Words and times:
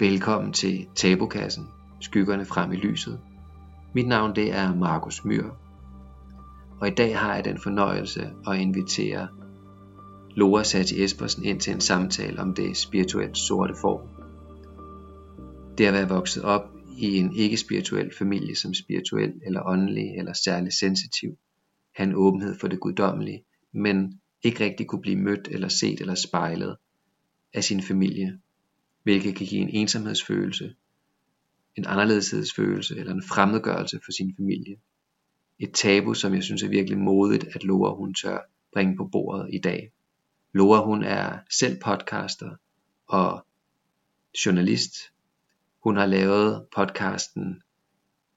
Velkommen 0.00 0.52
til 0.52 0.86
Tabokassen, 0.94 1.66
skyggerne 2.00 2.44
frem 2.44 2.72
i 2.72 2.76
lyset. 2.76 3.20
Mit 3.94 4.08
navn 4.08 4.36
det 4.36 4.52
er 4.52 4.74
Markus 4.74 5.24
Myr, 5.24 5.50
og 6.80 6.88
i 6.88 6.90
dag 6.90 7.18
har 7.18 7.34
jeg 7.34 7.44
den 7.44 7.58
fornøjelse 7.60 8.30
at 8.48 8.58
invitere 8.58 9.28
Laura 10.36 10.64
Sati 10.64 11.04
Espersen 11.04 11.44
ind 11.44 11.60
til 11.60 11.72
en 11.72 11.80
samtale 11.80 12.40
om 12.40 12.54
det 12.54 12.76
spirituelt 12.76 13.38
sorte 13.38 13.74
form. 13.80 14.08
Det 15.78 15.86
at 15.86 15.94
være 15.94 16.08
vokset 16.08 16.42
op 16.44 16.70
i 16.98 17.18
en 17.18 17.32
ikke-spirituel 17.36 18.10
familie 18.18 18.56
som 18.56 18.74
spirituel 18.74 19.32
eller 19.46 19.62
åndelig 19.66 20.18
eller 20.18 20.32
særlig 20.32 20.72
sensitiv, 20.72 21.30
have 21.94 22.08
en 22.08 22.14
åbenhed 22.14 22.58
for 22.60 22.68
det 22.68 22.80
guddommelige, 22.80 23.44
men 23.72 24.20
ikke 24.42 24.64
rigtig 24.64 24.86
kunne 24.86 25.02
blive 25.02 25.16
mødt 25.16 25.48
eller 25.50 25.68
set 25.68 26.00
eller 26.00 26.14
spejlet 26.14 26.76
af 27.54 27.64
sin 27.64 27.82
familie, 27.82 28.38
hvilket 29.08 29.36
kan 29.36 29.46
give 29.46 29.60
en 29.60 29.68
ensomhedsfølelse, 29.68 30.74
en 31.76 31.84
anderledeshedsfølelse 31.86 32.96
eller 32.96 33.12
en 33.12 33.22
fremmedgørelse 33.22 34.00
for 34.04 34.12
sin 34.12 34.34
familie. 34.36 34.76
Et 35.58 35.70
tabu, 35.74 36.14
som 36.14 36.34
jeg 36.34 36.42
synes 36.42 36.62
er 36.62 36.68
virkelig 36.68 36.98
modigt, 36.98 37.44
at 37.44 37.64
Laura 37.64 37.94
hun 37.94 38.14
tør 38.14 38.38
bringe 38.72 38.96
på 38.96 39.08
bordet 39.12 39.50
i 39.52 39.58
dag. 39.58 39.92
Laura 40.54 40.84
hun 40.84 41.02
er 41.02 41.38
selv 41.50 41.80
podcaster 41.80 42.50
og 43.06 43.46
journalist. 44.46 44.94
Hun 45.84 45.96
har 45.96 46.06
lavet 46.06 46.66
podcasten 46.76 47.62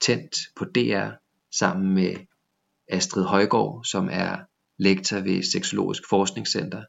Tændt 0.01 0.35
på 0.55 0.65
DR 0.65 1.09
sammen 1.51 1.93
med 1.93 2.15
Astrid 2.87 3.23
Højgaard, 3.23 3.83
som 3.83 4.09
er 4.11 4.37
lektor 4.77 5.19
ved 5.19 5.43
Seksologisk 5.43 6.03
Forskningscenter. 6.09 6.83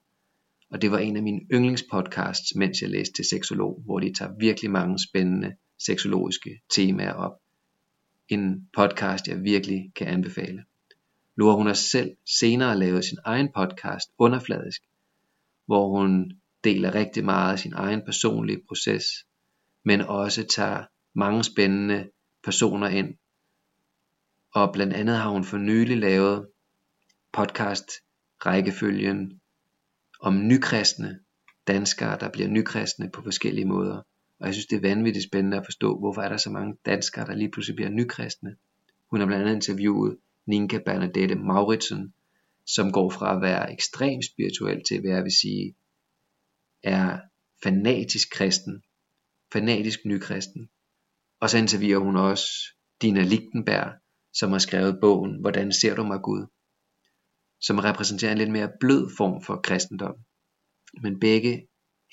Og 0.72 0.82
det 0.82 0.90
var 0.90 0.98
en 0.98 1.16
af 1.16 1.22
mine 1.22 1.40
yndlingspodcasts, 1.52 2.54
mens 2.54 2.82
jeg 2.82 2.90
læste 2.90 3.14
til 3.14 3.24
seksolog, 3.24 3.82
hvor 3.84 4.00
de 4.00 4.14
tager 4.14 4.32
virkelig 4.40 4.70
mange 4.70 4.98
spændende 5.08 5.56
seksologiske 5.78 6.60
temaer 6.70 7.12
op. 7.12 7.32
En 8.28 8.68
podcast, 8.76 9.28
jeg 9.28 9.42
virkelig 9.42 9.92
kan 9.96 10.06
anbefale. 10.06 10.64
Laura 11.36 11.56
hun 11.56 11.66
har 11.66 11.74
selv 11.74 12.16
senere 12.40 12.78
lavet 12.78 13.04
sin 13.04 13.18
egen 13.24 13.48
podcast, 13.54 14.10
Underfladisk, 14.18 14.82
hvor 15.66 15.98
hun 15.98 16.32
deler 16.64 16.94
rigtig 16.94 17.24
meget 17.24 17.52
af 17.52 17.58
sin 17.58 17.72
egen 17.72 18.02
personlige 18.04 18.60
proces, 18.68 19.04
men 19.84 20.00
også 20.00 20.46
tager 20.46 20.84
mange 21.14 21.44
spændende 21.44 22.10
personer 22.44 22.88
ind. 22.88 23.14
Og 24.54 24.72
blandt 24.72 24.92
andet 24.92 25.16
har 25.16 25.30
hun 25.30 25.44
for 25.44 25.56
nylig 25.56 25.96
lavet 25.96 26.48
podcast 27.32 27.90
rækkefølgen 28.46 29.40
om 30.22 30.46
nykristne 30.46 31.20
danskere, 31.66 32.18
der 32.18 32.28
bliver 32.28 32.48
nykristne 32.48 33.10
på 33.10 33.22
forskellige 33.22 33.64
måder. 33.64 33.96
Og 34.40 34.46
jeg 34.46 34.54
synes, 34.54 34.66
det 34.66 34.76
er 34.76 34.80
vanvittigt 34.80 35.24
spændende 35.24 35.56
at 35.56 35.64
forstå, 35.64 35.98
hvorfor 35.98 36.22
er 36.22 36.28
der 36.28 36.36
så 36.36 36.50
mange 36.50 36.76
danskere, 36.86 37.26
der 37.26 37.34
lige 37.34 37.50
pludselig 37.50 37.76
bliver 37.76 37.90
nykristne. 37.90 38.56
Hun 39.10 39.20
har 39.20 39.26
blandt 39.26 39.44
andet 39.44 39.54
interviewet 39.54 40.18
Ninka 40.46 40.78
Bernadette 40.78 41.34
Mauritsen, 41.34 42.14
som 42.66 42.92
går 42.92 43.10
fra 43.10 43.36
at 43.36 43.42
være 43.42 43.72
ekstremt 43.72 44.24
spirituel 44.24 44.82
til, 44.88 45.00
hvad 45.00 45.10
jeg 45.10 45.24
vil 45.24 45.32
sige, 45.40 45.74
er 46.82 47.18
fanatisk 47.62 48.30
kristen, 48.32 48.82
fanatisk 49.52 50.04
nykristen. 50.04 50.68
Og 51.40 51.50
så 51.50 51.58
interviewer 51.58 52.04
hun 52.04 52.16
også 52.16 52.46
Dina 53.02 53.22
Lichtenberg, 53.22 53.92
som 54.32 54.50
har 54.50 54.58
skrevet 54.58 54.98
bogen 55.00 55.40
Hvordan 55.40 55.72
ser 55.72 55.94
du 55.94 56.04
mig 56.04 56.20
Gud? 56.22 56.46
Som 57.62 57.78
repræsenterer 57.78 58.32
en 58.32 58.38
lidt 58.38 58.50
mere 58.50 58.70
blød 58.80 59.10
form 59.16 59.42
for 59.42 59.60
kristendom. 59.64 60.14
Men 61.02 61.20
begge 61.20 61.66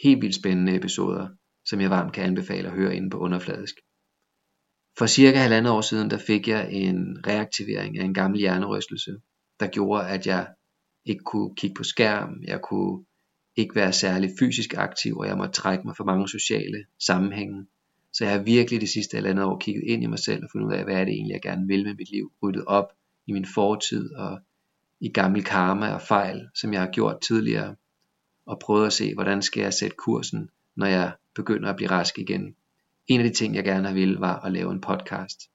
helt 0.03 0.21
vildt 0.21 0.35
spændende 0.35 0.75
episoder, 0.75 1.27
som 1.65 1.81
jeg 1.81 1.89
varmt 1.89 2.13
kan 2.13 2.23
anbefale 2.23 2.67
at 2.67 2.73
høre 2.73 2.95
inde 2.95 3.09
på 3.09 3.17
underfladisk. 3.17 3.75
For 4.97 5.05
cirka 5.05 5.37
halvandet 5.37 5.73
år 5.73 5.81
siden, 5.81 6.09
der 6.09 6.17
fik 6.17 6.47
jeg 6.47 6.71
en 6.71 7.27
reaktivering 7.27 7.99
af 7.99 8.03
en 8.05 8.13
gammel 8.13 8.39
hjernerystelse, 8.39 9.11
der 9.59 9.67
gjorde, 9.67 10.07
at 10.07 10.27
jeg 10.27 10.47
ikke 11.05 11.23
kunne 11.23 11.55
kigge 11.55 11.73
på 11.73 11.83
skærm, 11.83 12.43
jeg 12.43 12.61
kunne 12.61 13.05
ikke 13.55 13.75
være 13.75 13.93
særlig 13.93 14.29
fysisk 14.39 14.73
aktiv, 14.77 15.17
og 15.17 15.27
jeg 15.27 15.37
måtte 15.37 15.53
trække 15.53 15.83
mig 15.87 15.97
for 15.97 16.03
mange 16.03 16.29
sociale 16.29 16.85
sammenhænge. 16.99 17.67
Så 18.13 18.25
jeg 18.25 18.33
har 18.33 18.43
virkelig 18.43 18.81
det 18.81 18.89
sidste 18.89 19.15
halvandet 19.15 19.45
år 19.45 19.57
kigget 19.59 19.83
ind 19.87 20.03
i 20.03 20.05
mig 20.05 20.19
selv 20.19 20.43
og 20.43 20.49
fundet 20.51 20.67
ud 20.67 20.73
af, 20.73 20.83
hvad 20.83 20.95
er 20.95 21.05
det 21.05 21.13
egentlig, 21.13 21.33
jeg 21.33 21.41
gerne 21.41 21.67
vil 21.67 21.83
med 21.83 21.93
mit 21.93 22.11
liv. 22.11 22.31
Ryddet 22.43 22.65
op 22.65 22.85
i 23.27 23.31
min 23.31 23.45
fortid 23.55 24.13
og 24.13 24.39
i 24.99 25.09
gammel 25.09 25.43
karma 25.43 25.93
og 25.93 26.01
fejl, 26.01 26.49
som 26.55 26.73
jeg 26.73 26.81
har 26.81 26.91
gjort 26.91 27.21
tidligere, 27.21 27.75
og 28.45 28.59
prøvet 28.59 28.87
at 28.87 28.93
se, 28.93 29.13
hvordan 29.13 29.41
skal 29.41 29.61
jeg 29.61 29.73
sætte 29.73 29.95
kursen, 29.95 30.49
når 30.75 30.85
jeg 30.85 31.13
begynder 31.35 31.69
at 31.69 31.75
blive 31.75 31.91
rask 31.91 32.19
igen. 32.19 32.55
En 33.07 33.19
af 33.19 33.27
de 33.29 33.33
ting, 33.33 33.55
jeg 33.55 33.63
gerne 33.63 33.87
har 33.87 33.93
ville, 33.93 34.19
var 34.19 34.39
at 34.39 34.51
lave 34.51 34.71
en 34.71 34.81
podcast. 34.81 35.49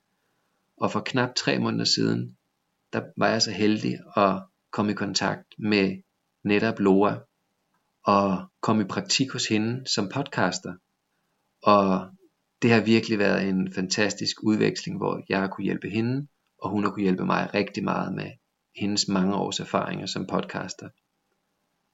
Og 0.76 0.90
for 0.90 1.00
knap 1.00 1.34
tre 1.36 1.58
måneder 1.58 1.84
siden, 1.84 2.36
der 2.92 3.02
var 3.16 3.28
jeg 3.28 3.42
så 3.42 3.50
heldig 3.50 3.98
at 4.16 4.42
komme 4.70 4.92
i 4.92 4.94
kontakt 4.94 5.54
med 5.58 6.02
netop 6.44 6.78
Loa, 6.78 7.18
og 8.04 8.46
komme 8.60 8.82
i 8.82 8.86
praktik 8.86 9.32
hos 9.32 9.48
hende 9.48 9.86
som 9.86 10.08
podcaster. 10.08 10.74
Og 11.62 12.10
det 12.62 12.70
har 12.70 12.80
virkelig 12.80 13.18
været 13.18 13.48
en 13.48 13.72
fantastisk 13.72 14.36
udveksling, 14.42 14.96
hvor 14.96 15.22
jeg 15.28 15.40
har 15.40 15.48
kunne 15.48 15.64
hjælpe 15.64 15.88
hende, 15.88 16.26
og 16.58 16.70
hun 16.70 16.84
har 16.84 16.90
kunne 16.90 17.02
hjælpe 17.02 17.24
mig 17.24 17.50
rigtig 17.54 17.84
meget 17.84 18.14
med 18.14 18.30
hendes 18.76 19.08
mange 19.08 19.34
års 19.34 19.60
erfaringer 19.60 20.06
som 20.06 20.26
podcaster. 20.26 20.88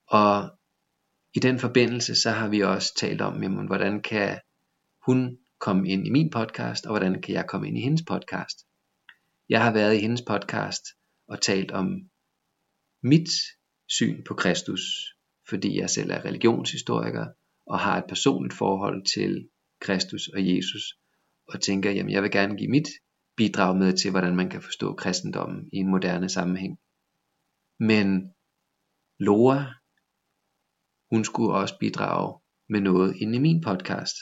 Og 0.07 0.57
i 1.33 1.39
den 1.39 1.59
forbindelse 1.59 2.15
så 2.15 2.29
har 2.29 2.47
vi 2.47 2.59
også 2.59 2.95
talt 2.95 3.21
om, 3.21 3.43
jamen, 3.43 3.67
hvordan 3.67 4.01
kan 4.01 4.39
hun 5.05 5.37
komme 5.59 5.89
ind 5.89 6.07
i 6.07 6.09
min 6.09 6.29
podcast, 6.29 6.85
og 6.85 6.91
hvordan 6.91 7.21
kan 7.21 7.33
jeg 7.35 7.45
komme 7.47 7.67
ind 7.67 7.77
i 7.77 7.81
hendes 7.81 8.03
podcast. 8.07 8.57
Jeg 9.49 9.63
har 9.63 9.73
været 9.73 9.95
i 9.95 9.99
hendes 9.99 10.21
podcast 10.27 10.81
og 11.27 11.41
talt 11.41 11.71
om 11.71 12.09
mit 13.03 13.29
syn 13.89 14.23
på 14.27 14.33
Kristus, 14.33 14.81
fordi 15.49 15.79
jeg 15.79 15.89
selv 15.89 16.11
er 16.11 16.25
religionshistoriker 16.25 17.25
og 17.65 17.79
har 17.79 17.97
et 17.97 18.05
personligt 18.09 18.57
forhold 18.57 19.05
til 19.15 19.49
Kristus 19.79 20.27
og 20.27 20.55
Jesus, 20.55 20.97
og 21.47 21.61
tænker, 21.61 21.91
jamen 21.91 22.11
jeg 22.11 22.23
vil 22.23 22.31
gerne 22.31 22.57
give 22.57 22.69
mit 22.69 22.87
bidrage 23.37 23.79
med 23.79 23.97
til, 23.97 24.11
hvordan 24.11 24.35
man 24.35 24.49
kan 24.49 24.61
forstå 24.61 24.93
kristendommen 24.93 25.69
i 25.73 25.77
en 25.77 25.87
moderne 25.87 26.29
sammenhæng. 26.29 26.77
Men 27.79 28.33
Laura, 29.19 29.73
hun 31.11 31.23
skulle 31.23 31.53
også 31.53 31.77
bidrage 31.79 32.41
med 32.69 32.81
noget 32.81 33.15
inde 33.15 33.35
i 33.35 33.41
min 33.41 33.61
podcast. 33.61 34.15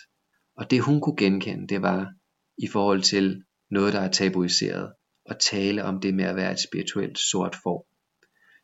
Og 0.56 0.72
det 0.72 0.84
hun 0.84 1.02
kunne 1.02 1.18
genkende, 1.18 1.68
det 1.68 1.82
var 1.82 2.14
i 2.58 2.68
forhold 2.68 3.02
til 3.02 3.44
noget, 3.70 3.94
der 3.94 4.00
er 4.00 4.12
tabuiseret, 4.12 4.94
og 5.26 5.40
tale 5.40 5.84
om 5.84 6.00
det 6.00 6.14
med 6.14 6.26
at 6.26 6.36
være 6.36 6.52
et 6.52 6.60
spirituelt 6.60 7.20
sort 7.20 7.56
form. 7.64 7.86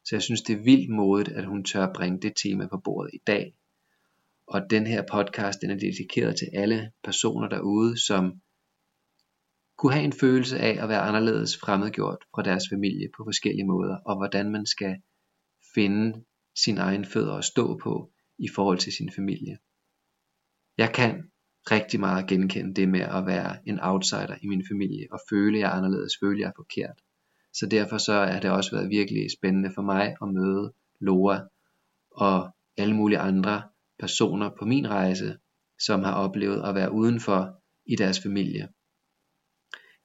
Så 0.06 0.16
jeg 0.16 0.22
synes, 0.22 0.42
det 0.42 0.54
er 0.54 0.64
vildt 0.64 0.90
modigt, 0.90 1.38
at 1.38 1.46
hun 1.46 1.64
tør 1.64 1.94
bringe 1.94 2.22
det 2.22 2.34
tema 2.44 2.68
på 2.68 2.82
bordet 2.84 3.12
i 3.14 3.22
dag. 3.28 3.56
Og 4.48 4.62
den 4.70 4.88
her 4.88 5.04
podcast, 5.12 5.62
den 5.62 5.72
er 5.72 5.76
dedikeret 5.76 6.36
til 6.38 6.50
alle 6.54 6.92
personer 7.04 7.50
derude, 7.50 8.06
som 8.08 8.42
kunne 9.78 9.94
have 9.94 10.06
en 10.06 10.13
følelse 10.13 10.59
af 10.59 10.84
at 10.84 10.90
være 10.90 11.02
anderledes 11.02 11.58
fremmedgjort 11.58 12.18
fra 12.36 12.44
deres 12.44 12.63
familie 12.72 13.09
på 13.18 13.24
forskellige 13.24 13.68
måder, 13.68 13.97
og 14.06 14.18
hvordan 14.18 14.52
man 14.52 14.66
skal 14.66 14.96
finde 15.75 16.24
sin 16.63 16.78
egen 16.78 17.06
fødder 17.06 17.34
at 17.34 17.46
stå 17.46 17.80
på 17.84 18.12
i 18.38 18.47
forhold 18.56 18.78
til 18.78 18.94
sin 18.94 19.12
familie. 19.16 19.58
Jeg 20.78 20.94
kan 20.94 21.31
rigtig 21.72 22.00
meget 22.00 22.28
genkende 22.28 22.74
det 22.74 22.90
med 22.90 23.00
at 23.00 23.25
være 23.25 23.58
en 23.66 23.80
outsider 23.81 24.35
i 24.41 24.47
min 24.47 24.64
familie, 24.72 25.08
og 25.12 25.19
føle, 25.30 25.59
jeg 25.59 25.68
er 25.68 25.78
anderledes, 25.78 26.14
føle, 26.24 26.40
jeg 26.40 26.47
er 26.47 26.52
forkert. 26.56 27.02
Så 27.53 27.66
derfor 27.66 27.97
så 27.97 28.14
er 28.14 28.40
det 28.40 28.52
også 28.52 28.76
været 28.76 28.90
virkelig 28.90 29.32
spændende 29.32 29.72
for 29.76 29.82
mig 29.82 30.16
at 30.22 30.28
møde 30.34 30.73
Laura 31.02 31.47
og 32.11 32.55
alle 32.78 32.96
mulige 32.96 33.20
andre 33.20 33.64
personer 34.00 34.50
på 34.59 34.66
min 34.66 34.90
rejse, 34.90 35.38
som 35.79 36.03
har 36.03 36.14
oplevet 36.14 36.64
at 36.67 36.76
være 36.76 36.91
udenfor 36.91 37.64
i 37.85 37.96
deres 37.96 38.20
familie 38.20 38.67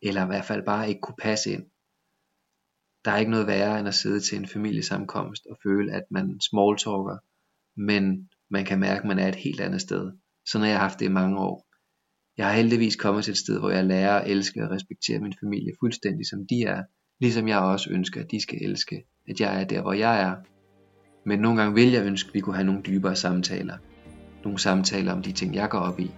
eller 0.03 0.25
i 0.25 0.27
hvert 0.27 0.45
fald 0.45 0.65
bare 0.65 0.89
ikke 0.89 1.01
kunne 1.01 1.23
passe 1.23 1.53
ind. 1.53 1.65
Der 3.05 3.11
er 3.11 3.19
ikke 3.19 3.31
noget 3.31 3.47
værre 3.47 3.79
end 3.79 3.89
at 3.89 3.95
sidde 3.95 4.21
til 4.21 4.39
en 4.39 4.47
familiesamkomst 4.47 5.47
og 5.47 5.59
føle, 5.63 5.93
at 5.93 6.05
man 6.11 6.41
smalltalker, 6.41 7.17
men 7.77 8.29
man 8.51 8.65
kan 8.65 8.81
mærke, 8.81 9.01
at 9.01 9.09
man 9.09 9.19
er 9.19 9.29
et 9.29 9.35
helt 9.35 9.61
andet 9.61 9.81
sted. 9.81 10.13
Sådan 10.47 10.63
har 10.63 10.71
jeg 10.71 10.81
haft 10.81 11.01
det 11.01 11.07
i 11.07 11.09
mange 11.09 11.39
år. 11.39 11.67
Jeg 12.37 12.47
har 12.47 12.55
heldigvis 12.55 12.97
kommet 12.97 13.25
til 13.25 13.33
et 13.33 13.39
sted, 13.39 13.59
hvor 13.59 13.71
jeg 13.71 13.85
lærer 13.85 14.19
at 14.19 14.31
elske 14.31 14.65
og 14.65 14.71
respektere 14.71 15.19
min 15.19 15.35
familie 15.41 15.73
fuldstændig 15.81 16.27
som 16.27 16.47
de 16.47 16.63
er, 16.63 16.83
ligesom 17.21 17.49
jeg 17.49 17.59
også 17.59 17.91
ønsker, 17.91 18.21
at 18.21 18.31
de 18.31 18.41
skal 18.41 18.59
elske, 18.63 19.05
at 19.29 19.41
jeg 19.41 19.61
er 19.61 19.65
der, 19.65 19.83
hvor 19.83 19.93
jeg 19.93 20.23
er. 20.23 20.35
Men 21.25 21.39
nogle 21.39 21.61
gange 21.61 21.75
vil 21.75 21.93
jeg 21.93 22.07
ønske, 22.07 22.29
at 22.29 22.35
vi 22.35 22.41
kunne 22.41 22.55
have 22.55 22.67
nogle 22.67 22.83
dybere 22.83 23.17
samtaler. 23.17 23.77
Nogle 24.45 24.59
samtaler 24.59 25.13
om 25.13 25.23
de 25.23 25.33
ting, 25.33 25.55
jeg 25.55 25.71
går 25.71 25.79
op 25.79 26.01
i. 26.01 26.11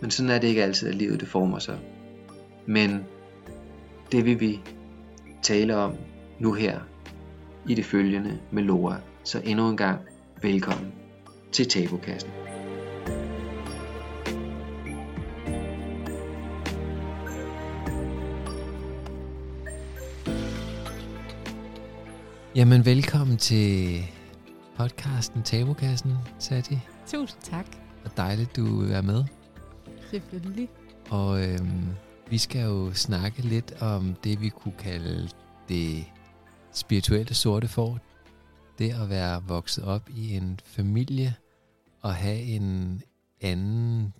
Men 0.00 0.10
sådan 0.10 0.30
er 0.30 0.38
det 0.38 0.48
ikke 0.48 0.62
altid, 0.62 0.88
at 0.88 0.94
livet 0.94 1.20
det 1.20 1.28
former 1.28 1.58
sig. 1.58 1.78
Men 2.66 3.04
det 4.12 4.24
vil 4.24 4.40
vi 4.40 4.60
tale 5.42 5.76
om 5.76 5.94
nu 6.38 6.52
her 6.52 6.80
i 7.68 7.74
det 7.74 7.84
følgende 7.84 8.40
med 8.50 8.62
Lora. 8.62 8.96
Så 9.24 9.40
endnu 9.44 9.68
en 9.68 9.76
gang 9.76 10.00
velkommen 10.42 10.92
til 11.52 11.68
Tabokassen. 11.68 12.30
Jamen 22.54 22.84
velkommen 22.84 23.36
til 23.36 23.98
podcasten 24.76 25.42
Tabokassen, 25.42 26.12
Sati. 26.38 26.78
Tusind 27.06 27.42
tak. 27.42 27.66
Og 28.04 28.10
dejligt, 28.16 28.56
du 28.56 28.82
er 28.82 29.02
med. 29.02 29.24
Selvfølgelig. 30.10 30.68
Og 31.10 31.44
øhm, 31.44 31.88
vi 32.34 32.38
skal 32.38 32.62
jo 32.62 32.94
snakke 32.94 33.42
lidt 33.42 33.82
om 33.82 34.14
det, 34.14 34.40
vi 34.40 34.48
kunne 34.48 34.74
kalde 34.78 35.28
det 35.68 36.04
spirituelle 36.72 37.34
sorte 37.34 37.68
får. 37.68 37.98
Det 38.78 38.92
at 38.92 39.08
være 39.08 39.42
vokset 39.42 39.84
op 39.84 40.10
i 40.10 40.36
en 40.36 40.60
familie 40.64 41.34
og 42.00 42.14
have 42.14 42.40
en 42.40 43.02
anden 43.40 44.14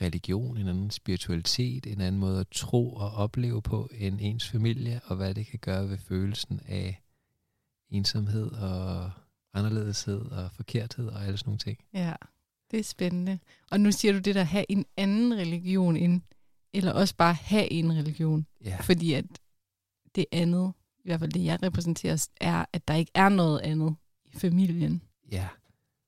religion, 0.00 0.56
en 0.56 0.68
anden 0.68 0.90
spiritualitet, 0.90 1.86
en 1.86 2.00
anden 2.00 2.20
måde 2.20 2.40
at 2.40 2.48
tro 2.48 2.94
og 2.94 3.10
opleve 3.10 3.62
på 3.62 3.88
end 3.92 4.18
ens 4.20 4.48
familie, 4.48 5.00
og 5.04 5.16
hvad 5.16 5.34
det 5.34 5.46
kan 5.46 5.58
gøre 5.58 5.88
ved 5.88 5.98
følelsen 5.98 6.60
af 6.68 7.02
ensomhed 7.90 8.52
og 8.52 9.10
anderledeshed 9.54 10.20
og 10.20 10.50
forkerthed 10.52 11.08
og 11.08 11.24
alle 11.24 11.38
sådan 11.38 11.48
nogle 11.48 11.58
ting. 11.58 11.78
Ja, 11.94 12.14
det 12.72 12.80
er 12.80 12.84
spændende. 12.84 13.38
Og 13.70 13.80
nu 13.80 13.92
siger 13.92 14.12
du 14.12 14.18
det 14.18 14.34
der, 14.34 14.42
have 14.42 14.64
en 14.68 14.84
anden 14.96 15.34
religion 15.34 15.96
end, 15.96 16.20
eller 16.72 16.92
også 16.92 17.16
bare 17.16 17.34
have 17.34 17.72
en 17.72 17.92
religion. 17.92 18.46
Ja. 18.64 18.76
Fordi 18.80 19.12
at 19.12 19.24
det 20.14 20.26
andet, 20.32 20.72
i 20.98 21.08
hvert 21.08 21.20
fald 21.20 21.32
det 21.32 21.44
jeg 21.44 21.62
repræsenterer, 21.62 22.28
er, 22.40 22.64
at 22.72 22.88
der 22.88 22.94
ikke 22.94 23.12
er 23.14 23.28
noget 23.28 23.60
andet 23.60 23.94
i 24.24 24.38
familien. 24.38 25.02
Ja, 25.32 25.48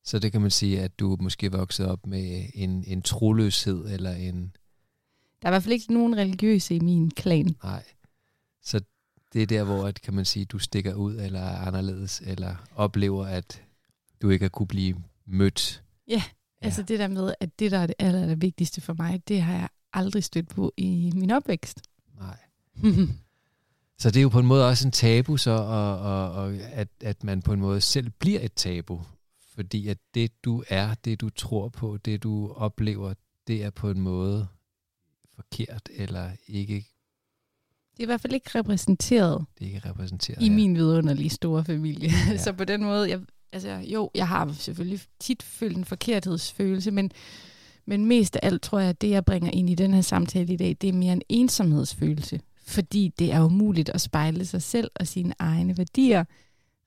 så 0.05 0.19
det 0.19 0.33
kan 0.33 0.41
man 0.41 0.51
sige, 0.51 0.81
at 0.81 0.99
du 0.99 1.17
måske 1.21 1.53
vokset 1.53 1.87
op 1.87 2.07
med 2.07 2.47
en, 2.55 2.85
en 2.87 3.03
troløshed 3.03 3.93
eller 3.95 4.13
en... 4.13 4.57
Der 5.43 5.49
er 5.49 5.51
i 5.51 5.53
hvert 5.53 5.63
fald 5.63 5.73
ikke 5.73 5.93
nogen 5.93 6.17
religiøse 6.17 6.75
i 6.75 6.81
min 6.81 7.11
klan. 7.11 7.57
Nej. 7.63 7.85
Så 8.63 8.81
det 9.33 9.43
er 9.43 9.47
der, 9.47 9.65
hvor 9.65 9.87
at, 9.87 10.03
kan 10.03 10.15
man 10.15 10.25
sige, 10.25 10.45
du 10.45 10.59
stikker 10.59 10.95
ud 10.95 11.17
eller 11.17 11.41
er 11.41 11.67
anderledes, 11.67 12.23
eller 12.25 12.57
oplever, 12.75 13.27
at 13.27 13.63
du 14.23 14.31
ikke 14.31 14.45
har 14.45 14.51
kunne 14.51 14.67
blive 14.67 15.03
mødt. 15.27 15.83
Ja. 16.09 16.23
Altså 16.65 16.83
det 16.83 16.99
der 16.99 17.09
med, 17.09 17.35
at 17.41 17.59
det, 17.59 17.71
der 17.71 17.79
er 17.79 17.87
det 17.87 17.95
aller, 17.99 18.23
aller 18.23 18.35
vigtigste 18.35 18.81
for 18.81 18.95
mig, 18.99 19.29
det 19.29 19.43
har 19.43 19.55
jeg 19.55 19.69
aldrig 19.93 20.25
stødt 20.25 20.49
på 20.49 20.73
i 20.77 21.13
min 21.15 21.31
opvækst. 21.31 21.83
Nej. 22.21 22.39
så 23.99 24.11
det 24.11 24.17
er 24.17 24.23
jo 24.23 24.29
på 24.29 24.39
en 24.39 24.47
måde 24.47 24.69
også 24.69 24.89
en 24.89 24.93
tabu, 24.93 25.37
så, 25.37 25.51
og, 25.51 25.99
og, 25.99 26.33
og 26.33 26.55
at, 26.55 26.89
at 27.01 27.25
man 27.25 27.43
på 27.43 27.53
en 27.53 27.61
måde 27.61 27.81
selv 27.81 28.11
bliver 28.11 28.41
et 28.41 28.53
tabu. 28.53 29.01
Fordi 29.55 29.89
at 29.89 29.99
det, 30.15 30.45
du 30.45 30.65
er, 30.69 30.95
det 30.95 31.21
du 31.21 31.31
tror 31.31 31.69
på, 31.69 31.97
det 31.97 32.23
du 32.23 32.53
oplever, 32.53 33.15
det 33.47 33.65
er 33.65 33.71
på 33.71 33.91
en 33.91 34.01
måde 34.01 34.47
forkert, 35.35 35.89
eller 35.95 36.31
ikke... 36.49 36.75
Det 37.97 38.01
er 38.01 38.03
i 38.03 38.07
hvert 38.07 38.21
fald 38.21 38.33
ikke 38.33 38.59
repræsenteret. 38.59 39.45
Det 39.59 39.65
er 39.65 39.75
ikke 39.75 39.89
repræsenteret, 39.89 40.43
I 40.43 40.47
ja. 40.47 40.53
min 40.53 40.75
vidunderlige 40.75 41.31
store 41.31 41.65
familie. 41.65 42.11
Ja. 42.31 42.37
så 42.45 42.53
på 42.53 42.65
den 42.65 42.85
måde, 42.85 43.11
jeg, 43.11 43.21
altså 43.55 43.81
jo, 43.93 44.11
jeg 44.15 44.29
har 44.29 44.53
selvfølgelig 44.53 45.01
tit 45.21 45.43
følt 45.43 45.77
en 45.77 45.85
forkerthedsfølelse, 45.85 46.91
men, 46.91 47.11
men 47.87 48.07
mest 48.07 48.37
af 48.37 48.41
alt 48.43 48.63
tror 48.63 48.79
jeg, 48.79 48.89
at 48.89 49.01
det, 49.01 49.11
jeg 49.11 49.25
bringer 49.25 49.51
ind 49.51 49.71
i 49.71 49.75
den 49.75 49.95
her 49.95 50.01
samtale 50.01 50.53
i 50.53 50.57
dag, 50.57 50.77
det 50.81 50.89
er 50.89 50.93
mere 50.93 51.13
en 51.13 51.23
ensomhedsfølelse. 51.29 52.41
Fordi 52.67 53.13
det 53.19 53.33
er 53.33 53.45
umuligt 53.45 53.89
at 53.89 54.01
spejle 54.01 54.45
sig 54.45 54.63
selv 54.63 54.91
og 54.95 55.07
sine 55.07 55.35
egne 55.39 55.79
værdier, 55.79 56.25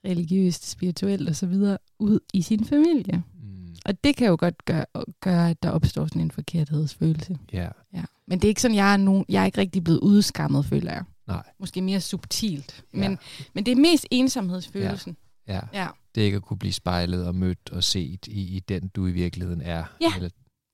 religiøst, 0.05 0.69
spirituelt 0.69 1.29
osv., 1.29 1.53
ud 1.99 2.19
i 2.33 2.41
sin 2.41 2.65
familie. 2.65 3.23
Mm. 3.43 3.75
Og 3.85 4.03
det 4.03 4.15
kan 4.15 4.27
jo 4.27 4.35
godt 4.39 4.65
gøre, 4.65 4.85
gøre, 5.21 5.49
at 5.49 5.63
der 5.63 5.69
opstår 5.69 6.05
sådan 6.05 6.21
en 6.21 6.31
forkerthedsfølelse. 6.31 7.37
Ja. 7.53 7.67
ja. 7.93 8.03
Men 8.27 8.39
det 8.39 8.47
er 8.47 8.49
ikke 8.49 8.61
sådan, 8.61 8.75
jeg 8.75 8.93
er, 8.93 8.97
nogen, 8.97 9.25
jeg 9.29 9.41
er 9.41 9.45
ikke 9.45 9.61
rigtig 9.61 9.83
blevet 9.83 9.99
udskammet, 9.99 10.65
føler 10.65 10.91
jeg. 10.91 11.03
Nej. 11.27 11.43
Måske 11.59 11.81
mere 11.81 12.01
subtilt. 12.01 12.85
Men, 12.91 13.11
ja. 13.11 13.17
men 13.53 13.65
det 13.65 13.71
er 13.71 13.75
mest 13.75 14.07
ensomhedsfølelsen. 14.11 15.17
Ja. 15.21 15.26
Ja. 15.47 15.59
ja. 15.73 15.88
Det 16.15 16.21
er 16.21 16.25
ikke 16.25 16.35
at 16.35 16.44
kunne 16.44 16.59
blive 16.59 16.73
spejlet 16.73 17.27
og 17.27 17.35
mødt 17.35 17.69
og 17.71 17.83
set 17.83 18.27
i, 18.27 18.55
i 18.55 18.59
den, 18.59 18.88
du 18.88 19.07
i 19.07 19.11
virkeligheden 19.11 19.61
er. 19.61 19.85
Ja, 20.01 20.15
Eller... 20.15 20.29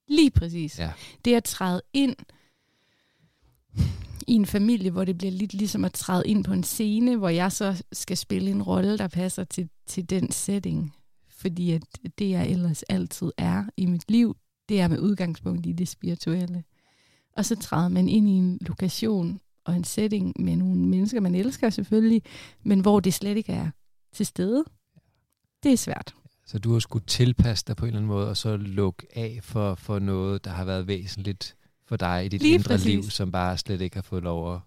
lige 0.08 0.32
præcis. 0.32 0.80
Ja. 0.80 0.92
Det 1.26 1.36
at 1.36 1.44
træde 1.44 1.82
ind 1.94 2.16
i 4.28 4.34
en 4.34 4.46
familie, 4.46 4.92
hvor 4.92 5.06
det 5.06 5.18
bliver 5.18 5.32
lidt 5.32 5.54
ligesom 5.54 5.86
at 5.86 5.94
træde 5.94 6.24
ind 6.28 6.44
på 6.44 6.54
en 6.54 6.64
scene, 6.64 7.18
hvor 7.18 7.30
jeg 7.30 7.52
så 7.52 7.84
skal 7.92 8.18
spille 8.18 8.52
en 8.52 8.64
rolle, 8.64 8.98
der 8.98 9.08
passer 9.08 9.44
til, 9.44 9.70
til 9.88 10.10
den 10.10 10.32
setting. 10.32 10.96
Fordi 11.30 11.72
at 11.72 11.84
det, 12.20 12.30
jeg 12.30 12.50
ellers 12.50 12.84
altid 12.84 13.32
er 13.38 13.64
i 13.78 13.86
mit 13.86 14.12
liv, 14.12 14.38
det 14.70 14.82
er 14.82 14.88
med 14.88 15.00
udgangspunkt 15.00 15.66
i 15.66 15.72
det 15.72 15.88
spirituelle. 15.88 16.64
Og 17.38 17.46
så 17.46 17.56
træder 17.56 17.88
man 17.88 18.08
ind 18.08 18.30
i 18.30 18.32
en 18.32 18.58
lokation 18.62 19.40
og 19.66 19.76
en 19.76 19.84
setting 19.84 20.34
med 20.40 20.56
nogle 20.56 20.76
mennesker, 20.76 21.20
man 21.20 21.36
elsker 21.36 21.70
selvfølgelig, 21.70 22.22
men 22.64 22.80
hvor 22.80 23.00
det 23.00 23.14
slet 23.14 23.38
ikke 23.38 23.52
er 23.52 23.70
til 24.14 24.26
stede. 24.26 24.64
Det 25.64 25.74
er 25.74 25.78
svært. 25.78 26.14
Så 26.46 26.60
du 26.60 26.74
har 26.74 26.80
skulle 26.80 27.06
tilpasse 27.06 27.66
dig 27.68 27.76
på 27.76 27.86
en 27.86 27.88
eller 27.88 28.00
anden 28.00 28.08
måde, 28.08 28.30
og 28.30 28.38
så 28.38 28.58
lukke 28.58 29.08
af 29.16 29.40
for, 29.42 29.76
for 29.76 30.00
noget, 30.00 30.46
der 30.46 30.52
har 30.52 30.66
været 30.66 30.88
væsentligt 30.88 31.56
for 31.88 31.96
dig 31.96 32.26
i 32.26 32.28
dit 32.28 32.42
Lige 32.42 32.54
indre 32.54 32.68
præcis. 32.68 32.86
liv, 32.86 33.04
som 33.04 33.32
bare 33.32 33.58
slet 33.58 33.82
ikke 33.82 33.96
har 33.98 34.02
fået 34.02 34.24
lov 34.24 34.56
at 34.56 34.60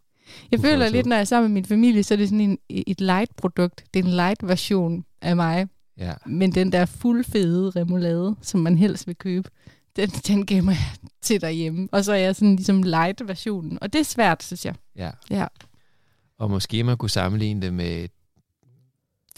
Jeg 0.51 0.61
føler 0.61 0.89
lidt, 0.89 1.07
når 1.07 1.17
jeg 1.17 1.21
er 1.21 1.25
sammen 1.25 1.51
med 1.51 1.55
min 1.55 1.65
familie, 1.65 2.03
så 2.03 2.15
er 2.15 2.19
det 2.19 2.29
sådan 2.29 2.41
en, 2.41 2.59
et 2.69 3.01
light-produkt. 3.01 3.85
Det 3.95 4.01
er 4.01 4.05
en 4.05 4.11
light-version 4.11 5.05
af 5.23 5.37
mig. 5.37 5.67
Ja. 5.99 6.13
Men 6.27 6.55
den 6.55 6.73
der 6.73 6.87
fuldfede 6.87 7.71
remoulade, 7.71 8.37
som 8.43 8.61
man 8.61 8.79
helst 8.79 9.07
vil 9.07 9.17
købe, 9.17 9.51
den, 9.97 10.09
den 10.09 10.47
gemmer 10.47 10.73
jeg 10.73 11.11
til 11.23 11.41
derhjemme. 11.41 11.89
Og 11.93 12.05
så 12.05 12.13
er 12.13 12.17
jeg 12.17 12.37
sådan 12.37 12.57
ligesom 12.57 12.83
light-versionen. 12.83 13.79
Og 13.81 13.93
det 13.93 13.99
er 13.99 14.05
svært, 14.05 14.43
synes 14.43 14.65
jeg. 14.67 14.75
Ja. 14.97 15.11
ja. 15.31 15.47
Og 16.39 16.51
måske 16.51 16.85
man 16.85 16.97
kunne 16.97 17.11
sammenligne 17.11 17.63
det 17.63 17.75
med 17.75 18.09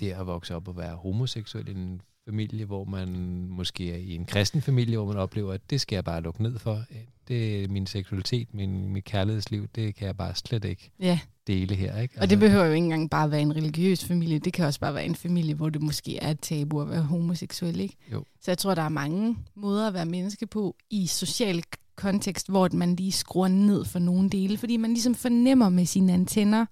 det 0.01 0.13
at 0.13 0.27
vokse 0.27 0.57
op 0.57 0.69
og 0.69 0.77
være 0.77 0.97
homoseksuel 0.97 1.69
i 1.69 1.71
en 1.71 2.01
familie, 2.29 2.65
hvor 2.65 2.85
man 2.85 3.09
måske 3.49 3.93
er 3.93 3.97
i 3.97 4.15
en 4.15 4.25
kristen 4.25 4.63
familie, 4.63 4.97
hvor 4.97 5.07
man 5.07 5.17
oplever, 5.17 5.53
at 5.53 5.71
det 5.71 5.81
skal 5.81 5.97
jeg 5.97 6.05
bare 6.05 6.21
lukke 6.21 6.43
ned 6.43 6.59
for. 6.59 6.83
Det 7.29 7.65
er 7.65 7.69
min 7.69 7.87
seksualitet, 7.87 8.55
min, 8.55 8.89
min 8.89 9.03
kærlighedsliv, 9.03 9.67
det 9.75 9.95
kan 9.95 10.07
jeg 10.07 10.17
bare 10.17 10.35
slet 10.35 10.65
ikke 10.65 10.91
ja. 11.01 11.19
dele 11.47 11.75
her. 11.75 12.01
Ikke? 12.01 12.13
Altså, 12.13 12.21
og 12.21 12.31
det 12.31 12.37
altså- 12.37 12.39
behøver 12.39 12.65
jo 12.65 12.73
ikke 12.73 12.85
engang 12.85 13.11
bare 13.11 13.31
være 13.31 13.41
en 13.41 13.57
religiøs 13.57 14.05
familie, 14.05 14.39
det 14.39 14.53
kan 14.53 14.67
også 14.67 14.81
bare 14.81 14.95
være 14.95 15.05
en 15.07 15.15
familie, 15.15 15.55
hvor 15.55 15.69
det 15.69 15.83
måske 15.83 16.19
er 16.19 16.31
et 16.31 16.41
tabu 16.41 16.81
at 16.81 16.91
være 16.91 17.03
homoseksuel. 17.03 17.81
Ikke? 17.81 17.97
Jo. 18.13 18.25
Så 18.41 18.51
jeg 18.51 18.59
tror, 18.59 18.75
der 18.75 18.83
er 18.83 18.89
mange 18.89 19.37
måder 19.55 19.89
at 19.89 19.95
være 19.95 20.07
menneske 20.07 20.47
på 20.47 20.77
i 20.91 21.07
social 21.07 21.63
kontekst, 21.97 22.51
hvor 22.51 22.69
man 22.73 22.97
lige 22.97 23.13
skruer 23.13 23.49
ned 23.49 23.85
for 23.85 23.99
nogle 23.99 24.31
dele, 24.31 24.59
fordi 24.59 24.77
man 24.77 24.91
ligesom 24.91 25.15
fornemmer 25.15 25.69
med 25.69 25.87
sine 25.87 26.13
antenner, 26.13 26.67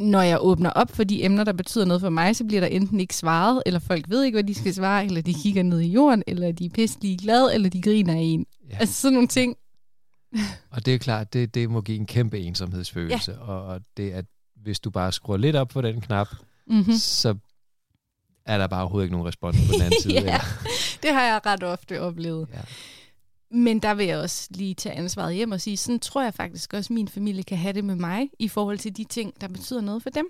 når 0.00 0.22
jeg 0.22 0.38
åbner 0.40 0.70
op 0.70 0.90
for 0.90 1.04
de 1.04 1.24
emner, 1.24 1.44
der 1.44 1.52
betyder 1.52 1.84
noget 1.84 2.00
for 2.00 2.10
mig, 2.10 2.36
så 2.36 2.44
bliver 2.44 2.60
der 2.60 2.66
enten 2.68 3.00
ikke 3.00 3.16
svaret, 3.16 3.62
eller 3.66 3.80
folk 3.80 4.04
ved 4.08 4.24
ikke, 4.24 4.36
hvad 4.36 4.44
de 4.44 4.54
skal 4.54 4.74
svare, 4.74 5.04
eller 5.06 5.22
de 5.22 5.34
kigger 5.34 5.62
ned 5.62 5.80
i 5.80 5.88
jorden, 5.88 6.22
eller 6.26 6.52
de 6.52 6.64
er 6.66 6.70
pisselig 6.70 7.18
glade, 7.18 7.54
eller 7.54 7.70
de 7.70 7.82
griner 7.82 8.12
af 8.14 8.20
en. 8.20 8.46
Ja. 8.70 8.76
Altså 8.80 9.00
sådan 9.00 9.12
nogle 9.12 9.28
ting. 9.28 9.56
og 10.70 10.86
det 10.86 10.94
er 10.94 10.98
klart, 10.98 11.32
det, 11.32 11.54
det 11.54 11.70
må 11.70 11.80
give 11.80 11.98
en 11.98 12.06
kæmpe 12.06 12.38
ensomhedsfølelse, 12.40 13.32
ja. 13.32 13.38
og, 13.38 13.80
det 13.96 14.10
at 14.10 14.24
hvis 14.62 14.80
du 14.80 14.90
bare 14.90 15.12
skruer 15.12 15.36
lidt 15.36 15.56
op 15.56 15.68
på 15.68 15.80
den 15.82 16.00
knap, 16.00 16.28
mm-hmm. 16.66 16.92
så 16.94 17.34
er 18.46 18.58
der 18.58 18.66
bare 18.66 18.80
overhovedet 18.80 19.04
ikke 19.04 19.12
nogen 19.14 19.28
respons 19.28 19.56
på 19.66 19.72
den 19.72 19.82
anden 19.82 20.00
side. 20.02 20.14
ja, 20.14 20.40
det 21.02 21.10
har 21.10 21.22
jeg 21.22 21.40
ret 21.46 21.62
ofte 21.62 22.00
oplevet. 22.00 22.48
Ja. 22.52 22.60
Men 23.52 23.78
der 23.82 23.94
vil 23.94 24.06
jeg 24.06 24.18
også 24.18 24.48
lige 24.50 24.74
tage 24.74 24.94
ansvaret 24.94 25.34
hjem 25.34 25.52
og 25.52 25.60
sige, 25.60 25.76
sådan 25.76 26.00
tror 26.00 26.22
jeg 26.22 26.34
faktisk 26.34 26.74
også, 26.74 26.92
at 26.92 26.94
min 26.94 27.08
familie 27.08 27.42
kan 27.42 27.58
have 27.58 27.72
det 27.72 27.84
med 27.84 27.94
mig, 27.94 28.30
i 28.38 28.48
forhold 28.48 28.78
til 28.78 28.96
de 28.96 29.04
ting, 29.04 29.40
der 29.40 29.48
betyder 29.48 29.80
noget 29.80 30.02
for 30.02 30.10
dem. 30.10 30.26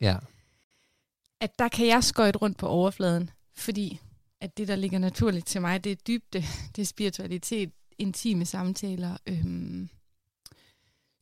Ja. 0.00 0.16
At 1.40 1.58
der 1.58 1.68
kan 1.68 1.86
jeg 1.86 2.04
skøjte 2.04 2.38
rundt 2.38 2.58
på 2.58 2.66
overfladen, 2.66 3.30
fordi 3.56 4.00
at 4.40 4.56
det, 4.56 4.68
der 4.68 4.76
ligger 4.76 4.98
naturligt 4.98 5.46
til 5.46 5.60
mig, 5.60 5.84
det 5.84 5.92
er 5.92 5.96
dybde, 5.96 6.44
det 6.76 6.82
er 6.82 6.86
spiritualitet, 6.86 7.70
intime 7.98 8.44
samtaler, 8.44 9.16
øhm, 9.26 9.88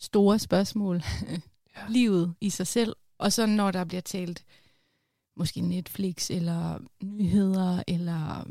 store 0.00 0.38
spørgsmål, 0.38 0.96
ja. 1.76 1.80
livet 1.88 2.34
i 2.40 2.50
sig 2.50 2.66
selv, 2.66 2.96
og 3.18 3.32
så 3.32 3.46
når 3.46 3.70
der 3.70 3.84
bliver 3.84 4.00
talt 4.00 4.44
måske 5.36 5.60
Netflix, 5.60 6.30
eller 6.30 6.78
nyheder, 7.02 7.82
eller 7.86 8.48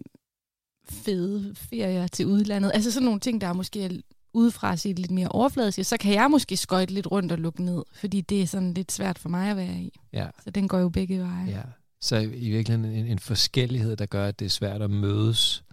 fede 0.92 1.56
ferier 1.56 2.08
til 2.08 2.26
udlandet. 2.26 2.72
Altså 2.74 2.92
sådan 2.92 3.06
nogle 3.06 3.20
ting, 3.20 3.42
der 3.42 3.48
er 3.48 3.54
måske 3.54 4.04
udefra 4.34 4.76
set 4.76 5.00
lidt 5.00 5.12
mere 5.12 5.28
overfladiske, 5.28 5.84
så 5.84 5.98
kan 5.98 6.14
jeg 6.14 6.32
måske 6.32 6.58
skøjte 6.58 6.94
lidt 6.94 7.12
rundt 7.12 7.32
og 7.32 7.38
lukke 7.38 7.64
ned, 7.64 7.84
fordi 7.94 8.22
det 8.22 8.42
er 8.42 8.46
sådan 8.46 8.74
lidt 8.74 8.92
svært 8.92 9.20
for 9.20 9.30
mig 9.30 9.50
at 9.50 9.58
være 9.58 9.80
i. 9.82 10.00
Ja. 10.14 10.28
Så 10.44 10.50
den 10.50 10.68
går 10.68 10.80
jo 10.80 10.90
begge 10.90 11.20
veje. 11.20 11.50
Ja. 11.50 11.62
Så 12.02 12.16
i 12.18 12.50
virkeligheden 12.50 12.86
en, 12.86 13.06
en 13.06 13.20
forskellighed, 13.20 13.96
der 13.96 14.06
gør, 14.06 14.28
at 14.28 14.40
det 14.40 14.46
er 14.46 14.50
svært 14.50 14.82
at 14.82 14.92
mødes 14.92 15.64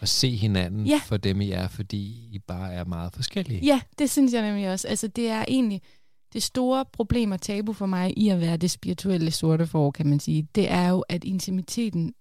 og 0.00 0.08
se 0.08 0.30
hinanden 0.30 0.86
ja. 0.86 1.00
for 1.04 1.16
dem, 1.16 1.40
I 1.40 1.50
er, 1.50 1.68
fordi 1.68 2.28
I 2.32 2.38
bare 2.38 2.72
er 2.72 2.84
meget 2.84 3.12
forskellige. 3.12 3.60
Ja, 3.64 3.80
det 3.98 4.10
synes 4.10 4.32
jeg 4.32 4.42
nemlig 4.42 4.70
også. 4.70 4.88
Altså 4.88 5.08
det 5.08 5.28
er 5.28 5.44
egentlig 5.48 5.82
det 6.32 6.42
store 6.42 6.84
problem 6.92 7.32
og 7.32 7.40
tabu 7.40 7.72
for 7.72 7.86
mig 7.86 8.18
i 8.18 8.28
at 8.28 8.40
være 8.40 8.56
det 8.56 8.70
spirituelle 8.70 9.30
sorte 9.30 9.66
for, 9.66 9.90
kan 9.90 10.06
man 10.06 10.20
sige, 10.20 10.48
det 10.54 10.70
er 10.70 10.88
jo, 10.88 11.04
at 11.08 11.24
intimiteten 11.24 12.14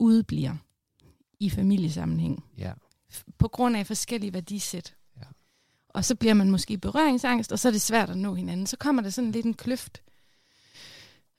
udbliver 0.00 0.56
i 1.42 1.50
familiesammenhæng. 1.50 2.44
Ja. 2.58 2.72
På 3.38 3.48
grund 3.48 3.76
af 3.76 3.86
forskellige 3.86 4.34
værdisæt. 4.34 4.94
Ja. 5.16 5.26
Og 5.88 6.04
så 6.04 6.14
bliver 6.14 6.34
man 6.34 6.50
måske 6.50 6.78
berøringsangst, 6.78 7.52
og 7.52 7.58
så 7.58 7.68
er 7.68 7.72
det 7.72 7.80
svært 7.80 8.10
at 8.10 8.18
nå 8.18 8.34
hinanden. 8.34 8.66
Så 8.66 8.76
kommer 8.76 9.02
der 9.02 9.10
sådan 9.10 9.32
lidt 9.32 9.46
en 9.46 9.54
kløft. 9.54 10.02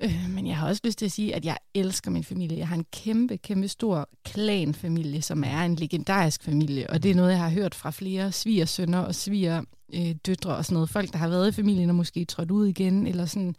Øh, 0.04 0.30
men 0.30 0.48
jeg 0.48 0.58
har 0.58 0.68
også 0.68 0.82
lyst 0.84 0.98
til 0.98 1.06
at 1.06 1.12
sige, 1.12 1.36
at 1.36 1.46
jeg 1.46 1.58
elsker 1.74 2.12
min 2.12 2.24
familie. 2.24 2.58
Jeg 2.58 2.68
har 2.68 2.76
en 2.76 2.86
kæmpe, 2.92 3.38
kæmpe 3.38 3.68
stor 3.68 4.10
klanfamilie, 4.24 5.22
som 5.22 5.44
er 5.44 5.62
en 5.62 5.76
legendarisk 5.76 6.44
familie. 6.44 6.90
Og 6.90 7.04
det 7.04 7.12
er 7.12 7.16
noget, 7.16 7.32
jeg 7.32 7.40
har 7.40 7.50
hørt 7.50 7.76
fra 7.76 7.92
flere 7.92 8.32
svigersønner 8.32 9.00
og 9.00 9.16
sviger 9.16 9.64
øh, 9.94 10.16
døtre 10.26 10.56
og 10.56 10.66
sådan 10.66 10.74
noget. 10.74 10.90
Folk, 10.90 11.14
der 11.14 11.18
har 11.18 11.28
været 11.28 11.48
i 11.50 11.52
familien 11.52 11.90
og 11.90 11.96
måske 11.96 12.26
trådt 12.26 12.52
ud 12.52 12.68
igen. 12.68 13.08
Eller 13.08 13.26
sådan. 13.26 13.56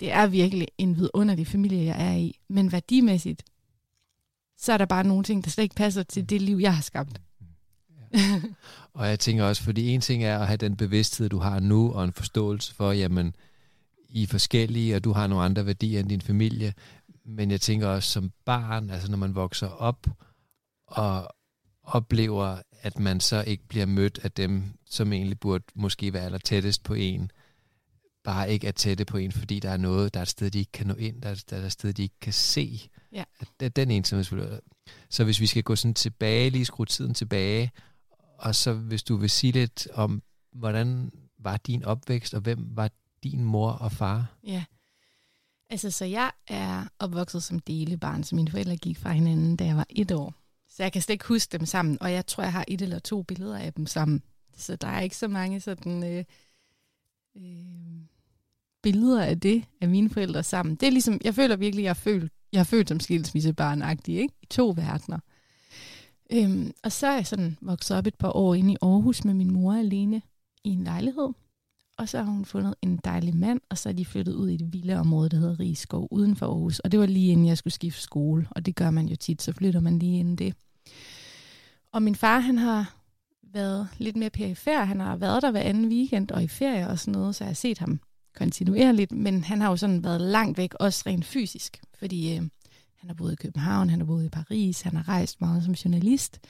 Det 0.00 0.12
er 0.12 0.26
virkelig 0.26 0.68
en 0.78 0.96
vidunderlig 0.96 1.46
familie, 1.46 1.84
jeg 1.84 2.12
er 2.12 2.16
i. 2.16 2.38
Men 2.48 2.72
værdimæssigt, 2.72 3.42
så 4.58 4.72
er 4.72 4.76
der 4.76 4.86
bare 4.86 5.04
nogle 5.04 5.24
ting, 5.24 5.44
der 5.44 5.50
slet 5.50 5.62
ikke 5.62 5.74
passer 5.74 6.02
til 6.02 6.30
det 6.30 6.42
liv, 6.42 6.56
jeg 6.56 6.74
har 6.74 6.82
skabt. 6.82 7.20
Ja. 8.14 8.40
og 8.94 9.08
jeg 9.08 9.20
tænker 9.20 9.44
også, 9.44 9.62
fordi 9.62 9.88
en 9.88 10.00
ting 10.00 10.24
er 10.24 10.38
at 10.38 10.46
have 10.46 10.56
den 10.56 10.76
bevidsthed, 10.76 11.28
du 11.28 11.38
har 11.38 11.60
nu, 11.60 11.92
og 11.92 12.04
en 12.04 12.12
forståelse 12.12 12.74
for, 12.74 12.92
jamen, 12.92 13.36
I 14.08 14.22
er 14.22 14.26
forskellige, 14.26 14.96
og 14.96 15.04
du 15.04 15.12
har 15.12 15.26
nogle 15.26 15.44
andre 15.44 15.66
værdier 15.66 16.00
end 16.00 16.08
din 16.08 16.20
familie. 16.20 16.74
Men 17.24 17.50
jeg 17.50 17.60
tænker 17.60 17.88
også 17.88 18.10
som 18.10 18.32
barn, 18.44 18.90
altså 18.90 19.10
når 19.10 19.18
man 19.18 19.34
vokser 19.34 19.68
op 19.68 20.06
og 20.86 21.34
oplever, 21.82 22.56
at 22.80 22.98
man 22.98 23.20
så 23.20 23.44
ikke 23.46 23.68
bliver 23.68 23.86
mødt 23.86 24.20
af 24.22 24.32
dem, 24.32 24.64
som 24.86 25.12
egentlig 25.12 25.40
burde 25.40 25.64
måske 25.74 26.12
være 26.12 26.24
aller 26.24 26.38
tættest 26.38 26.82
på 26.82 26.94
en, 26.94 27.30
bare 28.28 28.52
ikke 28.52 28.66
er 28.66 28.72
tætte 28.72 29.04
på 29.04 29.16
en, 29.16 29.32
fordi 29.32 29.60
der 29.60 29.70
er 29.70 29.76
noget, 29.76 30.14
der 30.14 30.20
er 30.20 30.22
et 30.22 30.28
sted, 30.28 30.50
de 30.50 30.58
ikke 30.58 30.72
kan 30.72 30.86
nå 30.86 30.94
ind, 30.94 31.22
der 31.22 31.28
er, 31.28 31.42
der 31.50 31.56
er 31.56 31.66
et 31.66 31.72
sted, 31.72 31.92
de 31.92 32.02
ikke 32.02 32.20
kan 32.20 32.32
se. 32.32 32.80
Ja. 33.12 33.24
At 33.60 33.76
den 33.76 33.90
ensomhed. 33.90 34.60
Så 35.10 35.24
hvis 35.24 35.40
vi 35.40 35.46
skal 35.46 35.62
gå 35.62 35.76
sådan 35.76 35.94
tilbage, 35.94 36.50
lige 36.50 36.64
skrue 36.64 36.86
tiden 36.86 37.14
tilbage, 37.14 37.72
og 38.38 38.54
så 38.54 38.72
hvis 38.72 39.02
du 39.02 39.16
vil 39.16 39.30
sige 39.30 39.52
lidt 39.52 39.88
om, 39.92 40.22
hvordan 40.52 41.12
var 41.38 41.56
din 41.56 41.84
opvækst, 41.84 42.34
og 42.34 42.40
hvem 42.40 42.76
var 42.76 42.90
din 43.22 43.44
mor 43.44 43.70
og 43.70 43.92
far? 43.92 44.36
Ja. 44.46 44.64
Altså, 45.70 45.90
så 45.90 46.04
jeg 46.04 46.32
er 46.48 46.84
opvokset 46.98 47.42
som 47.42 47.58
delebarn, 47.58 48.24
så 48.24 48.34
mine 48.34 48.50
forældre 48.50 48.76
gik 48.76 48.98
fra 48.98 49.12
hinanden, 49.12 49.56
da 49.56 49.64
jeg 49.64 49.76
var 49.76 49.86
et 49.90 50.12
år. 50.12 50.34
Så 50.68 50.82
jeg 50.82 50.92
kan 50.92 51.02
slet 51.02 51.12
ikke 51.12 51.28
huske 51.28 51.58
dem 51.58 51.66
sammen, 51.66 51.98
og 52.00 52.12
jeg 52.12 52.26
tror, 52.26 52.42
jeg 52.42 52.52
har 52.52 52.64
et 52.68 52.82
eller 52.82 52.98
to 52.98 53.22
billeder 53.22 53.58
af 53.58 53.72
dem 53.72 53.86
sammen. 53.86 54.22
Så 54.56 54.76
der 54.76 54.88
er 54.88 55.00
ikke 55.00 55.16
så 55.16 55.28
mange 55.28 55.60
sådan 55.60 56.04
øh, 56.04 56.24
øh, 57.36 58.08
billeder 58.92 59.22
af 59.24 59.40
det, 59.40 59.64
af 59.80 59.88
mine 59.88 60.10
forældre 60.10 60.42
sammen. 60.42 60.74
Det 60.74 60.86
er 60.86 60.90
ligesom, 60.90 61.20
jeg 61.24 61.34
føler 61.34 61.56
virkelig, 61.56 61.82
jeg 61.82 61.90
har 61.90 61.94
følt, 61.94 62.32
jeg 62.52 62.58
har 62.58 62.64
følt 62.64 62.88
som 62.88 63.00
skilsmissebarnagtig, 63.00 64.18
ikke? 64.18 64.34
I 64.42 64.46
to 64.46 64.68
verdener. 64.76 65.18
Øhm, 66.32 66.72
og 66.84 66.92
så 66.92 67.06
er 67.06 67.14
jeg 67.14 67.26
sådan 67.26 67.56
vokset 67.60 67.96
op 67.96 68.06
et 68.06 68.14
par 68.14 68.36
år 68.36 68.54
inde 68.54 68.72
i 68.72 68.76
Aarhus 68.82 69.24
med 69.24 69.34
min 69.34 69.52
mor 69.52 69.72
alene 69.72 70.22
i 70.64 70.68
en 70.70 70.84
lejlighed. 70.84 71.28
Og 71.98 72.08
så 72.08 72.18
har 72.18 72.24
hun 72.24 72.44
fundet 72.44 72.74
en 72.82 73.00
dejlig 73.04 73.36
mand, 73.36 73.60
og 73.70 73.78
så 73.78 73.88
er 73.88 73.92
de 73.92 74.04
flyttet 74.04 74.34
ud 74.34 74.48
i 74.48 74.54
et 74.54 74.72
villaområde, 74.72 75.28
der 75.28 75.36
hedder 75.36 75.60
Rigskov, 75.60 76.08
uden 76.10 76.36
for 76.36 76.46
Aarhus. 76.46 76.78
Og 76.78 76.92
det 76.92 77.00
var 77.00 77.06
lige 77.06 77.32
inden 77.32 77.46
jeg 77.46 77.58
skulle 77.58 77.74
skifte 77.74 78.00
skole, 78.00 78.48
og 78.50 78.66
det 78.66 78.76
gør 78.76 78.90
man 78.90 79.06
jo 79.06 79.16
tit, 79.16 79.42
så 79.42 79.52
flytter 79.52 79.80
man 79.80 79.98
lige 79.98 80.18
inden 80.18 80.36
det. 80.36 80.54
Og 81.92 82.02
min 82.02 82.14
far, 82.14 82.38
han 82.38 82.58
har 82.58 82.96
været 83.42 83.88
lidt 83.98 84.16
mere 84.16 84.30
perifær. 84.30 84.84
Han 84.84 85.00
har 85.00 85.16
været 85.16 85.42
der 85.42 85.50
hver 85.50 85.60
anden 85.60 85.88
weekend 85.88 86.30
og 86.30 86.42
i 86.42 86.48
ferie 86.48 86.88
og 86.88 86.98
sådan 86.98 87.12
noget, 87.12 87.34
så 87.34 87.44
jeg 87.44 87.48
har 87.48 87.54
set 87.54 87.78
ham 87.78 88.00
kontinuerligt, 88.38 89.12
men 89.12 89.44
han 89.44 89.60
har 89.60 89.70
jo 89.70 89.76
sådan 89.76 90.04
været 90.04 90.20
langt 90.20 90.58
væk, 90.58 90.74
også 90.74 91.02
rent 91.06 91.24
fysisk, 91.24 91.80
fordi 91.98 92.36
øh, 92.36 92.42
han 92.96 93.10
har 93.10 93.14
boet 93.14 93.32
i 93.32 93.36
København, 93.36 93.90
han 93.90 94.00
har 94.00 94.06
boet 94.06 94.24
i 94.24 94.28
Paris, 94.28 94.80
han 94.80 94.96
har 94.96 95.08
rejst 95.08 95.40
meget 95.40 95.64
som 95.64 95.72
journalist. 95.72 96.40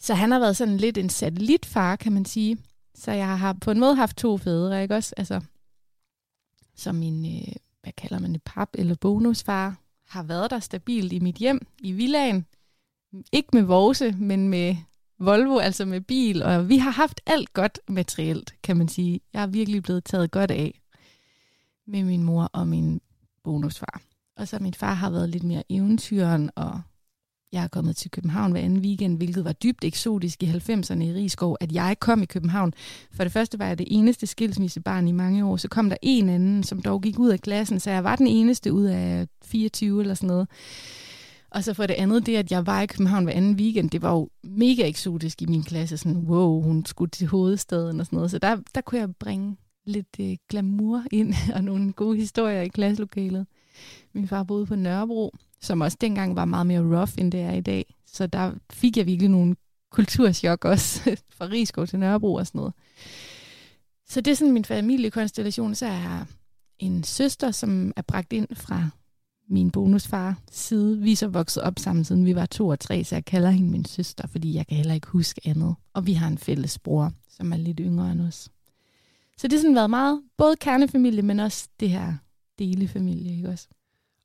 Så 0.00 0.14
han 0.14 0.30
har 0.30 0.38
været 0.38 0.56
sådan 0.56 0.76
lidt 0.76 0.98
en 0.98 1.08
satellitfar, 1.08 1.96
kan 1.96 2.12
man 2.12 2.24
sige. 2.24 2.58
Så 2.94 3.12
jeg 3.12 3.38
har 3.38 3.52
på 3.52 3.70
en 3.70 3.80
måde 3.80 3.94
haft 3.94 4.16
to 4.16 4.38
fædre, 4.38 4.82
ikke 4.82 4.94
også? 4.94 5.14
Altså, 5.16 5.40
som 6.76 6.94
min, 6.94 7.26
øh, 7.26 7.52
hvad 7.82 7.92
kalder 7.92 8.18
man 8.18 8.32
det, 8.32 8.42
pap 8.42 8.68
eller 8.74 8.94
bonusfar, 8.94 9.76
har 10.08 10.22
været 10.22 10.50
der 10.50 10.58
stabilt 10.58 11.12
i 11.12 11.18
mit 11.18 11.36
hjem, 11.36 11.66
i 11.78 11.92
villaen. 11.92 12.46
Ikke 13.32 13.48
med 13.52 13.62
Vose, 13.62 14.12
men 14.12 14.48
med 14.48 14.76
Volvo, 15.18 15.58
altså 15.58 15.84
med 15.84 16.00
bil, 16.00 16.42
og 16.42 16.68
vi 16.68 16.78
har 16.78 16.90
haft 16.90 17.20
alt 17.26 17.52
godt 17.52 17.78
materielt, 17.88 18.54
kan 18.62 18.76
man 18.76 18.88
sige. 18.88 19.20
Jeg 19.32 19.42
er 19.42 19.46
virkelig 19.46 19.82
blevet 19.82 20.04
taget 20.04 20.30
godt 20.30 20.50
af 20.50 20.80
med 21.86 22.04
min 22.04 22.22
mor 22.22 22.50
og 22.52 22.68
min 22.68 23.00
bonusfar. 23.44 24.00
Og 24.36 24.48
så 24.48 24.58
min 24.60 24.74
far 24.74 24.94
har 24.94 25.10
været 25.10 25.28
lidt 25.28 25.44
mere 25.44 25.62
eventyren, 25.68 26.50
og 26.56 26.80
jeg 27.52 27.64
er 27.64 27.68
kommet 27.68 27.96
til 27.96 28.10
København 28.10 28.52
hver 28.52 28.60
anden 28.60 28.78
weekend, 28.78 29.16
hvilket 29.16 29.44
var 29.44 29.52
dybt 29.52 29.84
eksotisk 29.84 30.42
i 30.42 30.46
90'erne 30.46 31.02
i 31.02 31.12
Rigskov, 31.12 31.56
at 31.60 31.72
jeg 31.72 31.96
kom 32.00 32.22
i 32.22 32.26
København. 32.26 32.72
For 33.12 33.22
det 33.24 33.32
første 33.32 33.58
var 33.58 33.66
jeg 33.66 33.78
det 33.78 33.86
eneste 33.90 34.26
skilsmissebarn 34.26 35.08
i 35.08 35.12
mange 35.12 35.46
år, 35.46 35.56
så 35.56 35.68
kom 35.68 35.88
der 35.88 35.96
en 36.02 36.28
anden, 36.28 36.62
som 36.62 36.82
dog 36.82 37.02
gik 37.02 37.18
ud 37.18 37.28
af 37.30 37.40
klassen, 37.40 37.80
så 37.80 37.90
jeg 37.90 38.04
var 38.04 38.16
den 38.16 38.26
eneste 38.26 38.72
ud 38.72 38.84
af 38.84 39.28
24 39.44 40.00
eller 40.00 40.14
sådan 40.14 40.26
noget. 40.26 40.48
Og 41.54 41.64
så 41.64 41.74
for 41.74 41.86
det 41.86 41.94
andet, 41.94 42.26
det 42.26 42.36
at 42.36 42.52
jeg 42.52 42.66
var 42.66 42.80
i 42.80 42.86
København 42.86 43.24
hver 43.24 43.32
anden 43.32 43.54
weekend, 43.54 43.90
det 43.90 44.02
var 44.02 44.12
jo 44.12 44.28
mega 44.42 44.88
eksotisk 44.88 45.42
i 45.42 45.46
min 45.46 45.62
klasse. 45.62 45.96
Sådan, 45.96 46.16
wow, 46.16 46.62
hun 46.62 46.86
skulle 46.86 47.10
til 47.10 47.26
hovedstaden 47.26 48.00
og 48.00 48.06
sådan 48.06 48.16
noget. 48.16 48.30
Så 48.30 48.38
der, 48.38 48.56
der 48.74 48.80
kunne 48.80 49.00
jeg 49.00 49.16
bringe 49.16 49.56
lidt 49.86 50.16
øh, 50.20 50.36
glamour 50.48 51.04
ind 51.12 51.34
og 51.54 51.64
nogle 51.64 51.92
gode 51.92 52.16
historier 52.16 52.62
i 52.62 52.68
klasselokalet. 52.68 53.46
Min 54.12 54.28
far 54.28 54.42
boede 54.42 54.66
på 54.66 54.76
Nørrebro, 54.76 55.34
som 55.60 55.80
også 55.80 55.96
dengang 56.00 56.36
var 56.36 56.44
meget 56.44 56.66
mere 56.66 56.98
rough, 56.98 57.12
end 57.18 57.32
det 57.32 57.40
er 57.40 57.52
i 57.52 57.60
dag. 57.60 57.94
Så 58.06 58.26
der 58.26 58.52
fik 58.72 58.96
jeg 58.96 59.06
virkelig 59.06 59.30
nogle 59.30 59.56
kulturschok 59.90 60.64
også, 60.64 61.00
fra 61.36 61.46
Rigskov 61.46 61.86
til 61.86 61.98
Nørrebro 61.98 62.34
og 62.34 62.46
sådan 62.46 62.58
noget. 62.58 62.74
Så 64.08 64.20
det 64.20 64.30
er 64.30 64.34
sådan 64.34 64.52
min 64.52 64.64
familiekonstellation. 64.64 65.74
Så 65.74 65.86
er 65.86 65.92
jeg 65.92 66.26
en 66.78 67.04
søster, 67.04 67.50
som 67.50 67.92
er 67.96 68.02
bragt 68.02 68.32
ind 68.32 68.48
fra 68.56 68.88
min 69.48 69.70
bonusfar 69.70 70.38
side. 70.50 70.98
Vi 70.98 71.12
er 71.12 71.16
så 71.16 71.28
vokset 71.28 71.62
op 71.62 71.78
sammen, 71.78 72.04
siden 72.04 72.26
vi 72.26 72.34
var 72.34 72.46
to 72.46 72.68
og 72.68 72.80
tre, 72.80 73.04
så 73.04 73.14
jeg 73.14 73.24
kalder 73.24 73.50
hende 73.50 73.70
min 73.70 73.84
søster, 73.84 74.28
fordi 74.28 74.54
jeg 74.54 74.66
kan 74.66 74.76
heller 74.76 74.94
ikke 74.94 75.06
huske 75.06 75.40
andet. 75.44 75.74
Og 75.92 76.06
vi 76.06 76.12
har 76.12 76.28
en 76.28 76.38
fælles 76.38 76.78
bror, 76.78 77.12
som 77.28 77.52
er 77.52 77.56
lidt 77.56 77.80
yngre 77.80 78.12
end 78.12 78.20
os. 78.20 78.48
Så 79.36 79.48
det 79.48 79.52
har 79.52 79.60
sådan 79.60 79.74
været 79.74 79.90
meget, 79.90 80.22
både 80.36 80.56
kernefamilie, 80.56 81.22
men 81.22 81.40
også 81.40 81.68
det 81.80 81.90
her 81.90 82.14
delefamilie, 82.58 83.36
ikke 83.36 83.48
også? 83.48 83.68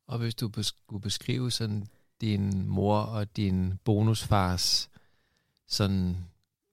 Og 0.07 0.19
hvis 0.19 0.35
du 0.35 0.51
skulle 0.61 1.01
beskrive 1.01 1.51
sådan 1.51 1.87
din 2.21 2.67
mor 2.67 2.97
og 2.97 3.37
din 3.37 3.73
bonusfars 3.83 4.89
sådan, 5.67 6.17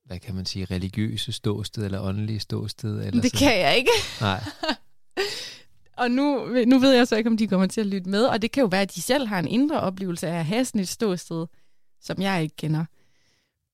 hvad 0.05 0.19
kan 0.19 0.35
man 0.35 0.47
sige, 0.47 0.65
religiøse 0.65 1.33
ståsted 1.33 1.85
eller 1.85 2.01
åndelige 2.01 2.41
ståsted? 2.41 2.91
Eller 2.91 3.23
det 3.23 3.31
sådan. 3.31 3.49
kan 3.49 3.61
jeg 3.61 3.77
ikke. 3.77 3.91
Nej. 4.21 4.45
og 5.97 6.11
nu, 6.11 6.47
nu 6.67 6.79
ved 6.79 6.93
jeg 6.93 7.09
så 7.09 7.17
ikke, 7.17 7.31
om 7.31 7.37
de 7.37 7.47
kommer 7.47 7.67
til 7.67 7.81
at 7.81 7.87
lytte 7.87 8.11
med, 8.11 8.25
og 8.25 8.43
det 8.43 8.53
kan 8.53 8.61
jo 8.61 8.67
være, 8.67 8.83
at 8.83 8.95
de 8.95 9.03
selv 9.03 9.27
har 9.27 9.39
en 9.39 9.49
indre 9.49 9.81
oplevelse 9.81 10.27
af 10.27 10.39
at 10.39 10.45
have 10.45 10.65
sådan 10.65 10.81
et 10.81 10.89
ståsted, 10.89 11.47
som 12.01 12.21
jeg 12.23 12.43
ikke 12.43 12.57
kender. 12.57 12.85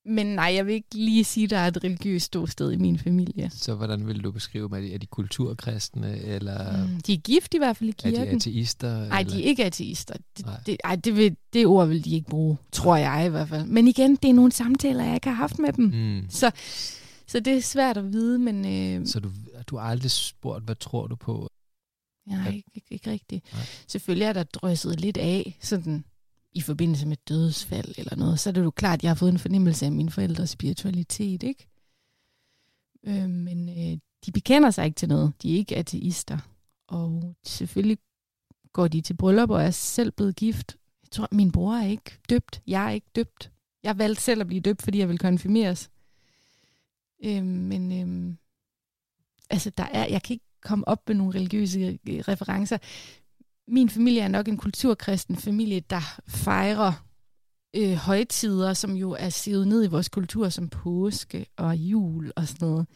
Men 0.05 0.26
nej, 0.26 0.52
jeg 0.55 0.67
vil 0.67 0.75
ikke 0.75 0.95
lige 0.95 1.25
sige, 1.25 1.45
at 1.45 1.50
der 1.50 1.57
er 1.57 1.69
et 1.69 1.85
religiøst 1.85 2.26
ståsted 2.26 2.73
i 2.73 2.76
min 2.76 2.99
familie. 2.99 3.50
Så 3.50 3.75
hvordan 3.75 4.07
vil 4.07 4.25
du 4.25 4.33
beskrive 4.33 4.69
dem? 4.69 4.73
Er 4.73 4.81
de, 4.81 4.95
er 4.95 4.99
de 4.99 5.07
kulturkristne? 5.07 6.19
Eller 6.19 6.87
mm, 6.87 7.00
de 7.00 7.12
er 7.12 7.17
gift 7.17 7.55
i 7.55 7.59
hvert 7.59 7.76
fald 7.76 7.91
i 7.91 7.93
kirken. 7.93 8.21
Er 8.21 8.25
de 8.25 8.31
ateister? 8.31 9.09
Nej, 9.09 9.23
de 9.23 9.43
er 9.43 9.45
ikke 9.45 9.64
ateister. 9.64 10.14
Det, 10.37 10.47
det, 10.67 10.76
ej, 10.85 10.97
det, 10.97 11.17
vil, 11.17 11.37
det 11.52 11.67
ord 11.67 11.88
vil 11.88 12.05
de 12.05 12.14
ikke 12.14 12.31
bruge, 12.31 12.57
tror 12.73 12.97
jeg 12.97 13.26
i 13.26 13.29
hvert 13.29 13.49
fald. 13.49 13.67
Men 13.67 13.88
igen, 13.88 14.17
det 14.17 14.31
er 14.31 14.35
nogle 14.35 14.52
samtaler, 14.52 15.05
jeg 15.05 15.14
ikke 15.14 15.29
har 15.29 15.37
haft 15.37 15.59
med 15.59 15.73
dem. 15.73 15.85
Mm. 15.85 16.26
Så, 16.31 16.50
så 17.26 17.41
det 17.41 17.57
er 17.57 17.61
svært 17.61 17.97
at 17.97 18.12
vide, 18.12 18.38
men... 18.38 18.67
Øh, 18.67 19.07
så 19.07 19.21
du, 19.21 19.31
du 19.67 19.76
har 19.76 19.85
aldrig 19.85 20.11
spurgt, 20.11 20.64
hvad 20.64 20.75
tror 20.75 21.07
du 21.07 21.17
på? 21.17 21.49
Nej, 22.26 22.52
ikke, 22.55 22.71
ikke, 22.75 22.87
ikke 22.91 23.11
rigtigt. 23.11 23.52
Nej. 23.52 23.62
Selvfølgelig 23.87 24.25
er 24.25 24.33
der 24.33 24.43
drysset 24.43 25.00
lidt 25.00 25.17
af, 25.17 25.59
sådan 25.61 26.05
i 26.52 26.61
forbindelse 26.61 27.07
med 27.07 27.17
dødsfald 27.29 27.95
eller 27.99 28.17
noget, 28.17 28.41
så 28.41 28.50
er 28.50 28.52
det 28.52 28.62
jo 28.62 28.71
klart, 28.71 28.99
at 28.99 29.02
jeg 29.02 29.11
har 29.11 29.14
fået 29.14 29.33
en 29.33 29.38
fornemmelse 29.38 29.87
af 29.87 29.93
min 29.93 30.11
forældres 30.11 30.50
spiritualitet, 30.50 31.43
ikke? 31.43 31.69
Øh, 33.05 33.31
men 33.31 33.69
øh, 33.69 33.99
de 34.26 34.33
bekender 34.33 34.71
sig 34.71 34.85
ikke 34.85 34.97
til 34.97 35.09
noget. 35.09 35.33
De 35.43 35.52
er 35.52 35.57
ikke 35.57 35.76
ateister. 35.76 36.38
Og 36.88 37.35
selvfølgelig 37.45 37.99
går 38.73 38.88
de 38.88 39.00
til 39.00 39.14
bryllup 39.14 39.50
og 39.50 39.62
er 39.62 39.71
selv 39.71 40.11
blevet 40.12 40.37
gift. 40.37 40.76
Jeg 41.02 41.11
tror, 41.11 41.29
min 41.33 41.52
bror 41.52 41.75
er 41.75 41.87
ikke 41.87 42.19
døbt. 42.31 42.62
Jeg 42.67 42.87
er 42.87 42.91
ikke 42.91 43.11
døbt. 43.17 43.52
Jeg 43.83 43.99
valgte 43.99 44.23
selv 44.23 44.41
at 44.41 44.47
blive 44.47 44.61
døbt, 44.61 44.83
fordi 44.83 44.99
jeg 44.99 45.09
vil 45.09 45.19
konfirmeres. 45.19 45.91
Øh, 47.25 47.45
men 47.45 47.93
øh, 47.93 48.37
altså, 49.50 49.71
der 49.71 49.85
er, 49.85 50.07
jeg 50.07 50.23
kan 50.23 50.35
ikke 50.35 50.51
komme 50.62 50.88
op 50.88 51.09
med 51.09 51.16
nogle 51.16 51.35
religiøse 51.35 51.99
øh, 52.09 52.19
referencer 52.19 52.78
min 53.69 53.88
familie 53.88 54.21
er 54.21 54.28
nok 54.28 54.49
en 54.49 54.57
kulturkristen 54.57 55.37
familie, 55.37 55.81
der 55.81 56.21
fejrer 56.28 56.92
øh, 57.76 57.92
højtider, 57.92 58.73
som 58.73 58.92
jo 58.92 59.11
er 59.11 59.28
sivet 59.28 59.69
ned 59.69 59.85
i 59.85 59.88
vores 59.88 60.09
kultur 60.09 60.49
som 60.49 60.69
påske 60.69 61.47
og 61.57 61.76
jul 61.76 62.33
og 62.37 62.49
sådan 62.49 62.69
noget. 62.69 62.87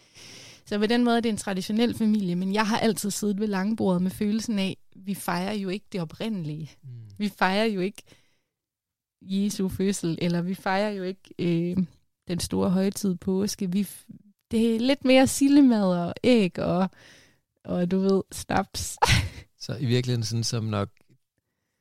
Så 0.67 0.79
på 0.79 0.87
den 0.87 1.05
måde 1.05 1.17
er 1.17 1.21
det 1.21 1.29
en 1.29 1.37
traditionel 1.37 1.95
familie, 1.95 2.35
men 2.37 2.55
jeg 2.55 2.67
har 2.67 2.79
altid 2.79 3.11
siddet 3.11 3.41
ved 3.41 3.47
langbordet 3.47 4.03
med 4.03 4.11
følelsen 4.11 4.59
af, 4.59 4.77
vi 4.97 5.15
fejrer 5.15 5.53
jo 5.53 5.69
ikke 5.69 5.87
det 5.93 6.01
oprindelige. 6.01 6.71
Mm. 6.83 6.89
Vi 7.19 7.29
fejrer 7.29 7.65
jo 7.65 7.81
ikke 7.81 8.03
Jesu 9.23 9.69
fødsel, 9.69 10.19
eller 10.23 10.43
vi 10.43 10.55
fejrer 10.55 10.91
jo 10.91 11.03
ikke 11.03 11.35
øh, 11.39 11.77
den 12.29 12.41
store 12.41 12.71
højtid 12.71 13.15
påske. 13.15 13.73
Vi, 13.73 13.89
det 14.51 14.75
er 14.75 14.81
lidt 14.81 15.05
mere 15.05 15.27
sillemad 15.27 15.85
og 15.85 16.15
æg 16.25 16.59
og, 16.59 16.91
og 17.67 17.91
du 17.91 17.99
ved, 17.99 18.23
snaps. 18.33 18.97
Så 19.65 19.77
i 19.81 19.87
virkeligheden 19.87 20.25
sådan 20.25 20.45
som 20.45 20.65
nok 20.65 20.89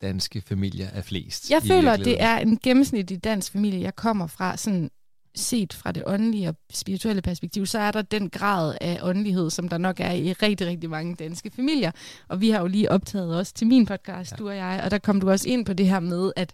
danske 0.01 0.41
familier 0.41 0.87
er 0.87 1.01
flest. 1.01 1.51
Jeg 1.51 1.63
føler, 1.63 1.97
det 1.97 2.21
er 2.21 2.37
en 2.37 2.57
gennemsnitlig 2.57 3.23
dansk 3.23 3.51
familie, 3.51 3.81
jeg 3.81 3.95
kommer 3.95 4.27
fra, 4.27 4.57
sådan 4.57 4.91
set 5.35 5.73
fra 5.73 5.91
det 5.91 6.03
åndelige 6.05 6.49
og 6.49 6.55
spirituelle 6.71 7.21
perspektiv, 7.21 7.65
så 7.65 7.79
er 7.79 7.91
der 7.91 8.01
den 8.01 8.29
grad 8.29 8.77
af 8.81 8.99
åndelighed, 9.01 9.49
som 9.49 9.69
der 9.69 9.77
nok 9.77 9.99
er 9.99 10.11
i 10.11 10.33
rigtig, 10.33 10.67
rigtig 10.67 10.89
mange 10.89 11.15
danske 11.15 11.51
familier. 11.51 11.91
Og 12.27 12.41
vi 12.41 12.49
har 12.49 12.59
jo 12.59 12.67
lige 12.67 12.91
optaget 12.91 13.37
også 13.37 13.53
til 13.53 13.67
min 13.67 13.85
podcast. 13.85 14.31
Ja. 14.31 14.35
du 14.35 14.49
og 14.49 14.55
jeg, 14.55 14.81
og 14.83 14.91
der 14.91 14.97
kom 14.97 15.21
du 15.21 15.29
også 15.29 15.49
ind 15.49 15.65
på 15.65 15.73
det 15.73 15.87
her 15.87 15.99
med, 15.99 16.31
at 16.35 16.53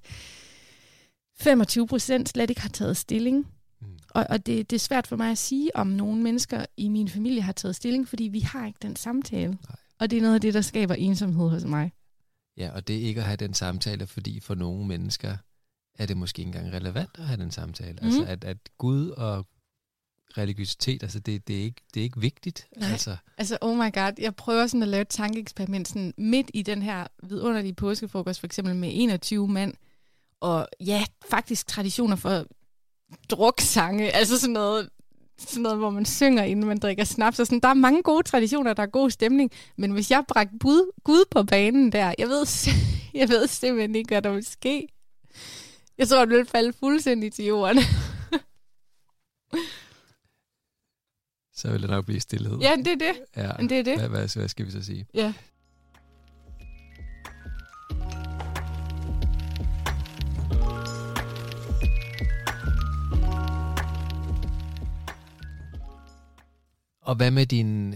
25 1.39 1.87
procent 1.87 2.29
slet 2.29 2.49
ikke 2.49 2.61
har 2.61 2.69
taget 2.69 2.97
stilling. 2.97 3.47
Og, 4.11 4.25
og 4.29 4.45
det, 4.45 4.69
det 4.69 4.75
er 4.75 4.79
svært 4.79 5.07
for 5.07 5.15
mig 5.15 5.31
at 5.31 5.37
sige, 5.37 5.75
om 5.75 5.87
nogle 5.87 6.21
mennesker 6.23 6.65
i 6.77 6.87
min 6.89 7.09
familie 7.09 7.41
har 7.41 7.51
taget 7.51 7.75
stilling, 7.75 8.07
fordi 8.07 8.23
vi 8.23 8.39
har 8.39 8.67
ikke 8.67 8.79
den 8.81 8.95
samtale. 8.95 9.51
Nej. 9.51 9.75
Og 9.99 10.11
det 10.11 10.17
er 10.17 10.21
noget 10.21 10.35
af 10.35 10.41
det, 10.41 10.53
der 10.53 10.61
skaber 10.61 10.95
ensomhed 10.95 11.49
hos 11.49 11.63
mig. 11.65 11.91
Ja, 12.57 12.71
og 12.75 12.87
det 12.87 12.97
er 12.97 13.01
ikke 13.01 13.19
at 13.21 13.25
have 13.27 13.37
den 13.37 13.53
samtale, 13.53 14.07
fordi 14.07 14.39
for 14.39 14.55
nogle 14.55 14.87
mennesker 14.87 15.37
er 15.99 16.05
det 16.05 16.17
måske 16.17 16.39
ikke 16.39 16.47
engang 16.47 16.73
relevant 16.73 17.09
at 17.17 17.23
have 17.25 17.41
den 17.41 17.51
samtale. 17.51 17.97
Mm. 18.01 18.05
Altså 18.07 18.21
Mhm. 18.21 18.29
at, 18.29 18.43
at 18.43 18.57
Gud 18.77 19.09
og 19.09 19.45
religiøsitet, 20.37 21.03
altså 21.03 21.19
det, 21.19 21.47
det, 21.47 21.59
er, 21.59 21.63
ikke, 21.63 21.81
det 21.93 21.99
er 21.99 22.03
ikke 22.03 22.19
vigtigt. 22.19 22.67
Nej. 22.77 22.91
Altså, 22.91 23.17
Altså, 23.37 23.57
oh 23.61 23.77
my 23.77 23.93
god, 23.93 24.11
jeg 24.19 24.35
prøver 24.35 24.67
sådan 24.67 24.83
at 24.83 24.89
lave 24.89 25.01
et 25.01 25.07
tankeeksperiment 25.09 25.87
sådan 25.87 26.13
midt 26.17 26.51
i 26.53 26.61
den 26.61 26.81
her 26.81 27.07
vidunderlige 27.23 27.73
påskefrokost, 27.73 28.39
for 28.39 28.47
eksempel 28.47 28.75
med 28.75 28.89
21 28.93 29.47
mand, 29.47 29.73
og 30.39 30.67
ja, 30.79 31.03
faktisk 31.29 31.67
traditioner 31.67 32.15
for 32.15 32.45
druksange, 33.29 34.11
altså 34.11 34.39
sådan 34.39 34.53
noget, 34.53 34.89
sådan 35.37 35.61
noget, 35.63 35.77
hvor 35.77 35.89
man 35.89 36.05
synger, 36.05 36.43
inden 36.43 36.65
man 36.65 36.77
drikker 36.77 37.03
snaps, 37.03 37.39
og 37.39 37.45
sådan, 37.47 37.59
der 37.59 37.67
er 37.67 37.73
mange 37.73 38.03
gode 38.03 38.23
traditioner, 38.23 38.73
der 38.73 38.83
er 38.83 38.87
god 38.87 39.09
stemning, 39.09 39.51
men 39.77 39.91
hvis 39.91 40.11
jeg 40.11 40.23
bragte 40.27 40.53
bud, 40.59 40.91
Gud 41.03 41.25
på 41.31 41.43
banen 41.43 41.91
der, 41.91 42.13
jeg 42.17 42.27
ved, 42.27 42.45
jeg 43.21 43.29
ved 43.29 43.47
simpelthen 43.47 43.95
ikke, 43.95 44.07
hvad 44.07 44.21
der 44.21 44.31
vil 44.31 44.45
ske. 44.45 44.87
Jeg 45.97 46.07
tror, 46.07 46.25
det 46.25 46.29
ville 46.29 46.45
falde 46.45 46.73
fuldstændig 46.73 47.33
til 47.33 47.45
jorden. 47.45 47.77
så 51.55 51.71
vil 51.71 51.81
det 51.81 51.89
nok 51.89 52.05
blive 52.05 52.19
stillhed. 52.19 52.57
ja, 52.59 52.75
det 52.75 52.87
er 52.87 52.95
det. 52.95 53.13
ja. 53.37 53.51
Men 53.57 53.69
det 53.69 53.79
er 53.79 53.83
det. 53.83 53.99
Hvad, 53.99 54.09
hvad, 54.09 54.35
hvad 54.35 54.47
skal 54.47 54.65
vi 54.65 54.71
så 54.71 54.83
sige? 54.83 55.05
Ja. 55.13 55.33
Og 67.11 67.17
hvad 67.17 67.31
med 67.31 67.45
din, 67.45 67.95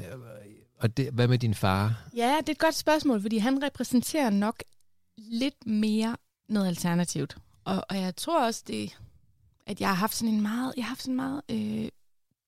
og 0.79 0.97
det, 0.97 1.09
hvad 1.13 1.27
med 1.27 1.37
din 1.37 1.53
far? 1.53 2.09
Ja, 2.15 2.37
det 2.39 2.49
er 2.49 2.51
et 2.51 2.57
godt 2.57 2.75
spørgsmål, 2.75 3.21
fordi 3.21 3.37
han 3.37 3.63
repræsenterer 3.63 4.29
nok 4.29 4.63
lidt 5.17 5.65
mere 5.65 6.17
noget 6.49 6.67
alternativt. 6.67 7.37
Og, 7.65 7.85
og 7.89 7.97
jeg 7.97 8.15
tror 8.15 8.45
også, 8.45 8.63
det, 8.67 8.97
at 9.67 9.81
jeg 9.81 9.89
har 9.89 9.95
haft 9.95 10.15
sådan 10.15 10.33
en 10.33 10.41
meget, 10.41 10.73
jeg 10.77 10.83
har 10.83 10.89
haft 10.89 11.01
sådan 11.01 11.11
en 11.11 11.15
meget 11.15 11.41
øh, 11.51 11.89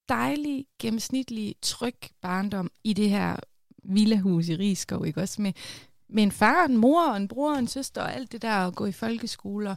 dejlig, 0.09 0.65
gennemsnitlig, 0.79 1.55
tryg 1.62 1.95
barndom 2.21 2.71
i 2.83 2.93
det 2.93 3.09
her 3.09 3.36
villahus 3.83 4.47
i 4.47 4.55
Rigskov, 4.55 5.05
ikke 5.05 5.21
også? 5.21 5.41
Med, 5.41 5.53
med 6.09 6.24
en 6.24 6.31
far, 6.31 6.65
en 6.65 6.77
mor, 6.77 7.09
og 7.09 7.18
en 7.18 7.27
bror 7.27 7.53
en 7.53 7.68
søster 7.68 8.01
og 8.01 8.15
alt 8.15 8.31
det 8.31 8.42
der, 8.42 8.65
og 8.65 8.75
gå 8.75 8.85
i 8.85 8.92
folkeskoler. 8.92 9.75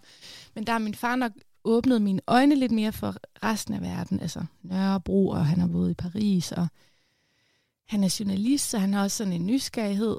Men 0.55 0.67
der 0.67 0.73
er 0.73 0.79
min 0.79 0.95
far 0.95 1.17
nok 1.17 1.33
åbnet 1.65 2.03
mine 2.03 2.21
øjne 2.27 2.55
lidt 2.55 2.73
mere 2.73 2.93
for 2.93 3.17
resten 3.43 3.75
af 3.75 3.81
verden. 3.81 4.21
Altså 4.21 4.45
Nørrebro, 4.63 5.29
og 5.29 5.47
han 5.47 5.61
har 5.61 5.69
boet 5.69 5.91
i 5.91 5.95
Paris, 5.95 6.53
og 6.53 6.69
han 7.89 8.05
er 8.05 8.17
journalist, 8.21 8.71
så 8.71 8.79
han 8.79 8.95
har 8.95 9.03
også 9.03 9.17
sådan 9.17 9.33
en 9.33 9.47
nysgerrighed. 9.47 10.17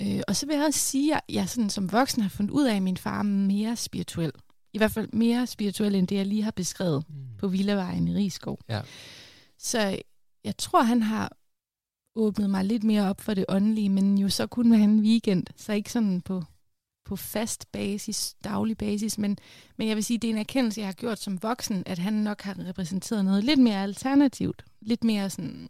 Øh, 0.00 0.20
og 0.28 0.36
så 0.36 0.46
vil 0.46 0.56
jeg 0.56 0.64
også 0.64 0.80
sige, 0.80 1.14
at 1.14 1.20
jeg 1.28 1.48
sådan, 1.48 1.70
som 1.70 1.92
voksen 1.92 2.22
har 2.22 2.28
fundet 2.30 2.52
ud 2.52 2.66
af, 2.66 2.76
at 2.76 2.82
min 2.82 2.96
far 2.96 3.18
er 3.18 3.22
mere 3.22 3.76
spirituel. 3.76 4.32
I 4.72 4.78
hvert 4.78 4.90
fald 4.90 5.08
mere 5.12 5.46
spirituel, 5.46 5.94
end 5.94 6.08
det 6.08 6.16
jeg 6.16 6.26
lige 6.26 6.42
har 6.42 6.50
beskrevet 6.50 7.04
på 7.38 7.48
Villavejen 7.48 8.08
i 8.08 8.14
Rigskov. 8.14 8.58
Ja. 8.68 8.80
Så 9.58 9.98
jeg 10.44 10.56
tror, 10.56 10.82
han 10.82 11.02
har 11.02 11.32
åbnet 12.14 12.50
mig 12.50 12.64
lidt 12.64 12.84
mere 12.84 13.10
op 13.10 13.20
for 13.20 13.34
det 13.34 13.44
åndelige, 13.48 13.88
men 13.88 14.18
jo 14.18 14.28
så 14.28 14.46
kun 14.46 14.68
med 14.68 14.78
en 14.78 15.00
weekend, 15.00 15.46
så 15.56 15.72
ikke 15.72 15.92
sådan 15.92 16.20
på, 16.20 16.44
på 17.08 17.16
fast 17.16 17.72
basis, 17.72 18.36
daglig 18.44 18.78
basis, 18.78 19.18
men, 19.18 19.38
men 19.76 19.88
jeg 19.88 19.96
vil 19.96 20.04
sige, 20.04 20.18
det 20.18 20.28
er 20.28 20.32
en 20.34 20.38
erkendelse, 20.38 20.80
jeg 20.80 20.88
har 20.88 20.92
gjort 20.92 21.18
som 21.18 21.42
voksen, 21.42 21.82
at 21.86 21.98
han 21.98 22.12
nok 22.12 22.42
har 22.42 22.56
repræsenteret 22.68 23.24
noget 23.24 23.44
lidt 23.44 23.60
mere 23.60 23.82
alternativt, 23.82 24.64
lidt 24.80 25.04
mere 25.04 25.30
sådan 25.30 25.68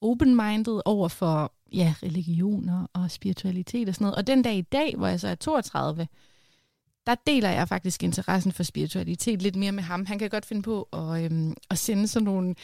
open-minded 0.00 0.80
over 0.84 1.08
for 1.08 1.52
ja, 1.72 1.94
religioner 2.02 2.86
og 2.92 3.10
spiritualitet 3.10 3.88
og 3.88 3.94
sådan 3.94 4.04
noget. 4.04 4.16
Og 4.16 4.26
den 4.26 4.42
dag 4.42 4.56
i 4.56 4.62
dag, 4.62 4.94
hvor 4.96 5.06
jeg 5.06 5.20
så 5.20 5.28
er 5.28 5.34
32, 5.34 6.08
der 7.06 7.14
deler 7.26 7.50
jeg 7.50 7.68
faktisk 7.68 8.02
interessen 8.02 8.52
for 8.52 8.62
spiritualitet 8.62 9.42
lidt 9.42 9.56
mere 9.56 9.72
med 9.72 9.82
ham. 9.82 10.06
Han 10.06 10.18
kan 10.18 10.30
godt 10.30 10.46
finde 10.46 10.62
på 10.62 10.88
at, 10.92 11.24
øhm, 11.24 11.54
at 11.70 11.78
sende 11.78 12.08
sådan 12.08 12.24
nogle 12.24 12.54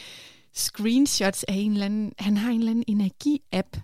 screenshots 0.53 1.43
af 1.43 1.53
en 1.53 1.71
eller 1.71 1.85
anden... 1.85 2.13
Han 2.19 2.37
har 2.37 2.51
en 2.51 2.59
eller 2.59 2.71
anden 2.71 2.85
energi-app. 2.87 3.77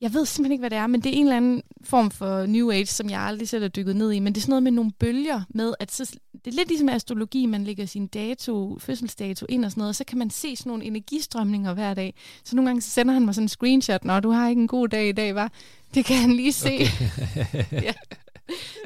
Jeg 0.00 0.14
ved 0.14 0.26
simpelthen 0.26 0.52
ikke, 0.52 0.62
hvad 0.62 0.70
det 0.70 0.78
er, 0.78 0.86
men 0.86 1.00
det 1.00 1.10
er 1.10 1.16
en 1.16 1.26
eller 1.26 1.36
anden 1.36 1.62
form 1.84 2.10
for 2.10 2.46
New 2.46 2.70
Age, 2.70 2.86
som 2.86 3.10
jeg 3.10 3.20
aldrig 3.20 3.48
selv 3.48 3.62
har 3.62 3.68
dykket 3.68 3.96
ned 3.96 4.12
i. 4.12 4.18
Men 4.18 4.34
det 4.34 4.40
er 4.40 4.42
sådan 4.42 4.50
noget 4.50 4.62
med 4.62 4.72
nogle 4.72 4.92
bølger 4.92 5.42
med, 5.48 5.74
at 5.80 5.92
så, 5.92 6.16
det 6.44 6.46
er 6.46 6.56
lidt 6.56 6.68
ligesom 6.68 6.88
astrologi, 6.88 7.46
man 7.46 7.64
lægger 7.64 7.86
sin 7.86 8.06
dato, 8.06 8.78
fødselsdato 8.78 9.46
ind 9.48 9.64
og 9.64 9.70
sådan 9.70 9.80
noget, 9.80 9.88
og 9.88 9.94
så 9.94 10.04
kan 10.04 10.18
man 10.18 10.30
se 10.30 10.56
sådan 10.56 10.70
nogle 10.70 10.84
energistrømninger 10.84 11.74
hver 11.74 11.94
dag. 11.94 12.14
Så 12.44 12.56
nogle 12.56 12.68
gange 12.68 12.82
så 12.82 12.90
sender 12.90 13.14
han 13.14 13.24
mig 13.24 13.34
sådan 13.34 13.44
en 13.44 13.48
screenshot, 13.48 14.04
når 14.04 14.20
du 14.20 14.30
har 14.30 14.48
ikke 14.48 14.60
en 14.60 14.68
god 14.68 14.88
dag 14.88 15.08
i 15.08 15.12
dag, 15.12 15.34
var. 15.34 15.52
Det 15.94 16.04
kan 16.04 16.16
han 16.16 16.32
lige 16.32 16.52
se. 16.52 16.74
Okay. 16.74 17.64
ja. 17.86 17.92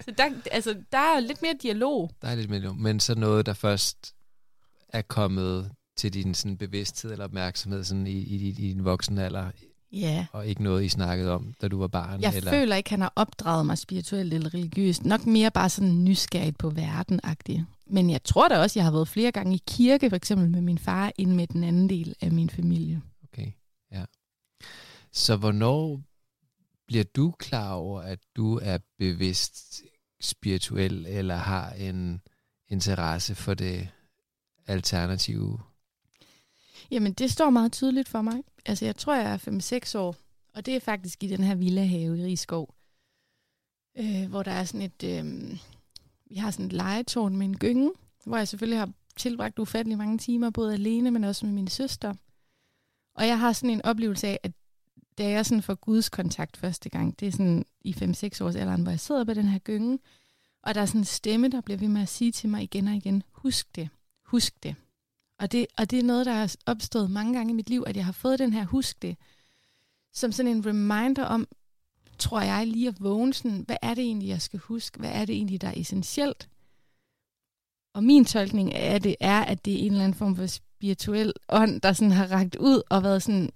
Så 0.04 0.10
der, 0.18 0.24
altså, 0.50 0.76
der 0.92 0.98
er 0.98 1.20
lidt 1.20 1.42
mere 1.42 1.54
dialog. 1.62 2.10
Der 2.22 2.28
er 2.28 2.34
lidt 2.34 2.50
mere, 2.50 2.74
men 2.74 3.00
så 3.00 3.14
noget, 3.14 3.46
der 3.46 3.52
først 3.52 4.14
er 4.88 5.02
kommet 5.02 5.70
til 5.96 6.14
din 6.14 6.34
sådan, 6.34 6.56
bevidsthed 6.56 7.12
eller 7.12 7.24
opmærksomhed 7.24 7.84
sådan, 7.84 8.06
i, 8.06 8.18
i, 8.18 8.48
i 8.48 8.52
din 8.52 8.84
voksne 8.84 9.24
alder, 9.24 9.50
Ja. 9.94 10.26
og 10.32 10.46
ikke 10.46 10.62
noget, 10.62 10.84
I 10.84 10.88
snakkede 10.88 11.32
om, 11.32 11.54
da 11.62 11.68
du 11.68 11.78
var 11.78 11.86
barn? 11.86 12.20
Jeg 12.20 12.36
eller? 12.36 12.50
føler 12.50 12.76
ikke, 12.76 12.90
han 12.90 13.00
har 13.00 13.12
opdraget 13.16 13.66
mig 13.66 13.78
spirituelt 13.78 14.34
eller 14.34 14.54
religiøst. 14.54 15.04
Nok 15.04 15.26
mere 15.26 15.50
bare 15.50 15.70
sådan 15.70 16.04
nysgerrigt 16.04 16.58
på 16.58 16.70
verden 16.70 17.20
-agtigt. 17.26 17.62
Men 17.86 18.10
jeg 18.10 18.22
tror 18.24 18.48
da 18.48 18.58
også, 18.58 18.78
jeg 18.78 18.84
har 18.84 18.92
været 18.92 19.08
flere 19.08 19.32
gange 19.32 19.54
i 19.54 19.62
kirke, 19.66 20.10
for 20.10 20.16
eksempel 20.16 20.50
med 20.50 20.60
min 20.60 20.78
far, 20.78 21.12
end 21.18 21.32
med 21.34 21.46
den 21.46 21.64
anden 21.64 21.88
del 21.88 22.14
af 22.20 22.32
min 22.32 22.50
familie. 22.50 23.02
Okay, 23.24 23.52
ja. 23.92 24.04
Så 25.12 25.36
hvornår 25.36 26.00
bliver 26.86 27.04
du 27.04 27.30
klar 27.38 27.72
over, 27.72 28.00
at 28.00 28.18
du 28.36 28.58
er 28.62 28.78
bevidst 28.98 29.82
spirituel, 30.20 31.06
eller 31.08 31.36
har 31.36 31.70
en 31.70 32.20
interesse 32.68 33.34
for 33.34 33.54
det 33.54 33.88
alternative? 34.66 35.58
Jamen, 36.90 37.12
det 37.12 37.30
står 37.30 37.50
meget 37.50 37.72
tydeligt 37.72 38.08
for 38.08 38.22
mig. 38.22 38.42
Altså, 38.66 38.84
jeg 38.84 38.96
tror, 38.96 39.14
jeg 39.14 39.32
er 39.32 39.92
5-6 39.94 39.98
år, 39.98 40.16
og 40.54 40.66
det 40.66 40.76
er 40.76 40.80
faktisk 40.80 41.24
i 41.24 41.26
den 41.26 41.44
her 41.44 41.54
villahave 41.54 42.18
i 42.18 42.24
Rigskov, 42.24 42.74
øh, 43.98 44.28
hvor 44.28 44.42
der 44.42 44.50
er 44.50 44.64
sådan 44.64 44.82
et... 44.82 45.04
Øh, 45.04 45.58
vi 46.26 46.34
har 46.34 46.50
sådan 46.50 46.66
et 46.66 46.72
legetårn 46.72 47.36
med 47.36 47.46
en 47.46 47.58
gynge, 47.58 47.92
hvor 48.26 48.36
jeg 48.36 48.48
selvfølgelig 48.48 48.78
har 48.78 48.92
tilbragt 49.16 49.58
ufattelig 49.58 49.98
mange 49.98 50.18
timer, 50.18 50.50
både 50.50 50.72
alene, 50.72 51.10
men 51.10 51.24
også 51.24 51.46
med 51.46 51.54
min 51.54 51.68
søster. 51.68 52.14
Og 53.14 53.26
jeg 53.26 53.38
har 53.38 53.52
sådan 53.52 53.70
en 53.70 53.84
oplevelse 53.84 54.26
af, 54.26 54.40
at 54.42 54.52
da 55.18 55.28
jeg 55.28 55.46
sådan 55.46 55.62
får 55.62 55.74
Guds 55.74 56.08
kontakt 56.08 56.56
første 56.56 56.88
gang, 56.88 57.20
det 57.20 57.28
er 57.28 57.32
sådan 57.32 57.66
i 57.80 57.92
5-6 57.92 58.44
års 58.44 58.56
alderen, 58.56 58.82
hvor 58.82 58.90
jeg 58.90 59.00
sidder 59.00 59.24
på 59.24 59.34
den 59.34 59.48
her 59.48 59.58
gynge, 59.58 59.98
og 60.62 60.74
der 60.74 60.80
er 60.80 60.86
sådan 60.86 61.00
en 61.00 61.04
stemme, 61.04 61.48
der 61.48 61.60
bliver 61.60 61.78
ved 61.78 61.88
med 61.88 62.02
at 62.02 62.08
sige 62.08 62.32
til 62.32 62.48
mig 62.48 62.62
igen 62.62 62.88
og 62.88 62.94
igen, 62.94 63.22
husk 63.32 63.76
det, 63.76 63.88
husk 64.26 64.62
det. 64.62 64.74
Og 65.38 65.52
det, 65.52 65.66
og 65.78 65.90
det 65.90 65.98
er 65.98 66.02
noget, 66.02 66.26
der 66.26 66.32
er 66.32 66.56
opstået 66.66 67.10
mange 67.10 67.34
gange 67.34 67.50
i 67.50 67.54
mit 67.54 67.70
liv, 67.70 67.84
at 67.86 67.96
jeg 67.96 68.04
har 68.04 68.12
fået 68.12 68.38
den 68.38 68.52
her 68.52 68.64
husk 68.64 69.02
det, 69.02 69.16
som 70.12 70.32
sådan 70.32 70.56
en 70.56 70.66
reminder 70.66 71.24
om, 71.24 71.48
tror 72.18 72.40
jeg, 72.40 72.66
lige 72.66 72.88
at 72.88 73.02
vågne 73.02 73.34
sådan, 73.34 73.64
hvad 73.66 73.76
er 73.82 73.94
det 73.94 74.04
egentlig, 74.04 74.28
jeg 74.28 74.42
skal 74.42 74.58
huske? 74.58 74.98
Hvad 74.98 75.10
er 75.10 75.24
det 75.24 75.34
egentlig, 75.34 75.60
der 75.60 75.68
er 75.68 75.74
essentielt? 75.76 76.48
Og 77.94 78.04
min 78.04 78.24
tolkning 78.24 78.74
af 78.74 79.02
det 79.02 79.16
er, 79.20 79.44
at 79.44 79.64
det 79.64 79.74
er 79.74 79.78
en 79.78 79.92
eller 79.92 80.04
anden 80.04 80.18
form 80.18 80.36
for 80.36 80.46
spirituel 80.46 81.32
ånd, 81.48 81.80
der 81.80 81.92
sådan 81.92 82.12
har 82.12 82.26
ragt 82.26 82.56
ud 82.56 82.82
og 82.90 83.02
været 83.02 83.22
sådan, 83.22 83.50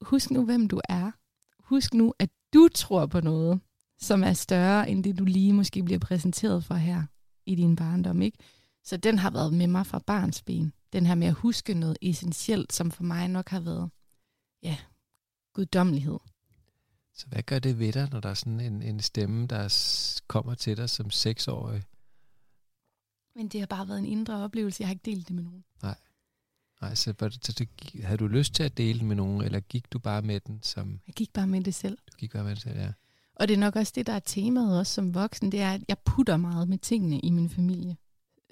husk 0.00 0.30
nu, 0.30 0.44
hvem 0.44 0.68
du 0.68 0.80
er. 0.88 1.10
Husk 1.58 1.94
nu, 1.94 2.14
at 2.18 2.30
du 2.54 2.68
tror 2.74 3.06
på 3.06 3.20
noget, 3.20 3.60
som 4.00 4.24
er 4.24 4.32
større 4.32 4.90
end 4.90 5.04
det, 5.04 5.18
du 5.18 5.24
lige 5.24 5.52
måske 5.52 5.82
bliver 5.82 5.98
præsenteret 5.98 6.64
for 6.64 6.74
her 6.74 7.02
i 7.46 7.54
din 7.54 7.76
barndom. 7.76 8.22
Ikke? 8.22 8.38
Så 8.84 8.96
den 8.96 9.18
har 9.18 9.30
været 9.30 9.52
med 9.54 9.66
mig 9.66 9.86
fra 9.86 9.98
barns 9.98 10.42
ben. 10.42 10.72
Den 10.92 11.06
her 11.06 11.14
med 11.14 11.26
at 11.26 11.34
huske 11.34 11.74
noget 11.74 11.96
essentielt, 12.02 12.72
som 12.72 12.90
for 12.90 13.02
mig 13.02 13.28
nok 13.28 13.48
har 13.48 13.60
været, 13.60 13.90
ja, 14.62 14.76
guddommelighed. 15.54 16.18
Så 17.14 17.26
hvad 17.26 17.42
gør 17.42 17.58
det 17.58 17.78
ved 17.78 17.92
dig, 17.92 18.08
når 18.12 18.20
der 18.20 18.28
er 18.28 18.34
sådan 18.34 18.60
en, 18.60 18.82
en 18.82 19.00
stemme, 19.00 19.46
der 19.46 19.68
kommer 20.26 20.54
til 20.54 20.76
dig 20.76 20.90
som 20.90 21.10
seksårig? 21.10 21.82
Men 23.34 23.48
det 23.48 23.60
har 23.60 23.66
bare 23.66 23.88
været 23.88 23.98
en 23.98 24.06
indre 24.06 24.44
oplevelse. 24.44 24.80
Jeg 24.82 24.88
har 24.88 24.92
ikke 24.92 25.10
delt 25.10 25.28
det 25.28 25.36
med 25.36 25.42
nogen. 25.44 25.64
Nej, 26.82 26.94
så, 26.94 27.14
var 27.20 27.28
det- 27.28 27.46
så 27.46 27.52
det, 27.52 27.68
havde 28.04 28.18
du 28.18 28.26
lyst 28.26 28.54
til 28.54 28.62
at 28.62 28.76
dele 28.76 28.98
den 28.98 29.08
med 29.08 29.16
nogen, 29.16 29.42
eller 29.44 29.60
gik 29.60 29.92
du 29.92 29.98
bare 29.98 30.22
med 30.22 30.40
den 30.40 30.62
som... 30.62 31.00
Jeg 31.06 31.14
gik 31.14 31.32
bare 31.32 31.46
med 31.46 31.64
det 31.64 31.74
selv. 31.74 31.98
Du 32.12 32.16
gik 32.16 32.34
være 32.34 32.44
med 32.44 32.56
til, 32.56 32.70
ja. 32.70 32.92
Og 33.34 33.48
det 33.48 33.54
er 33.54 33.58
nok 33.58 33.76
også 33.76 33.92
det, 33.96 34.06
der 34.06 34.12
er 34.12 34.18
temaet 34.20 34.78
også 34.78 34.94
som 34.94 35.14
voksen, 35.14 35.52
det 35.52 35.60
er, 35.60 35.72
at 35.72 35.84
jeg 35.88 35.98
putter 35.98 36.36
meget 36.36 36.68
med 36.68 36.78
tingene 36.78 37.20
i 37.20 37.30
min 37.30 37.50
familie. 37.50 37.96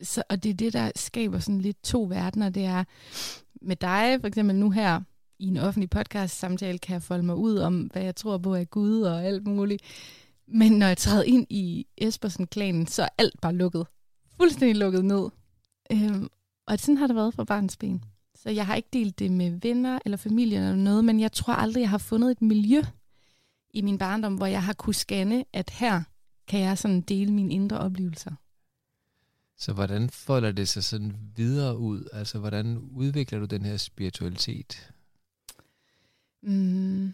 Så, 0.03 0.23
og 0.29 0.43
det 0.43 0.51
er 0.51 0.55
det, 0.55 0.73
der 0.73 0.91
skaber 0.97 1.39
sådan 1.39 1.61
lidt 1.61 1.83
to 1.83 2.03
verdener. 2.03 2.49
Det 2.49 2.65
er 2.65 2.85
med 3.63 3.77
dig, 3.77 4.21
for 4.21 4.29
eksempel 4.29 4.57
nu 4.57 4.71
her, 4.71 5.01
i 5.39 5.47
en 5.47 5.57
offentlig 5.57 5.91
podcast-samtale, 5.91 6.79
kan 6.79 6.93
jeg 6.93 7.03
folde 7.03 7.23
mig 7.23 7.37
ud 7.37 7.57
om, 7.57 7.81
hvad 7.81 8.03
jeg 8.03 8.17
tror 8.17 8.39
på 8.39 8.55
er 8.55 8.65
Gud 8.65 9.03
og 9.03 9.25
alt 9.25 9.47
muligt. 9.47 9.83
Men 10.49 10.73
når 10.73 10.87
jeg 10.87 10.99
træder 10.99 11.23
ind 11.23 11.47
i 11.51 11.87
Espersen-klanen, 11.99 12.87
så 12.87 13.03
er 13.03 13.09
alt 13.19 13.41
bare 13.41 13.55
lukket. 13.55 13.87
Fuldstændig 14.37 14.77
lukket 14.77 15.05
ned. 15.05 15.29
Øhm, 15.93 16.29
og 16.67 16.79
sådan 16.79 16.97
har 16.97 17.07
det 17.07 17.17
været 17.17 17.35
fra 17.35 17.45
barns 17.45 17.77
ben. 17.77 18.05
Så 18.35 18.51
jeg 18.51 18.67
har 18.67 18.75
ikke 18.75 18.89
delt 18.93 19.19
det 19.19 19.31
med 19.31 19.51
venner 19.51 19.99
eller 20.05 20.17
familie 20.17 20.59
eller 20.59 20.75
noget, 20.75 21.05
men 21.05 21.21
jeg 21.21 21.33
tror 21.33 21.53
aldrig, 21.53 21.81
jeg 21.81 21.91
har 21.91 21.99
fundet 21.99 22.31
et 22.31 22.43
miljø 22.43 22.83
i 23.75 23.83
min 23.83 23.99
barndom, 23.99 24.35
hvor 24.35 24.47
jeg 24.47 24.63
har 24.63 24.73
kunne 24.73 24.95
scanne, 24.95 25.45
at 25.53 25.71
her 25.71 26.03
kan 26.49 26.61
jeg 26.61 26.79
sådan 26.79 27.01
dele 27.01 27.33
mine 27.33 27.55
indre 27.55 27.79
oplevelser. 27.79 28.33
Så 29.59 29.73
hvordan 29.73 30.11
folder 30.11 30.53
det 30.53 30.69
sig 30.69 30.85
sådan 30.85 31.17
videre 31.37 31.79
ud? 31.79 32.09
Altså, 32.13 32.39
hvordan 32.39 32.79
udvikler 32.79 33.39
du 33.39 33.45
den 33.45 33.65
her 33.65 33.77
spiritualitet? 33.77 34.93
Mm, 36.43 37.13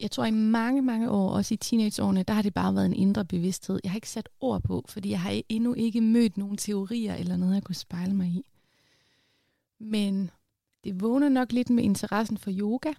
jeg 0.00 0.10
tror 0.10 0.24
i 0.24 0.30
mange, 0.30 0.82
mange 0.82 1.10
år, 1.10 1.30
også 1.30 1.54
i 1.54 1.56
teenageårene, 1.56 2.22
der 2.22 2.34
har 2.34 2.42
det 2.42 2.54
bare 2.54 2.74
været 2.74 2.86
en 2.86 2.92
indre 2.92 3.24
bevidsthed. 3.24 3.80
Jeg 3.84 3.90
har 3.90 3.96
ikke 3.96 4.10
sat 4.10 4.28
ord 4.40 4.62
på, 4.62 4.84
fordi 4.88 5.10
jeg 5.10 5.20
har 5.20 5.42
endnu 5.48 5.74
ikke 5.74 6.00
mødt 6.00 6.36
nogen 6.36 6.56
teorier 6.56 7.14
eller 7.14 7.36
noget, 7.36 7.54
jeg 7.54 7.62
kunne 7.62 7.74
spejle 7.74 8.14
mig 8.14 8.28
i. 8.28 8.44
Men 9.78 10.30
det 10.84 11.00
vågner 11.00 11.28
nok 11.28 11.52
lidt 11.52 11.70
med 11.70 11.84
interessen 11.84 12.38
for 12.38 12.50
yoga, 12.54 12.92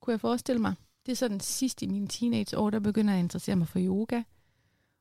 kunne 0.00 0.12
jeg 0.12 0.20
forestille 0.20 0.60
mig. 0.60 0.74
Det 1.06 1.12
er 1.12 1.16
sådan 1.16 1.40
sidst 1.40 1.82
i 1.82 1.86
mine 1.86 2.08
teenageår, 2.08 2.70
der 2.70 2.78
begynder 2.80 3.12
jeg 3.12 3.18
at 3.18 3.24
interessere 3.24 3.56
mig 3.56 3.68
for 3.68 3.78
yoga, 3.78 4.22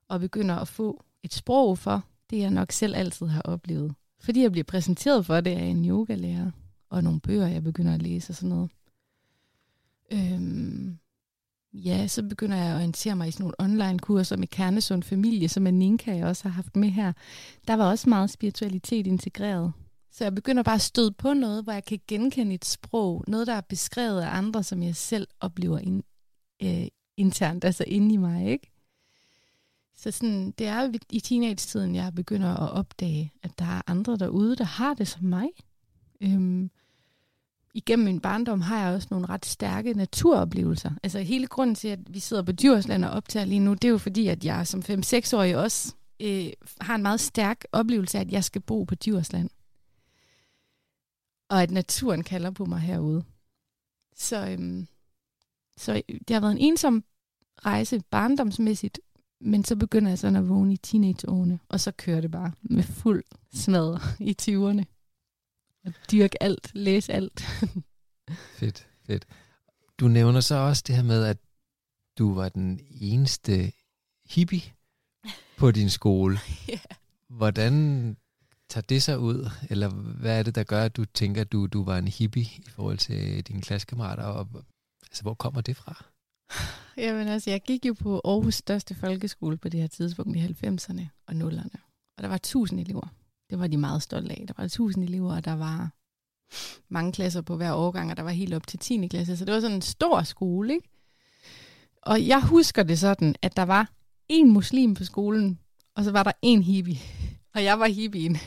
og 0.07 0.19
begynder 0.19 0.55
at 0.55 0.67
få 0.67 1.03
et 1.23 1.33
sprog 1.33 1.77
for 1.77 2.03
det, 2.33 2.39
jeg 2.39 2.51
nok 2.51 2.71
selv 2.71 2.95
altid 2.95 3.25
har 3.27 3.41
oplevet. 3.41 3.95
Fordi 4.19 4.41
jeg 4.41 4.51
bliver 4.51 4.63
præsenteret 4.63 5.25
for 5.25 5.41
det 5.41 5.51
af 5.51 5.63
en 5.63 5.85
yogalærer, 5.85 6.51
og 6.89 7.03
nogle 7.03 7.19
bøger, 7.19 7.47
jeg 7.47 7.63
begynder 7.63 7.93
at 7.93 8.01
læse 8.01 8.31
og 8.31 8.35
sådan 8.35 8.49
noget. 8.49 8.71
Øhm, 10.13 10.97
ja, 11.73 12.07
så 12.07 12.23
begynder 12.23 12.57
jeg 12.57 12.65
at 12.65 12.75
orientere 12.75 13.15
mig 13.15 13.27
i 13.27 13.31
sådan 13.31 13.43
nogle 13.43 13.55
online-kurser 13.59 14.37
med 14.37 14.47
Kernesund 14.47 15.03
Familie, 15.03 15.49
som 15.49 15.63
Ninka 15.63 16.15
jeg 16.15 16.25
også 16.25 16.43
har 16.43 16.49
haft 16.49 16.75
med 16.75 16.89
her. 16.89 17.13
Der 17.67 17.73
var 17.73 17.89
også 17.89 18.09
meget 18.09 18.29
spiritualitet 18.29 19.07
integreret. 19.07 19.73
Så 20.11 20.23
jeg 20.23 20.35
begynder 20.35 20.63
bare 20.63 20.75
at 20.75 20.81
støde 20.81 21.11
på 21.11 21.33
noget, 21.33 21.63
hvor 21.63 21.73
jeg 21.73 21.85
kan 21.85 21.99
genkende 22.07 22.55
et 22.55 22.65
sprog, 22.65 23.23
noget, 23.27 23.47
der 23.47 23.53
er 23.53 23.61
beskrevet 23.61 24.21
af 24.21 24.37
andre, 24.37 24.63
som 24.63 24.83
jeg 24.83 24.95
selv 24.95 25.27
oplever 25.39 25.79
in, 25.79 26.03
øh, 26.63 26.87
internt, 27.17 27.63
altså 27.63 27.83
inde 27.87 28.13
i 28.13 28.17
mig, 28.17 28.47
ikke? 28.51 28.72
Så 29.95 30.11
sådan, 30.11 30.51
det 30.51 30.67
er 30.67 30.93
i 31.11 31.19
teenage-tiden, 31.19 31.95
jeg 31.95 32.15
begynder 32.15 32.49
at 32.49 32.71
opdage, 32.71 33.33
at 33.43 33.59
der 33.59 33.65
er 33.65 33.81
andre 33.87 34.17
derude, 34.17 34.55
der 34.55 34.63
har 34.63 34.93
det 34.93 35.07
som 35.07 35.23
mig. 35.23 35.47
Øhm, 36.21 36.71
igennem 37.73 38.05
min 38.05 38.19
barndom 38.19 38.61
har 38.61 38.85
jeg 38.85 38.95
også 38.95 39.07
nogle 39.11 39.29
ret 39.29 39.45
stærke 39.45 39.93
naturoplevelser. 39.93 40.91
Altså 41.03 41.19
hele 41.19 41.47
grunden 41.47 41.75
til, 41.75 41.87
at 41.87 41.99
vi 42.13 42.19
sidder 42.19 42.43
på 42.43 42.51
Djursland 42.51 43.05
og 43.05 43.11
optager 43.11 43.45
lige 43.45 43.59
nu, 43.59 43.73
det 43.73 43.83
er 43.83 43.89
jo 43.89 43.97
fordi, 43.97 44.27
at 44.27 44.45
jeg 44.45 44.67
som 44.67 44.79
5-6-årig 44.79 45.57
også 45.57 45.95
øh, 46.19 46.49
har 46.81 46.95
en 46.95 47.01
meget 47.01 47.19
stærk 47.19 47.65
oplevelse 47.71 48.17
af, 48.17 48.21
at 48.21 48.31
jeg 48.31 48.43
skal 48.43 48.61
bo 48.61 48.83
på 48.83 48.95
Djursland 48.95 49.49
og 51.53 51.63
at 51.63 51.71
naturen 51.71 52.23
kalder 52.23 52.51
på 52.51 52.65
mig 52.65 52.79
herude. 52.79 53.23
Så, 54.15 54.47
øhm, 54.47 54.87
så 55.77 56.01
det 56.09 56.29
har 56.29 56.39
været 56.39 56.51
en 56.51 56.57
ensom 56.57 57.03
rejse 57.65 58.01
barndomsmæssigt, 58.09 58.99
men 59.43 59.63
så 59.63 59.75
begynder 59.75 60.11
jeg 60.11 60.19
sådan 60.19 60.35
at 60.35 60.49
vågne 60.49 60.73
i 60.73 60.77
teenageårene, 60.77 61.59
og 61.69 61.79
så 61.79 61.91
kører 61.91 62.21
det 62.21 62.31
bare 62.31 62.51
med 62.61 62.83
fuld 62.83 63.23
smad 63.53 63.97
i 64.19 64.35
20'erne. 64.41 64.83
At 65.85 65.93
dyrke 66.11 66.43
alt, 66.43 66.71
læse 66.73 67.13
alt. 67.13 67.41
fedt, 68.59 68.87
fedt. 69.05 69.25
Du 69.99 70.07
nævner 70.07 70.39
så 70.39 70.55
også 70.55 70.83
det 70.87 70.95
her 70.95 71.03
med, 71.03 71.25
at 71.25 71.37
du 72.17 72.33
var 72.33 72.49
den 72.49 72.79
eneste 73.01 73.71
hippie 74.25 74.61
på 75.57 75.71
din 75.71 75.89
skole. 75.89 76.37
yeah. 76.69 76.79
Hvordan 77.27 77.73
tager 78.69 78.85
det 78.89 79.03
sig 79.03 79.19
ud? 79.19 79.49
Eller 79.69 79.89
hvad 79.89 80.39
er 80.39 80.43
det, 80.43 80.55
der 80.55 80.63
gør, 80.63 80.83
at 80.83 80.95
du 80.95 81.05
tænker, 81.05 81.41
at 81.41 81.51
du, 81.51 81.67
du 81.67 81.83
var 81.83 81.97
en 81.97 82.07
hippie 82.07 82.43
i 82.43 82.69
forhold 82.69 82.97
til 82.97 83.47
dine 83.47 83.61
klassekammerater? 83.61 84.23
Og, 84.23 84.47
altså, 85.01 85.21
hvor 85.21 85.33
kommer 85.33 85.61
det 85.61 85.77
fra? 85.77 86.05
Jamen 86.97 87.27
altså, 87.27 87.49
jeg 87.49 87.61
gik 87.61 87.85
jo 87.85 87.93
på 87.93 88.21
Aarhus 88.25 88.55
største 88.55 88.95
folkeskole 88.95 89.57
på 89.57 89.69
det 89.69 89.79
her 89.79 89.87
tidspunkt 89.87 90.37
i 90.37 90.39
90'erne 90.39 91.01
og 91.27 91.33
0'erne. 91.33 91.77
Og 92.17 92.23
der 92.23 92.27
var 92.27 92.35
1000 92.35 92.79
elever. 92.79 93.07
Det 93.49 93.59
var 93.59 93.67
de 93.67 93.77
meget 93.77 94.01
stolte 94.01 94.31
af. 94.31 94.45
Der 94.47 94.53
var 94.57 94.63
1000 94.63 95.03
elever, 95.03 95.35
og 95.35 95.45
der 95.45 95.53
var 95.53 95.89
mange 96.89 97.11
klasser 97.11 97.41
på 97.41 97.55
hver 97.55 97.73
årgang, 97.73 98.11
og 98.11 98.17
der 98.17 98.23
var 98.23 98.31
helt 98.31 98.53
op 98.53 98.67
til 98.67 98.79
10. 98.79 99.07
klasse. 99.07 99.37
Så 99.37 99.45
det 99.45 99.53
var 99.53 99.59
sådan 99.59 99.75
en 99.75 99.81
stor 99.81 100.23
skole, 100.23 100.73
ikke? 100.73 100.89
Og 102.01 102.27
jeg 102.27 102.41
husker 102.41 102.83
det 102.83 102.99
sådan, 102.99 103.35
at 103.41 103.55
der 103.55 103.63
var 103.63 103.91
en 104.29 104.51
muslim 104.51 104.93
på 104.93 105.03
skolen, 105.03 105.59
og 105.95 106.03
så 106.03 106.11
var 106.11 106.23
der 106.23 106.31
en 106.41 106.63
hippie. 106.63 106.99
Og 107.53 107.63
jeg 107.63 107.79
var 107.79 107.87
hippien. 107.87 108.37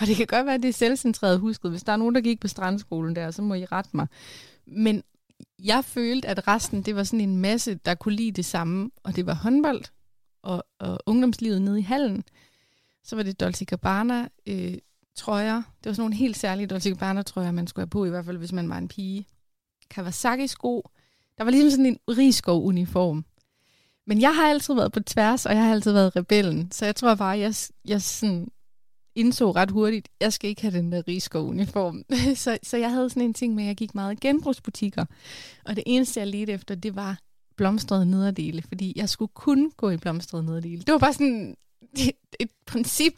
Og 0.00 0.06
det 0.06 0.16
kan 0.16 0.26
godt 0.26 0.46
være, 0.46 0.54
at 0.54 0.62
det 0.62 0.68
er 0.68 0.72
selvcentreret 0.72 1.40
husket. 1.40 1.70
Hvis 1.70 1.82
der 1.82 1.92
er 1.92 1.96
nogen, 1.96 2.14
der 2.14 2.20
gik 2.20 2.40
på 2.40 2.48
strandskolen 2.48 3.16
der, 3.16 3.30
så 3.30 3.42
må 3.42 3.54
I 3.54 3.64
rette 3.64 3.90
mig. 3.92 4.06
Men 4.66 5.02
jeg 5.58 5.84
følte, 5.84 6.28
at 6.28 6.48
resten, 6.48 6.82
det 6.82 6.96
var 6.96 7.04
sådan 7.04 7.20
en 7.20 7.36
masse, 7.36 7.74
der 7.74 7.94
kunne 7.94 8.14
lide 8.14 8.32
det 8.32 8.44
samme. 8.44 8.90
Og 9.02 9.16
det 9.16 9.26
var 9.26 9.34
håndbold 9.34 9.84
og, 10.42 10.64
og 10.78 10.98
ungdomslivet 11.06 11.62
nede 11.62 11.78
i 11.78 11.82
hallen. 11.82 12.24
Så 13.04 13.16
var 13.16 13.22
det 13.22 13.40
Dolce 13.40 13.64
Gabbana 13.64 14.28
øh, 14.46 14.74
trøjer. 15.16 15.56
Det 15.56 15.86
var 15.86 15.92
sådan 15.92 16.02
nogle 16.02 16.14
helt 16.14 16.36
særlige 16.36 16.66
Dolce 16.66 16.88
Gabbana 16.88 17.22
trøjer, 17.22 17.50
man 17.50 17.66
skulle 17.66 17.82
have 17.82 17.90
på, 17.90 18.04
i 18.04 18.08
hvert 18.08 18.24
fald 18.24 18.38
hvis 18.38 18.52
man 18.52 18.68
var 18.68 18.78
en 18.78 18.88
pige. 18.88 19.26
Kawasaki 19.90 20.46
sko. 20.46 20.88
Der 21.38 21.44
var 21.44 21.50
ligesom 21.50 21.70
sådan 21.70 21.86
en 21.86 21.98
rigskov 22.08 22.64
uniform. 22.64 23.24
Men 24.06 24.20
jeg 24.20 24.34
har 24.34 24.48
altid 24.48 24.74
været 24.74 24.92
på 24.92 25.00
tværs, 25.00 25.46
og 25.46 25.54
jeg 25.54 25.64
har 25.64 25.72
altid 25.72 25.92
været 25.92 26.16
rebellen. 26.16 26.72
Så 26.72 26.84
jeg 26.84 26.96
tror 26.96 27.14
bare, 27.14 27.38
jeg, 27.38 27.54
jeg 27.84 28.02
sådan 28.02 28.48
indså 29.14 29.50
ret 29.50 29.70
hurtigt, 29.70 30.08
jeg 30.20 30.32
skal 30.32 30.50
ikke 30.50 30.62
have 30.62 30.78
den 30.78 30.92
der 30.92 31.08
Rigskov-uniform. 31.08 32.04
så, 32.34 32.58
så 32.62 32.76
jeg 32.76 32.90
havde 32.90 33.10
sådan 33.10 33.22
en 33.22 33.34
ting 33.34 33.54
med, 33.54 33.64
at 33.64 33.68
jeg 33.68 33.76
gik 33.76 33.94
meget 33.94 34.12
i 34.12 34.26
genbrugsbutikker. 34.26 35.04
Og 35.64 35.76
det 35.76 35.84
eneste, 35.86 36.20
jeg 36.20 36.28
ledte 36.28 36.52
efter, 36.52 36.74
det 36.74 36.96
var 36.96 37.18
blomstrede 37.56 38.06
nederdele, 38.06 38.62
fordi 38.62 38.92
jeg 38.96 39.08
skulle 39.08 39.32
kun 39.34 39.72
gå 39.76 39.90
i 39.90 39.96
blomstrede 39.96 40.44
nederdele. 40.44 40.82
Det 40.82 40.92
var 40.92 40.98
bare 40.98 41.12
sådan 41.12 41.56
et, 41.98 42.12
et 42.40 42.50
princip. 42.66 43.12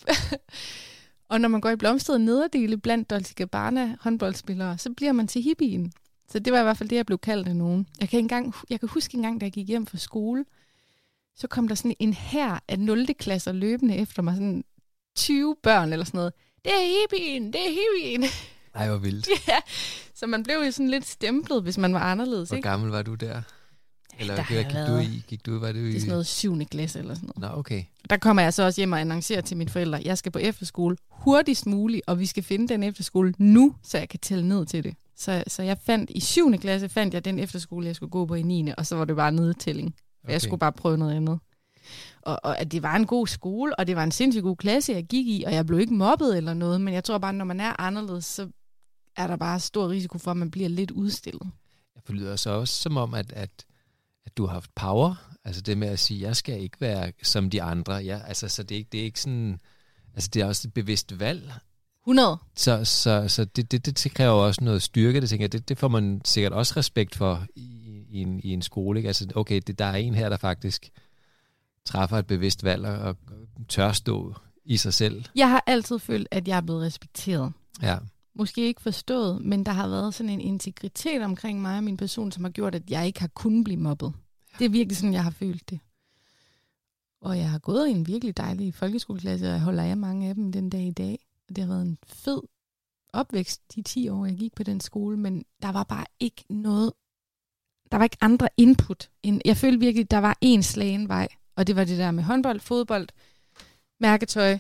og 1.31 1.41
når 1.41 1.49
man 1.49 1.61
går 1.61 1.71
i 1.71 1.77
blomstrede 1.77 2.19
nederdele 2.19 2.79
blandt 2.79 3.11
Dolce 3.11 3.35
Gabbana 3.35 3.97
håndboldspillere, 4.01 4.79
så 4.79 4.93
bliver 4.97 5.13
man 5.13 5.27
til 5.27 5.43
hippien. 5.43 5.93
Så 6.29 6.39
det 6.39 6.53
var 6.53 6.61
i 6.61 6.63
hvert 6.63 6.77
fald 6.77 6.89
det, 6.89 6.97
jeg 6.97 7.07
blev 7.07 7.19
kaldt 7.19 7.49
af 7.49 7.57
nogen. 7.57 7.87
Jeg 8.01 8.09
kan, 8.09 8.19
engang, 8.19 8.55
jeg 8.71 8.81
kan 8.81 8.89
huske 8.89 9.17
en 9.17 9.23
gang, 9.23 9.41
da 9.41 9.45
jeg 9.45 9.53
gik 9.53 9.69
hjem 9.69 9.87
fra 9.87 9.99
skole, 9.99 10.45
så 11.37 11.49
kom 11.49 11.69
der 11.69 11.75
sådan 11.75 11.95
en 11.99 12.13
her 12.13 12.59
af 12.69 12.79
0. 12.79 13.07
klasser 13.07 13.53
løbende 13.53 13.97
efter 13.97 14.23
mig, 14.23 14.35
sådan 14.35 14.65
20 15.17 15.57
børn 15.63 15.93
eller 15.93 16.05
sådan 16.05 16.19
noget. 16.19 16.33
Det 16.65 16.73
er 16.73 17.01
hippien, 17.01 17.53
det 17.53 17.61
er 17.61 17.71
hippien. 17.71 18.31
Ej, 18.75 18.89
hvor 18.89 18.97
vildt. 18.97 19.29
ja, 19.49 19.59
så 20.15 20.27
man 20.27 20.43
blev 20.43 20.57
jo 20.57 20.71
sådan 20.71 20.91
lidt 20.91 21.07
stemplet, 21.07 21.63
hvis 21.63 21.79
man 21.79 21.95
var 21.95 22.01
anderledes. 22.01 22.49
Hvor 22.49 22.57
ikke? 22.57 22.69
gammel 22.69 22.91
var 22.91 23.03
du 23.03 23.15
der? 23.15 23.43
Eller 24.19 24.37
der 24.37 24.45
hvad 24.45 24.65
gik 24.65 24.75
været... 24.75 24.89
du 24.89 24.97
i? 24.97 25.23
Gik 25.29 25.47
du, 25.47 25.59
var 25.59 25.73
det, 25.73 25.81
i... 25.81 25.85
det 25.85 25.97
er 25.97 26.01
sådan 26.01 26.11
noget 26.11 26.27
7. 26.27 26.65
klasse 26.65 26.99
eller 26.99 27.15
sådan 27.15 27.31
noget. 27.37 27.53
Nå, 27.53 27.59
okay. 27.59 27.83
Der 28.11 28.17
kommer 28.17 28.43
jeg 28.43 28.55
så 28.55 28.63
også 28.63 28.81
hjem 28.81 28.93
og 28.93 29.01
annoncerer 29.01 29.41
til 29.41 29.57
mine 29.57 29.71
forældre, 29.71 30.01
jeg 30.05 30.19
skal 30.19 30.33
på 30.33 30.39
efterskole 30.39 30.97
hurtigst 31.11 31.67
muligt, 31.67 32.03
og 32.07 32.19
vi 32.19 32.27
skal 32.27 32.43
finde 32.43 32.69
den 32.69 32.83
efterskole 32.83 33.35
nu, 33.39 33.75
så 33.83 33.99
jeg 33.99 34.09
kan 34.09 34.21
tælle 34.21 34.49
ned 34.49 34.67
til 34.67 34.85
det. 34.85 34.95
Så, 35.17 35.45
så 35.47 35.63
jeg 35.63 35.79
fandt 35.87 36.11
i 36.11 36.21
7. 36.21 36.59
klasse, 36.59 36.89
fandt 36.89 37.15
jeg 37.15 37.25
den 37.25 37.39
efterskole, 37.39 37.87
jeg 37.87 37.97
skulle 37.97 38.11
gå 38.11 38.27
på 38.27 38.35
i 38.35 38.43
9. 38.43 38.71
Og 38.79 38.87
så 38.87 38.97
var 38.97 39.05
det 39.05 39.17
bare 39.17 39.33
nedtælling. 39.33 39.95
Okay. 40.25 40.33
Jeg 40.33 40.43
skulle 40.43 40.61
bare 40.61 40.73
prøve 40.73 40.99
noget 40.99 41.17
andet. 41.17 41.39
Og, 42.23 42.41
og 42.43 42.59
at 42.59 42.73
det 42.73 42.83
var 42.83 42.97
en 42.97 43.07
god 43.07 43.27
skole, 43.27 43.79
og 43.79 43.87
det 43.87 43.97
var 43.97 44.05
en 44.05 44.13
sindssygt 44.13 44.43
god 44.43 44.57
klasse, 44.57 44.93
jeg 44.93 45.05
gik 45.05 45.27
i, 45.27 45.45
og 45.47 45.53
jeg 45.53 45.67
blev 45.67 45.81
ikke 45.81 45.95
mobbet 45.95 46.37
eller 46.37 46.55
noget, 46.55 46.81
men 46.81 46.95
jeg 46.95 47.05
tror 47.05 47.19
bare, 47.19 47.33
når 47.33 47.45
man 47.45 47.61
er 47.61 47.81
anderledes, 47.81 48.25
så 48.25 48.49
er 49.17 49.27
der 49.27 49.37
bare 49.37 49.61
stor 49.61 49.89
risiko 49.89 50.19
for, 50.19 50.31
at 50.31 50.37
man 50.37 50.51
bliver 50.51 50.69
lidt 50.69 50.91
udstillet. 50.91 51.51
Det 52.07 52.15
lyder 52.15 52.37
så 52.37 52.51
også 52.51 52.75
som 52.75 52.97
om, 52.97 53.15
at, 53.15 53.33
at, 53.33 53.51
at 54.27 54.37
du 54.37 54.47
har 54.47 54.53
haft 54.53 54.75
power, 54.75 55.15
altså 55.45 55.63
det 55.63 55.79
med 55.79 55.89
at 55.89 55.99
sige, 55.99 56.21
jeg 56.21 56.37
skal 56.37 56.61
ikke 56.61 56.81
være 56.81 57.13
som 57.23 57.51
de 57.51 57.63
andre, 57.63 57.95
ja, 57.95 58.21
altså, 58.27 58.49
så 58.49 58.63
det 58.63 58.75
er, 58.75 58.79
ikke, 58.79 58.89
det 58.93 59.01
er 59.01 59.05
ikke 59.05 59.21
sådan, 59.21 59.61
altså 60.15 60.31
det 60.35 60.43
er 60.43 60.47
også 60.47 60.69
et 60.69 60.75
bevidst 60.75 61.21
valg, 61.21 61.53
100. 62.07 62.39
Så, 62.57 62.85
så, 62.85 63.29
så 63.29 63.45
det, 63.45 63.73
det, 63.73 63.87
det 64.05 64.15
kræver 64.15 64.33
også 64.33 64.65
noget 64.65 64.83
styrke, 64.83 65.21
det 65.21 65.31
tænker 65.31 65.45
jeg, 65.45 65.53
det, 65.53 65.69
det 65.69 65.79
får 65.79 65.89
man 65.89 66.21
sikkert 66.25 66.53
også 66.53 66.75
respekt 66.77 67.15
for 67.15 67.47
i, 67.57 68.05
i, 68.11 68.21
en, 68.21 68.41
i 68.45 68.53
en 68.53 68.63
skole. 68.63 68.99
Ikke? 68.99 69.07
Altså, 69.07 69.27
okay, 69.35 69.61
det, 69.67 69.79
der 69.79 69.85
er 69.85 69.95
en 69.95 70.15
her, 70.15 70.29
der 70.29 70.37
faktisk 70.37 70.91
træffer 71.87 72.19
et 72.19 72.27
bevidst 72.27 72.65
valg 72.65 72.87
og, 72.87 72.99
og 72.99 73.17
tør 73.69 73.93
stå 73.93 74.35
i 74.65 74.77
sig 74.77 74.95
selv. 74.95 75.25
Jeg 75.35 75.51
har 75.51 75.65
altid 75.67 75.99
følt, 75.99 76.29
at 76.31 76.49
jeg 76.49 76.57
er 76.57 76.61
blevet 76.61 76.83
respekteret. 76.83 77.53
Ja. 77.83 77.99
Måske 78.35 78.67
ikke 78.67 78.83
forstået, 78.83 79.43
men 79.45 79.67
der 79.67 79.73
har 79.73 79.89
været 79.89 80.15
sådan 80.15 80.31
en 80.31 80.41
integritet 80.41 81.23
omkring 81.23 81.63
mig 81.63 81.77
og 81.77 81.85
min 81.85 81.97
person, 81.97 82.33
som 82.33 82.45
har 82.45 82.51
gjort, 82.51 82.75
at 82.75 82.91
jeg 82.91 83.07
ikke 83.07 83.21
har 83.21 83.29
kunnet 83.29 83.65
blive 83.65 83.81
mobbet. 83.81 84.13
Det 84.59 84.65
er 84.65 84.69
virkelig 84.69 84.97
sådan, 84.97 85.13
jeg 85.13 85.25
har 85.25 85.31
følt 85.31 85.71
det. 85.71 85.81
Og 87.21 87.39
jeg 87.39 87.51
har 87.51 87.59
gået 87.59 87.89
i 87.89 87.91
en 87.91 88.07
virkelig 88.07 88.37
dejlig 88.37 88.75
folkeskoleklasse, 88.75 89.47
og 89.47 89.53
jeg 89.53 89.61
holder 89.61 89.83
af 89.83 89.97
mange 89.97 90.29
af 90.29 90.35
dem 90.35 90.53
den 90.53 90.71
dag 90.71 90.83
i 90.83 90.91
dag. 90.91 91.19
Og 91.49 91.57
det 91.57 91.65
har 91.65 91.73
været 91.73 91.83
en 91.83 91.99
fed 92.07 92.41
opvækst 93.13 93.75
de 93.75 93.83
10 93.83 94.09
år, 94.09 94.27
jeg 94.27 94.37
gik 94.37 94.55
på 94.55 94.63
den 94.63 94.81
skole, 94.81 95.17
men 95.17 95.45
der 95.63 95.73
var 95.73 95.85
bare 95.85 96.05
ikke 96.21 96.45
noget, 96.51 96.93
der 97.93 97.97
var 97.97 98.05
ikke 98.05 98.17
andre 98.21 98.49
input. 98.57 99.11
End, 99.23 99.41
jeg 99.45 99.57
følte 99.57 99.81
virkelig, 99.81 100.11
der 100.11 100.19
var 100.19 100.39
en 100.41 100.63
slagen 100.63 101.09
vej, 101.09 101.29
og 101.57 101.67
det 101.67 101.77
var 101.77 101.85
det 101.85 101.99
der 101.99 102.11
med 102.11 102.23
håndbold, 102.23 102.61
fodbold, 102.61 103.09
mærketøj. 104.01 104.59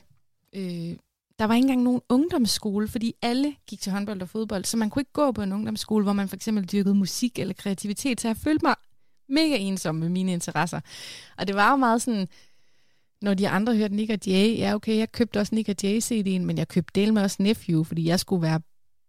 Øh, 0.53 0.97
der 1.39 1.45
var 1.45 1.55
ikke 1.55 1.65
engang 1.65 1.83
nogen 1.83 2.01
ungdomsskole, 2.09 2.89
fordi 2.89 3.15
alle 3.23 3.55
gik 3.67 3.81
til 3.81 3.93
håndbold 3.93 4.23
og 4.23 4.29
fodbold, 4.29 4.65
så 4.65 4.77
man 4.77 4.91
kunne 4.91 5.01
ikke 5.01 5.13
gå 5.13 5.33
på 5.33 5.43
en 5.43 5.53
ungdomsskole, 5.53 6.05
hvor 6.05 6.13
man 6.13 6.29
for 6.29 6.37
eksempel 6.37 6.73
dyrkede 6.73 6.95
musik 6.95 7.39
eller 7.39 7.55
kreativitet, 7.55 8.21
så 8.21 8.29
jeg 8.29 8.37
følte 8.37 8.65
mig 8.65 8.75
mega 9.29 9.57
ensom 9.57 9.95
med 9.95 10.09
mine 10.09 10.33
interesser. 10.33 10.81
Og 11.39 11.47
det 11.47 11.57
var 11.57 11.71
jo 11.71 11.77
meget 11.77 12.03
sådan, 12.03 12.29
når 13.23 13.35
de 13.35 13.49
andre 13.49 13.77
hørte 13.77 13.95
Nick 13.95 14.11
og 14.11 14.19
Jay, 14.27 14.59
ja 14.59 14.75
okay, 14.75 14.97
jeg 14.97 15.13
købte 15.13 15.39
også 15.41 15.55
Nick 15.55 15.69
og 15.69 15.75
Jay 15.83 16.01
CD'en, 16.01 16.45
men 16.45 16.59
jeg 16.59 16.69
købte 16.69 17.01
del 17.01 17.13
med 17.13 17.23
også 17.23 17.43
Nephew, 17.43 17.85
fordi 17.85 18.09
jeg 18.09 18.21
skulle 18.21 18.43
være 18.43 18.61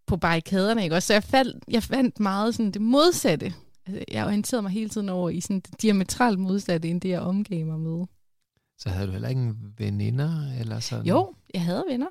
på 0.08 0.18
barrikaderne, 0.18 0.84
ikke? 0.84 1.02
så 1.02 1.14
jeg, 1.14 1.24
fandt, 1.24 1.64
jeg 1.68 1.84
fandt 1.84 2.20
meget 2.20 2.56
sådan 2.56 2.72
det 2.72 2.82
modsatte. 2.82 3.54
Altså, 3.88 4.04
jeg 4.12 4.26
orienterede 4.26 4.62
mig 4.62 4.72
hele 4.72 4.90
tiden 4.90 5.10
over 5.10 5.30
i 5.30 5.42
sådan 5.42 5.62
diametralt 5.82 6.40
modsatte, 6.40 6.90
end 6.90 7.02
det 7.02 7.10
jeg 7.10 7.22
omgav 7.22 7.66
mig 7.66 7.80
med. 7.80 8.06
Så 8.78 8.90
havde 8.90 9.08
du 9.08 9.12
heller 9.12 9.30
ikke 9.30 9.54
veninder? 9.78 10.52
Eller 10.60 10.80
sådan? 10.80 11.06
Jo, 11.06 11.34
jeg 11.54 11.62
havde 11.62 11.84
venner. 11.90 12.08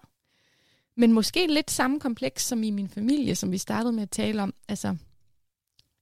Men 0.96 1.12
måske 1.12 1.46
lidt 1.54 1.70
samme 1.70 2.00
kompleks 2.00 2.46
som 2.46 2.62
i 2.62 2.70
min 2.70 2.88
familie, 2.88 3.34
som 3.34 3.52
vi 3.52 3.58
startede 3.58 3.92
med 3.92 4.02
at 4.02 4.10
tale 4.10 4.42
om. 4.42 4.54
Altså, 4.68 4.96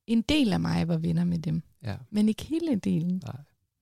en 0.06 0.22
del 0.22 0.52
af 0.52 0.60
mig 0.60 0.88
var 0.88 0.96
venner 0.96 1.24
med 1.24 1.38
dem, 1.38 1.62
Ja. 1.84 1.96
men 2.10 2.28
ikke 2.28 2.44
hele 2.44 2.76
delen. 2.76 3.22
Nej. 3.24 3.36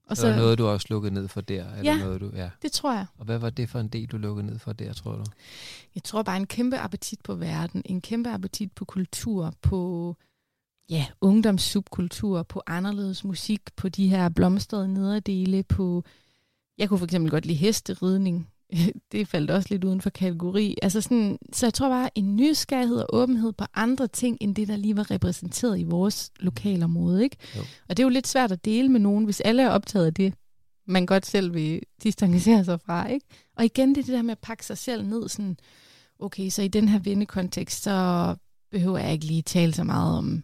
Og 0.06 0.16
Så, 0.16 0.28
var 0.28 0.36
noget, 0.36 0.58
du 0.58 0.66
også 0.66 0.86
lukkede 0.90 1.14
ned 1.14 1.28
for 1.28 1.40
der? 1.40 1.74
Eller 1.74 1.92
Ja. 1.92 1.98
noget, 1.98 2.20
du, 2.20 2.30
ja. 2.34 2.50
det 2.62 2.72
tror 2.72 2.92
jeg. 2.92 3.06
Og 3.18 3.24
hvad 3.24 3.38
var 3.38 3.50
det 3.50 3.68
for 3.68 3.80
en 3.80 3.88
del, 3.88 4.06
du 4.06 4.16
lukkede 4.16 4.46
ned 4.46 4.58
for 4.58 4.72
der, 4.72 4.92
tror 4.92 5.16
du? 5.16 5.24
Jeg 5.94 6.02
tror 6.02 6.22
bare 6.22 6.36
en 6.36 6.46
kæmpe 6.46 6.76
appetit 6.78 7.22
på 7.22 7.34
verden, 7.34 7.82
en 7.84 8.00
kæmpe 8.00 8.30
appetit 8.30 8.72
på 8.72 8.84
kultur, 8.84 9.54
på 9.62 10.16
ja, 10.92 11.06
ungdomssubkultur, 11.20 12.42
på 12.42 12.62
anderledes 12.66 13.24
musik, 13.24 13.60
på 13.76 13.88
de 13.88 14.08
her 14.08 14.28
blomstrede 14.28 14.88
nederdele, 14.88 15.62
på... 15.62 16.04
Jeg 16.78 16.88
kunne 16.88 16.98
for 16.98 17.04
eksempel 17.04 17.30
godt 17.30 17.46
lide 17.46 17.58
hesteridning. 17.58 18.48
Det 19.12 19.28
faldt 19.28 19.50
også 19.50 19.68
lidt 19.70 19.84
uden 19.84 20.00
for 20.00 20.10
kategori. 20.10 20.76
Altså 20.82 21.00
sådan, 21.00 21.38
så 21.52 21.66
jeg 21.66 21.74
tror 21.74 21.88
bare 21.88 22.18
en 22.18 22.36
nysgerrighed 22.36 22.96
og 22.96 23.06
åbenhed 23.12 23.52
på 23.52 23.64
andre 23.74 24.06
ting, 24.06 24.38
end 24.40 24.54
det, 24.54 24.68
der 24.68 24.76
lige 24.76 24.96
var 24.96 25.10
repræsenteret 25.10 25.78
i 25.78 25.82
vores 25.82 26.30
lokalområde. 26.40 27.24
Ikke? 27.24 27.36
Jo. 27.56 27.60
Og 27.60 27.96
det 27.96 27.98
er 28.02 28.06
jo 28.06 28.10
lidt 28.10 28.28
svært 28.28 28.52
at 28.52 28.64
dele 28.64 28.88
med 28.88 29.00
nogen, 29.00 29.24
hvis 29.24 29.40
alle 29.40 29.62
er 29.62 29.68
optaget 29.68 30.06
af 30.06 30.14
det, 30.14 30.34
man 30.86 31.06
godt 31.06 31.26
selv 31.26 31.54
vil 31.54 31.80
distancere 32.02 32.64
sig 32.64 32.80
fra. 32.80 33.06
Ikke? 33.08 33.26
Og 33.56 33.64
igen, 33.64 33.88
det 33.88 33.98
er 33.98 34.04
det 34.04 34.14
der 34.14 34.22
med 34.22 34.32
at 34.32 34.38
pakke 34.38 34.66
sig 34.66 34.78
selv 34.78 35.06
ned 35.06 35.28
sådan, 35.28 35.56
okay, 36.18 36.48
så 36.48 36.62
i 36.62 36.68
den 36.68 36.88
her 36.88 36.98
vennekontekst, 36.98 37.82
så 37.82 38.36
behøver 38.70 38.98
jeg 38.98 39.12
ikke 39.12 39.24
lige 39.24 39.42
tale 39.42 39.74
så 39.74 39.84
meget 39.84 40.18
om 40.18 40.42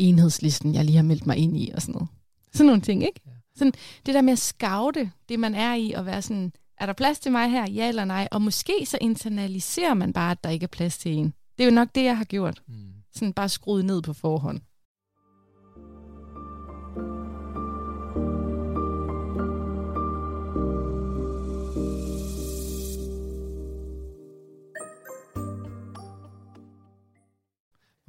enhedslisten, 0.00 0.74
jeg 0.74 0.84
lige 0.84 0.96
har 0.96 1.02
meldt 1.02 1.26
mig 1.26 1.36
ind 1.36 1.56
i 1.56 1.70
og 1.74 1.82
sådan 1.82 1.92
noget. 1.92 2.08
Sådan 2.52 2.66
nogle 2.66 2.82
ting, 2.82 3.02
ikke? 3.02 3.20
Sådan, 3.56 3.72
det 4.06 4.14
der 4.14 4.22
med 4.22 4.32
at 4.32 4.38
scoute 4.38 5.10
det, 5.28 5.40
man 5.40 5.54
er 5.54 5.74
i, 5.74 5.92
og 5.92 6.06
være 6.06 6.22
sådan, 6.22 6.52
er 6.78 6.86
der 6.86 6.92
plads 6.92 7.18
til 7.18 7.32
mig 7.32 7.50
her, 7.50 7.70
ja 7.70 7.88
eller 7.88 8.04
nej? 8.04 8.28
Og 8.30 8.42
måske 8.42 8.86
så 8.86 8.98
internaliserer 9.00 9.94
man 9.94 10.12
bare, 10.12 10.30
at 10.30 10.44
der 10.44 10.50
ikke 10.50 10.64
er 10.64 10.68
plads 10.68 10.98
til 10.98 11.12
en. 11.12 11.34
Det 11.58 11.64
er 11.64 11.68
jo 11.70 11.74
nok 11.74 11.88
det, 11.94 12.04
jeg 12.04 12.16
har 12.16 12.24
gjort. 12.24 12.62
Mm. 12.68 12.74
Sådan 13.14 13.32
bare 13.32 13.48
skruet 13.48 13.84
ned 13.84 14.02
på 14.02 14.12
forhånd. 14.12 14.60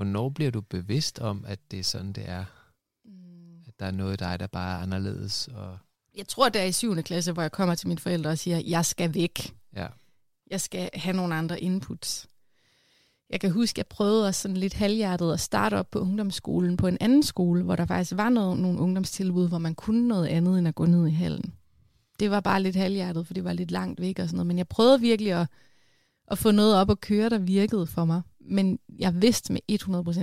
Hvornår 0.02 0.30
bliver 0.30 0.52
du 0.52 0.62
bevidst 0.62 1.20
om, 1.20 1.46
at 1.48 1.60
det 1.72 1.80
er 1.80 1.84
sådan, 1.84 2.14
det 2.14 2.30
er? 2.30 2.46
At 3.68 3.80
der 3.80 3.86
er 3.86 3.92
noget 3.92 4.14
i 4.14 4.16
dig, 4.16 4.40
der 4.40 4.48
bare 4.48 4.78
er 4.78 4.82
anderledes? 4.82 5.48
Og, 5.48 5.78
Jeg 6.18 6.28
tror, 6.28 6.50
det 6.50 6.62
er 6.62 6.66
i 6.66 6.72
7. 6.72 6.96
klasse, 6.96 7.32
hvor 7.32 7.42
jeg 7.42 7.52
kommer 7.52 7.76
til 7.76 7.88
mine 7.88 8.00
forældre 8.00 8.30
og 8.30 8.38
siger, 8.38 8.62
jeg 8.68 8.86
skal 8.86 9.14
væk. 9.14 9.56
ja. 9.76 9.88
jeg 10.52 10.62
skal 10.62 10.90
have 10.94 11.16
nogle 11.16 11.36
andre 11.36 11.62
inputs. 11.62 12.28
Jeg 13.30 13.40
kan 13.40 13.52
huske, 13.52 13.80
jeg 13.80 13.88
prøvede 13.88 14.28
også 14.28 14.42
sådan 14.42 14.58
lidt 14.58 14.74
halvhjertet 14.74 15.34
at 15.34 15.40
starte 15.40 15.76
op 15.78 15.92
på 15.92 16.00
ungdomsskolen 16.00 16.78
på 16.78 16.88
en 16.88 16.98
anden 17.02 17.24
skole, 17.24 17.64
hvor 17.64 17.76
der 17.76 17.86
faktisk 17.86 18.18
var 18.18 18.30
noget, 18.30 18.60
nogle 18.60 18.80
ungdomstilbud, 18.80 19.48
hvor 19.48 19.58
man 19.58 19.76
kunne 19.76 20.08
noget 20.08 20.28
andet 20.28 20.60
end 20.60 20.68
at 20.68 20.76
gå 20.76 20.86
ned 20.86 21.08
i 21.08 21.12
hallen. 21.12 21.54
Det 22.20 22.32
var 22.32 22.40
bare 22.40 22.62
lidt 22.62 22.76
halvhjertet, 22.76 23.28
for 23.28 23.34
det 23.34 23.44
var 23.44 23.54
lidt 23.54 23.72
langt 23.72 24.02
væk 24.02 24.20
og 24.20 24.28
sådan 24.28 24.36
noget. 24.38 24.48
Men 24.48 24.58
jeg 24.58 24.68
prøvede 24.68 25.00
virkelig 25.02 25.34
at, 25.34 25.48
at 26.28 26.38
få 26.38 26.52
noget 26.52 26.76
op 26.76 26.90
at 26.90 27.02
køre, 27.02 27.30
der 27.30 27.38
virkede 27.38 27.88
for 27.88 28.06
mig. 28.06 28.22
Men 28.50 28.80
jeg 29.00 29.22
vidste 29.22 29.54
med 29.54 29.62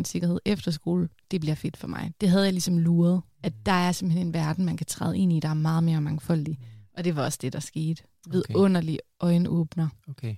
100% 0.01 0.03
sikkerhed 0.05 0.39
efter 0.45 0.71
skole, 0.71 1.09
det 1.31 1.41
bliver 1.41 1.55
fedt 1.55 1.77
for 1.77 1.89
mig. 1.89 2.13
Det 2.21 2.29
havde 2.29 2.45
jeg 2.45 2.53
ligesom 2.53 2.79
luret, 2.79 3.23
at 3.43 3.53
der 3.67 3.73
er 3.73 3.93
simpelthen 3.93 4.27
en 4.27 4.35
verden, 4.35 4.65
man 4.65 4.77
kan 4.77 4.87
træde 4.87 5.19
ind 5.19 5.33
i, 5.33 5.41
der 5.41 5.49
er 5.49 5.55
meget 5.55 5.85
mere 5.85 6.01
mangfoldig. 6.01 6.59
Og 6.97 7.05
det 7.05 7.17
var 7.17 7.25
også 7.25 7.39
det, 7.43 7.53
der 7.53 7.61
skete. 7.61 8.03
Vidunderlig 8.31 8.99
øjenåbner. 9.21 9.89
Okay. 10.09 10.37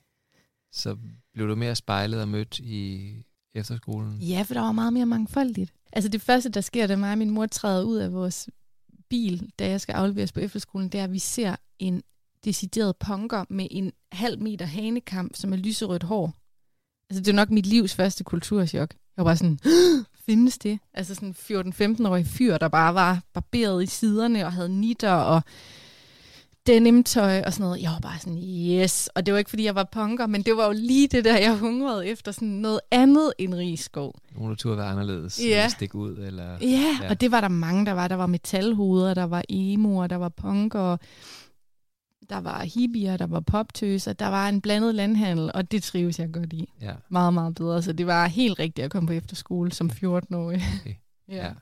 Så 0.73 0.97
blev 1.35 1.49
du 1.49 1.55
mere 1.55 1.77
spejlet 1.77 2.21
og 2.23 2.29
mødt 2.29 2.59
i 2.59 3.15
efterskolen? 3.55 4.19
Ja, 4.19 4.43
for 4.43 4.55
der 4.55 4.61
var 4.61 4.73
meget 4.73 4.93
mere 4.93 5.07
mangfoldigt. 5.07 5.73
Altså 5.93 6.09
det 6.09 6.21
første, 6.21 6.49
der 6.49 6.61
sker, 6.61 6.87
da 6.87 6.97
mig 6.97 7.13
og 7.13 7.19
min 7.19 7.31
mor 7.31 7.47
træder 7.47 7.85
ud 7.85 7.97
af 7.97 8.13
vores 8.13 8.49
bil, 9.11 9.51
da 9.59 9.69
jeg 9.69 9.81
skal 9.81 9.93
afleveres 9.93 10.33
på 10.33 10.41
efterskolen, 10.41 10.89
det 10.89 11.01
er, 11.01 11.05
at 11.05 11.13
vi 11.13 11.19
ser 11.19 11.57
en 11.79 12.03
decideret 12.45 12.97
punker 12.97 13.45
med 13.51 13.67
en 13.71 13.93
halv 14.13 14.43
meter 14.43 14.67
hanekamp, 14.67 15.37
som 15.37 15.53
er 15.53 15.57
lyserødt 15.57 16.03
hår. 16.03 16.35
Altså 17.11 17.23
det 17.23 17.29
er 17.29 17.37
nok 17.37 17.51
mit 17.51 17.67
livs 17.67 17.95
første 17.95 18.25
kulturschok. 18.25 18.91
Jeg 19.17 19.25
var 19.25 19.25
bare 19.25 19.37
sådan, 19.37 19.59
findes 20.27 20.59
det? 20.59 20.79
Altså 20.95 21.15
sådan 21.15 21.35
en 21.51 21.71
14-15-årig 21.71 22.27
fyr, 22.27 22.59
der 22.59 22.69
bare 22.69 22.95
var 22.95 23.23
barberet 23.35 23.83
i 23.83 23.87
siderne 23.87 24.47
og 24.47 24.53
havde 24.53 24.81
nitter 24.81 25.13
og 25.13 25.43
denimtøj 26.67 27.43
og 27.47 27.53
sådan 27.53 27.65
noget. 27.65 27.83
Jeg 27.83 27.91
var 27.91 27.99
bare 27.99 28.19
sådan, 28.19 28.39
yes. 28.39 29.09
Og 29.15 29.27
det 29.27 29.35
var 29.35 29.39
ikke, 29.39 29.51
fordi 29.51 29.65
jeg 29.65 29.75
var 29.75 29.89
punker, 29.93 30.27
men 30.27 30.43
det 30.43 30.57
var 30.57 30.67
jo 30.67 30.73
lige 30.73 31.09
det 31.09 31.25
der, 31.25 31.37
jeg 31.37 31.57
hungrede 31.57 32.07
efter. 32.07 32.33
Sådan 32.33 32.49
noget 32.49 32.81
andet 32.91 33.33
end 33.39 33.55
Rigskov. 33.55 34.15
Nogle 34.37 34.57
tur 34.57 34.75
være 34.75 34.87
anderledes? 34.87 35.41
Ja. 35.41 35.45
Eller 35.45 35.69
stikke 35.69 35.97
ud? 35.97 36.17
Eller... 36.17 36.45
Ja, 36.61 36.97
ja, 37.03 37.09
og 37.09 37.21
det 37.21 37.31
var 37.31 37.41
der 37.41 37.49
mange, 37.49 37.87
der 37.87 37.93
var. 37.93 38.09
Der 38.09 38.15
var 38.15 38.27
metalhoveder, 38.27 39.15
der 39.15 39.25
var 39.25 39.43
emoer, 39.49 40.07
der 40.07 40.17
var 40.17 40.29
punker, 40.29 40.97
der 42.31 42.41
var 42.41 42.65
hippier, 42.65 43.17
der 43.17 43.27
var 43.27 43.41
poptøser, 43.41 44.13
der 44.13 44.27
var 44.27 44.49
en 44.49 44.61
blandet 44.61 44.95
landhandel, 44.95 45.51
og 45.55 45.71
det 45.71 45.83
trives 45.83 46.19
jeg 46.19 46.33
godt 46.33 46.53
i. 46.53 46.73
Ja. 46.81 46.95
Meget, 47.09 47.35
meget 47.35 47.55
bedre. 47.55 47.83
Så 47.83 47.93
det 47.93 48.07
var 48.07 48.27
helt 48.27 48.59
rigtigt 48.59 48.85
at 48.85 48.91
komme 48.91 49.07
på 49.07 49.13
efterskole 49.13 49.73
som 49.73 49.91
14-årig. 49.91 50.63
Okay. 50.81 50.95
ja. 51.29 51.47
ja. 51.47 51.53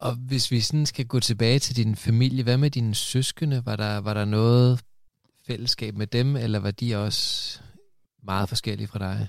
Og 0.00 0.14
hvis 0.14 0.50
vi 0.50 0.60
sådan 0.60 0.86
skal 0.86 1.06
gå 1.06 1.20
tilbage 1.20 1.58
til 1.58 1.76
din 1.76 1.96
familie, 1.96 2.42
hvad 2.42 2.58
med 2.58 2.70
dine 2.70 2.94
søskende? 2.94 3.66
Var 3.66 3.76
der, 3.76 3.98
var 3.98 4.14
der 4.14 4.24
noget 4.24 4.80
fællesskab 5.46 5.94
med 5.94 6.06
dem, 6.06 6.36
eller 6.36 6.58
var 6.58 6.70
de 6.70 6.96
også 6.96 7.60
meget 8.22 8.48
forskellige 8.48 8.88
fra 8.88 8.98
dig? 8.98 9.28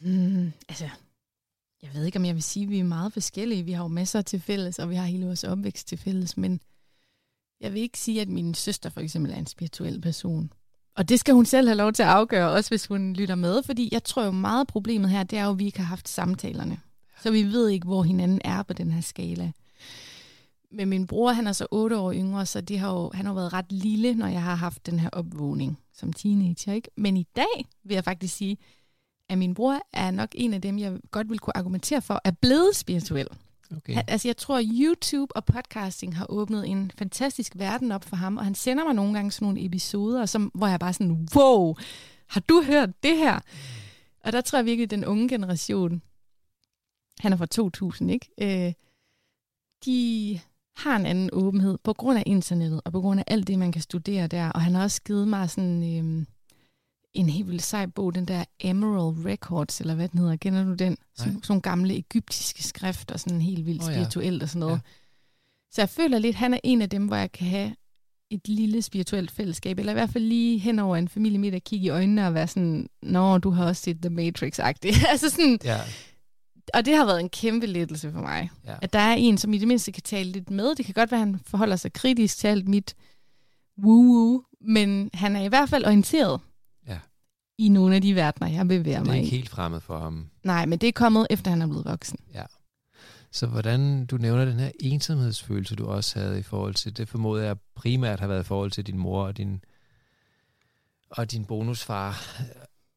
Mm, 0.00 0.52
altså, 0.68 0.88
jeg 1.82 1.90
ved 1.94 2.04
ikke, 2.04 2.18
om 2.18 2.24
jeg 2.24 2.34
vil 2.34 2.42
sige, 2.42 2.64
at 2.64 2.70
vi 2.70 2.78
er 2.78 2.84
meget 2.84 3.12
forskellige. 3.12 3.62
Vi 3.62 3.72
har 3.72 3.82
jo 3.82 3.88
masser 3.88 4.22
til 4.22 4.40
fælles, 4.40 4.78
og 4.78 4.90
vi 4.90 4.94
har 4.94 5.04
hele 5.04 5.26
vores 5.26 5.44
opvækst 5.44 5.88
til 5.88 5.98
fælles, 5.98 6.36
men 6.36 6.60
jeg 7.62 7.72
vil 7.72 7.82
ikke 7.82 7.98
sige, 7.98 8.20
at 8.20 8.28
min 8.28 8.54
søster 8.54 8.90
for 8.90 9.00
eksempel 9.00 9.32
er 9.32 9.36
en 9.36 9.46
spirituel 9.46 10.00
person. 10.00 10.52
Og 10.96 11.08
det 11.08 11.20
skal 11.20 11.34
hun 11.34 11.46
selv 11.46 11.68
have 11.68 11.76
lov 11.76 11.92
til 11.92 12.02
at 12.02 12.08
afgøre, 12.08 12.50
også 12.50 12.70
hvis 12.70 12.86
hun 12.86 13.12
lytter 13.12 13.34
med, 13.34 13.62
fordi 13.62 13.88
jeg 13.92 14.04
tror 14.04 14.24
jo 14.24 14.30
meget 14.30 14.66
problemet 14.66 15.10
her, 15.10 15.22
det 15.22 15.38
er 15.38 15.44
jo, 15.44 15.50
at 15.50 15.58
vi 15.58 15.66
ikke 15.66 15.78
har 15.78 15.86
haft 15.86 16.08
samtalerne. 16.08 16.80
Så 17.22 17.30
vi 17.30 17.42
ved 17.42 17.68
ikke, 17.68 17.86
hvor 17.86 18.02
hinanden 18.02 18.40
er 18.44 18.62
på 18.62 18.72
den 18.72 18.92
her 18.92 19.00
skala. 19.00 19.52
Men 20.70 20.88
min 20.88 21.06
bror, 21.06 21.32
han 21.32 21.46
er 21.46 21.52
så 21.52 21.66
otte 21.70 21.98
år 21.98 22.12
yngre, 22.12 22.46
så 22.46 22.60
det 22.60 22.78
har 22.78 22.92
jo, 22.92 23.10
han 23.14 23.26
har 23.26 23.34
været 23.34 23.52
ret 23.52 23.72
lille, 23.72 24.14
når 24.14 24.26
jeg 24.26 24.42
har 24.42 24.54
haft 24.54 24.86
den 24.86 24.98
her 24.98 25.08
opvågning 25.12 25.78
som 25.94 26.12
teenager. 26.12 26.72
Ikke? 26.72 26.90
Men 26.96 27.16
i 27.16 27.26
dag 27.36 27.66
vil 27.84 27.94
jeg 27.94 28.04
faktisk 28.04 28.36
sige, 28.36 28.56
at 29.28 29.38
min 29.38 29.54
bror 29.54 29.80
er 29.92 30.10
nok 30.10 30.28
en 30.34 30.54
af 30.54 30.62
dem, 30.62 30.78
jeg 30.78 30.98
godt 31.10 31.30
vil 31.30 31.38
kunne 31.38 31.56
argumentere 31.56 32.02
for, 32.02 32.20
er 32.24 32.30
blevet 32.30 32.76
spirituel. 32.76 33.26
Okay. 33.76 33.94
Han, 33.94 34.04
altså 34.08 34.28
jeg 34.28 34.36
tror, 34.36 34.62
YouTube 34.62 35.36
og 35.36 35.44
podcasting 35.44 36.16
har 36.16 36.26
åbnet 36.28 36.68
en 36.68 36.90
fantastisk 36.98 37.52
verden 37.56 37.92
op 37.92 38.04
for 38.04 38.16
ham, 38.16 38.36
og 38.36 38.44
han 38.44 38.54
sender 38.54 38.84
mig 38.84 38.94
nogle 38.94 39.14
gange 39.14 39.32
sådan 39.32 39.46
nogle 39.46 39.64
episoder, 39.64 40.26
som, 40.26 40.50
hvor 40.54 40.66
jeg 40.66 40.80
bare 40.80 40.92
sådan, 40.92 41.28
wow, 41.36 41.74
har 42.26 42.40
du 42.40 42.62
hørt 42.66 43.02
det 43.02 43.16
her? 43.16 43.40
Og 44.24 44.32
der 44.32 44.40
tror 44.40 44.58
jeg 44.58 44.66
virkelig, 44.66 44.84
at 44.84 44.90
den 44.90 45.04
unge 45.04 45.28
generation, 45.28 46.02
han 47.18 47.32
er 47.32 47.36
fra 47.36 47.46
2000, 47.46 48.10
ikke? 48.10 48.28
Øh, 48.40 48.72
de 49.84 50.40
har 50.76 50.96
en 50.96 51.06
anden 51.06 51.30
åbenhed 51.32 51.78
på 51.84 51.92
grund 51.92 52.18
af 52.18 52.22
internettet, 52.26 52.80
og 52.84 52.92
på 52.92 53.00
grund 53.00 53.20
af 53.20 53.24
alt 53.26 53.46
det, 53.46 53.58
man 53.58 53.72
kan 53.72 53.82
studere 53.82 54.26
der. 54.26 54.50
Og 54.50 54.60
han 54.60 54.74
har 54.74 54.82
også 54.82 55.02
givet 55.02 55.28
mig 55.28 55.50
sådan 55.50 55.82
øh, 55.82 56.26
en 57.14 57.28
helt 57.28 57.48
vildt 57.48 57.62
sej 57.62 57.86
bog, 57.86 58.14
den 58.14 58.24
der 58.24 58.44
Emerald 58.60 59.26
Records, 59.26 59.80
eller 59.80 59.94
hvad 59.94 60.08
den 60.08 60.18
hedder. 60.18 60.36
Kender 60.36 60.64
du 60.64 60.74
den? 60.74 60.96
Sådan, 61.16 61.32
sådan 61.32 61.44
nogle 61.48 61.62
gamle 61.62 61.96
egyptiske 61.96 62.62
skrifter, 62.62 63.16
sådan 63.16 63.40
helt 63.40 63.66
vildt 63.66 63.82
Åh, 63.82 63.88
ja. 63.88 63.94
spirituelt 63.94 64.42
og 64.42 64.48
sådan 64.48 64.60
noget. 64.60 64.74
Ja. 64.74 64.80
Så 65.70 65.80
jeg 65.80 65.88
føler 65.88 66.18
lidt, 66.18 66.36
han 66.36 66.54
er 66.54 66.58
en 66.64 66.82
af 66.82 66.90
dem, 66.90 67.06
hvor 67.06 67.16
jeg 67.16 67.32
kan 67.32 67.46
have 67.46 67.74
et 68.30 68.48
lille 68.48 68.82
spirituelt 68.82 69.30
fællesskab, 69.30 69.78
eller 69.78 69.92
i 69.92 69.94
hvert 69.94 70.10
fald 70.10 70.24
lige 70.24 70.58
hen 70.58 70.78
over 70.78 70.96
en 70.96 71.08
familie 71.08 71.38
midt 71.38 71.54
at 71.54 71.64
kigge 71.64 71.86
i 71.86 71.88
øjnene 71.88 72.26
og 72.26 72.34
være 72.34 72.46
sådan, 72.46 72.88
nå, 73.02 73.38
du 73.38 73.50
har 73.50 73.66
også 73.66 73.82
set 73.82 74.00
The 74.02 74.10
Matrix-agtigt. 74.10 75.06
altså 75.12 75.30
sådan, 75.30 75.58
Ja, 75.64 75.80
og 76.74 76.84
det 76.84 76.96
har 76.96 77.04
været 77.04 77.20
en 77.20 77.28
kæmpe 77.28 77.66
lettelse 77.66 78.12
for 78.12 78.20
mig. 78.20 78.50
Ja. 78.66 78.74
At 78.82 78.92
der 78.92 78.98
er 78.98 79.14
en, 79.14 79.38
som 79.38 79.52
i 79.52 79.58
det 79.58 79.68
mindste 79.68 79.92
kan 79.92 80.02
tale 80.02 80.32
lidt 80.32 80.50
med. 80.50 80.74
Det 80.74 80.84
kan 80.84 80.94
godt 80.94 81.10
være, 81.10 81.20
at 81.20 81.26
han 81.26 81.40
forholder 81.46 81.76
sig 81.76 81.92
kritisk 81.92 82.38
til 82.38 82.46
alt 82.46 82.68
mit 82.68 82.94
woo-woo, 83.78 84.58
men 84.60 85.10
han 85.14 85.36
er 85.36 85.42
i 85.42 85.48
hvert 85.48 85.68
fald 85.68 85.84
orienteret. 85.84 86.40
I 87.66 87.68
nogle 87.68 87.94
af 87.94 88.02
de 88.02 88.14
verdener, 88.14 88.50
jeg 88.50 88.68
bevæger 88.68 88.82
det 88.82 89.08
er 89.08 89.12
mig 89.12 89.16
ikke 89.16 89.28
i. 89.28 89.30
helt 89.30 89.48
fremmed 89.48 89.80
for 89.80 89.98
ham. 89.98 90.26
Nej, 90.44 90.66
men 90.66 90.78
det 90.78 90.88
er 90.88 90.92
kommet, 90.92 91.26
efter 91.30 91.50
han 91.50 91.62
er 91.62 91.66
blevet 91.66 91.84
voksen. 91.84 92.18
Så 93.34 93.46
hvordan 93.46 94.06
du 94.06 94.16
nævner 94.16 94.44
den 94.44 94.58
her 94.58 94.70
ensomhedsfølelse, 94.80 95.76
du 95.76 95.86
også 95.86 96.18
havde 96.18 96.38
i 96.38 96.42
forhold 96.42 96.74
til, 96.74 96.96
det 96.96 97.08
formoder 97.08 97.44
jeg 97.44 97.56
primært 97.74 98.20
har 98.20 98.26
været 98.26 98.40
i 98.40 98.46
forhold 98.46 98.70
til 98.70 98.86
din 98.86 98.98
mor 98.98 99.24
og 99.24 99.36
din, 99.36 99.64
og 101.10 101.32
din 101.32 101.44
bonusfar, 101.44 102.24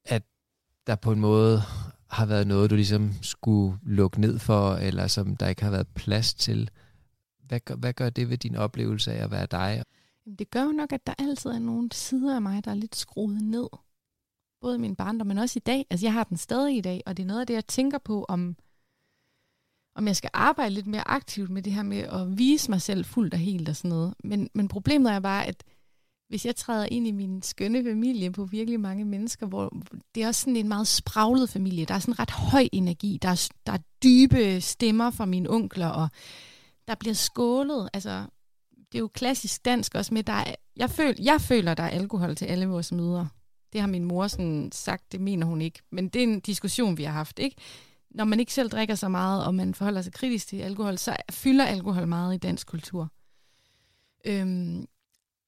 at 0.05 0.23
der 0.87 0.95
på 0.95 1.11
en 1.11 1.19
måde 1.19 1.61
har 2.09 2.25
været 2.25 2.47
noget, 2.47 2.69
du 2.69 2.75
ligesom 2.75 3.13
skulle 3.21 3.77
lukke 3.83 4.21
ned 4.21 4.39
for, 4.39 4.75
eller 4.75 5.07
som 5.07 5.35
der 5.37 5.47
ikke 5.47 5.63
har 5.63 5.71
været 5.71 5.87
plads 5.87 6.33
til. 6.33 6.69
Hvad 7.47 7.59
gør, 7.59 7.75
hvad 7.75 7.93
gør 7.93 8.09
det 8.09 8.29
ved 8.29 8.37
din 8.37 8.55
oplevelse 8.55 9.13
af 9.13 9.23
at 9.23 9.31
være 9.31 9.45
dig? 9.51 9.83
Det 10.39 10.51
gør 10.51 10.63
jo 10.63 10.71
nok, 10.71 10.93
at 10.93 11.07
der 11.07 11.13
altid 11.19 11.49
er 11.49 11.59
nogle 11.59 11.89
sider 11.91 12.35
af 12.35 12.41
mig, 12.41 12.65
der 12.65 12.71
er 12.71 12.75
lidt 12.75 12.95
skruet 12.95 13.41
ned. 13.41 13.67
Både 14.65 14.75
i 14.75 14.79
min 14.79 14.95
barndom, 14.95 15.27
men 15.27 15.37
også 15.37 15.59
i 15.59 15.65
dag. 15.65 15.85
Altså, 15.89 16.05
jeg 16.05 16.13
har 16.13 16.23
den 16.23 16.37
stadig 16.37 16.77
i 16.77 16.81
dag, 16.81 17.01
og 17.05 17.17
det 17.17 17.23
er 17.23 17.27
noget 17.27 17.41
af 17.41 17.47
det, 17.47 17.53
jeg 17.53 17.67
tænker 17.67 17.97
på, 17.97 18.25
om, 18.29 18.55
om 19.95 20.07
jeg 20.07 20.15
skal 20.15 20.29
arbejde 20.33 20.73
lidt 20.73 20.87
mere 20.87 21.07
aktivt 21.07 21.49
med 21.49 21.61
det 21.61 21.73
her 21.73 21.83
med 21.83 21.97
at 21.97 22.37
vise 22.37 22.71
mig 22.71 22.81
selv 22.81 23.05
fuldt 23.05 23.33
og 23.33 23.39
helt 23.39 23.69
og 23.69 23.75
sådan 23.75 23.89
noget. 23.89 24.13
Men, 24.23 24.49
men 24.53 24.67
problemet 24.67 25.11
er 25.11 25.19
bare, 25.19 25.45
at 25.45 25.63
hvis 26.29 26.45
jeg 26.45 26.55
træder 26.55 26.87
ind 26.91 27.07
i 27.07 27.11
min 27.11 27.41
skønne 27.41 27.83
familie 27.83 28.31
på 28.31 28.45
virkelig 28.45 28.79
mange 28.79 29.05
mennesker, 29.05 29.45
hvor 29.47 29.73
det 30.15 30.23
er 30.23 30.27
også 30.27 30.41
sådan 30.41 30.55
en 30.55 30.67
meget 30.67 30.87
spraglet 30.87 31.49
familie. 31.49 31.85
Der 31.85 31.93
er 31.93 31.99
sådan 31.99 32.19
ret 32.19 32.31
høj 32.31 32.67
energi. 32.71 33.19
Der 33.21 33.29
er, 33.29 33.49
der 33.65 33.73
er 33.73 33.79
dybe 34.03 34.61
stemmer 34.61 35.09
fra 35.09 35.25
mine 35.25 35.49
onkler, 35.49 35.89
og 35.89 36.09
der 36.87 36.95
bliver 36.95 37.15
skålet. 37.15 37.89
Altså, 37.93 38.25
det 38.91 38.95
er 38.95 38.99
jo 38.99 39.07
klassisk 39.07 39.65
dansk 39.65 39.95
også 39.95 40.13
med, 40.13 40.23
der 40.23 40.33
er, 40.33 40.55
jeg, 40.75 40.89
føl, 40.89 41.15
jeg 41.19 41.41
føler, 41.41 41.73
der 41.73 41.83
er 41.83 41.89
alkohol 41.89 42.35
til 42.35 42.45
alle 42.45 42.67
vores 42.67 42.91
møder. 42.91 43.25
Det 43.75 43.81
har 43.81 43.87
min 43.87 44.05
mor 44.05 44.27
sådan 44.27 44.69
sagt, 44.71 45.11
det 45.11 45.21
mener 45.21 45.45
hun 45.47 45.61
ikke. 45.61 45.79
Men 45.91 46.07
det 46.09 46.19
er 46.19 46.23
en 46.23 46.39
diskussion, 46.39 46.97
vi 46.97 47.03
har 47.03 47.11
haft, 47.11 47.39
ikke? 47.39 47.55
Når 48.09 48.25
man 48.25 48.39
ikke 48.39 48.53
selv 48.53 48.69
drikker 48.69 48.95
så 48.95 49.09
meget, 49.09 49.45
og 49.45 49.55
man 49.55 49.73
forholder 49.73 50.01
sig 50.01 50.13
kritisk 50.13 50.47
til 50.47 50.57
alkohol, 50.57 50.97
så 50.97 51.15
fylder 51.31 51.65
alkohol 51.65 52.07
meget 52.07 52.35
i 52.35 52.37
dansk 52.37 52.67
kultur. 52.67 53.11
Øhm, 54.25 54.85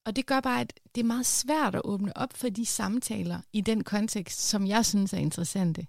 og 0.06 0.16
det 0.16 0.26
gør 0.26 0.40
bare, 0.40 0.62
at 0.62 0.74
det 0.96 1.02
er 1.02 1.06
meget 1.06 1.26
svært 1.26 1.76
at 1.76 1.82
åbne 1.84 2.18
op 2.18 2.34
for 2.34 2.50
de 2.50 2.66
samtaler 2.66 3.40
i 3.54 3.62
den 3.62 3.84
kontekst, 3.84 4.40
som 4.40 4.68
jeg 4.68 4.86
synes 4.86 5.14
er 5.14 5.18
interessante. 5.18 5.88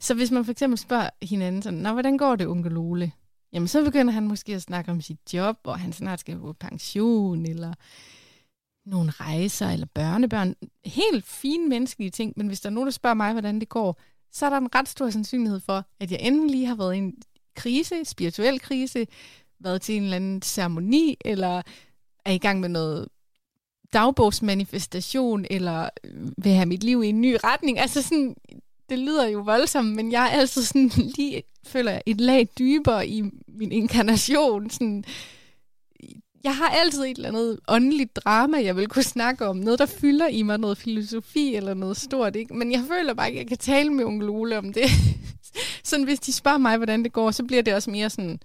Så 0.00 0.14
hvis 0.14 0.30
man 0.30 0.44
for 0.44 0.52
eksempel 0.52 0.78
spørger 0.78 1.10
hinanden 1.22 1.62
sådan, 1.62 1.78
Nå, 1.78 1.92
hvordan 1.92 2.18
går 2.18 2.36
det, 2.36 2.46
onkel 2.46 2.76
Ole? 2.76 3.12
Jamen, 3.52 3.68
så 3.68 3.84
begynder 3.84 4.12
han 4.12 4.28
måske 4.28 4.54
at 4.54 4.62
snakke 4.62 4.90
om 4.90 5.00
sit 5.00 5.34
job, 5.34 5.56
og 5.64 5.78
han 5.78 5.92
snart 5.92 6.20
skal 6.20 6.38
på 6.38 6.52
pension, 6.52 7.46
eller 7.46 7.74
nogle 8.88 9.10
rejser, 9.10 9.68
eller 9.68 9.86
børnebørn. 9.94 10.54
Helt 10.84 11.26
fine 11.26 11.68
menneskelige 11.68 12.10
ting, 12.10 12.32
men 12.36 12.46
hvis 12.46 12.60
der 12.60 12.68
er 12.68 12.72
nogen, 12.72 12.86
der 12.86 12.92
spørger 12.92 13.14
mig, 13.14 13.32
hvordan 13.32 13.60
det 13.60 13.68
går, 13.68 14.00
så 14.32 14.46
er 14.46 14.50
der 14.50 14.56
en 14.56 14.74
ret 14.74 14.88
stor 14.88 15.10
sandsynlighed 15.10 15.60
for, 15.60 15.84
at 16.00 16.10
jeg 16.10 16.20
enten 16.22 16.50
lige 16.50 16.66
har 16.66 16.74
været 16.74 16.94
i 16.94 16.98
en 16.98 17.14
krise, 17.56 18.04
spirituel 18.04 18.60
krise, 18.60 19.06
været 19.60 19.82
til 19.82 19.96
en 19.96 20.02
eller 20.02 20.16
anden 20.16 20.42
ceremoni, 20.42 21.16
eller 21.24 21.62
er 22.24 22.32
i 22.32 22.38
gang 22.38 22.60
med 22.60 22.68
noget 22.68 23.08
dagbogsmanifestation, 23.92 25.46
eller 25.50 25.88
øh, 26.04 26.28
vil 26.38 26.52
have 26.52 26.66
mit 26.66 26.84
liv 26.84 27.02
i 27.02 27.08
en 27.08 27.20
ny 27.20 27.36
retning. 27.44 27.78
Altså 27.78 28.02
sådan, 28.02 28.36
det 28.88 28.98
lyder 28.98 29.26
jo 29.26 29.40
voldsomt, 29.40 29.96
men 29.96 30.12
jeg 30.12 30.24
er 30.24 30.40
altid 30.40 30.62
sådan 30.62 30.90
lige, 31.16 31.42
føler 31.64 31.92
jeg, 31.92 32.02
et 32.06 32.20
lag 32.20 32.48
dybere 32.58 33.08
i 33.08 33.22
min 33.48 33.72
inkarnation. 33.72 34.70
Sådan, 34.70 35.04
jeg 36.44 36.56
har 36.56 36.68
altid 36.68 37.00
et 37.04 37.16
eller 37.16 37.28
andet 37.28 37.60
åndeligt 37.68 38.16
drama, 38.16 38.62
jeg 38.64 38.76
vil 38.76 38.88
kunne 38.88 39.02
snakke 39.02 39.46
om. 39.46 39.56
Noget, 39.56 39.78
der 39.78 39.86
fylder 39.86 40.26
i 40.28 40.42
mig, 40.42 40.58
noget 40.58 40.78
filosofi 40.78 41.54
eller 41.54 41.74
noget 41.74 41.96
stort. 41.96 42.36
Ikke? 42.36 42.54
Men 42.54 42.72
jeg 42.72 42.84
føler 42.88 43.14
bare 43.14 43.28
ikke, 43.28 43.38
at 43.40 43.42
jeg 43.44 43.48
kan 43.48 43.58
tale 43.58 43.90
med 43.90 44.04
onkel 44.04 44.28
Ole 44.28 44.58
om 44.58 44.72
det. 44.72 44.84
sådan 45.84 46.04
hvis 46.04 46.20
de 46.20 46.32
spørger 46.32 46.58
mig, 46.58 46.76
hvordan 46.76 47.02
det 47.04 47.12
går, 47.12 47.30
så 47.30 47.44
bliver 47.44 47.62
det 47.62 47.74
også 47.74 47.90
mere 47.90 48.10
sådan, 48.10 48.40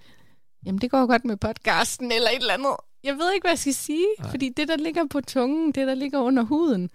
jamen 0.66 0.82
det 0.82 0.92
går 0.92 1.06
godt 1.06 1.26
med 1.26 1.38
podcasten 1.38 2.12
eller 2.12 2.30
et 2.30 2.36
eller 2.40 2.54
andet. 2.54 2.76
Jeg 3.04 3.18
ved 3.18 3.34
ikke, 3.34 3.44
hvad 3.44 3.52
jeg 3.52 3.60
skal 3.60 3.74
sige, 3.74 4.06
Nej. 4.20 4.30
fordi 4.32 4.50
det, 4.50 4.68
der 4.68 4.78
ligger 4.78 5.06
på 5.08 5.22
tungen, 5.22 5.72
det, 5.72 5.88
der 5.88 5.96
ligger 5.96 6.20
under 6.20 6.44
huden, 6.44 6.90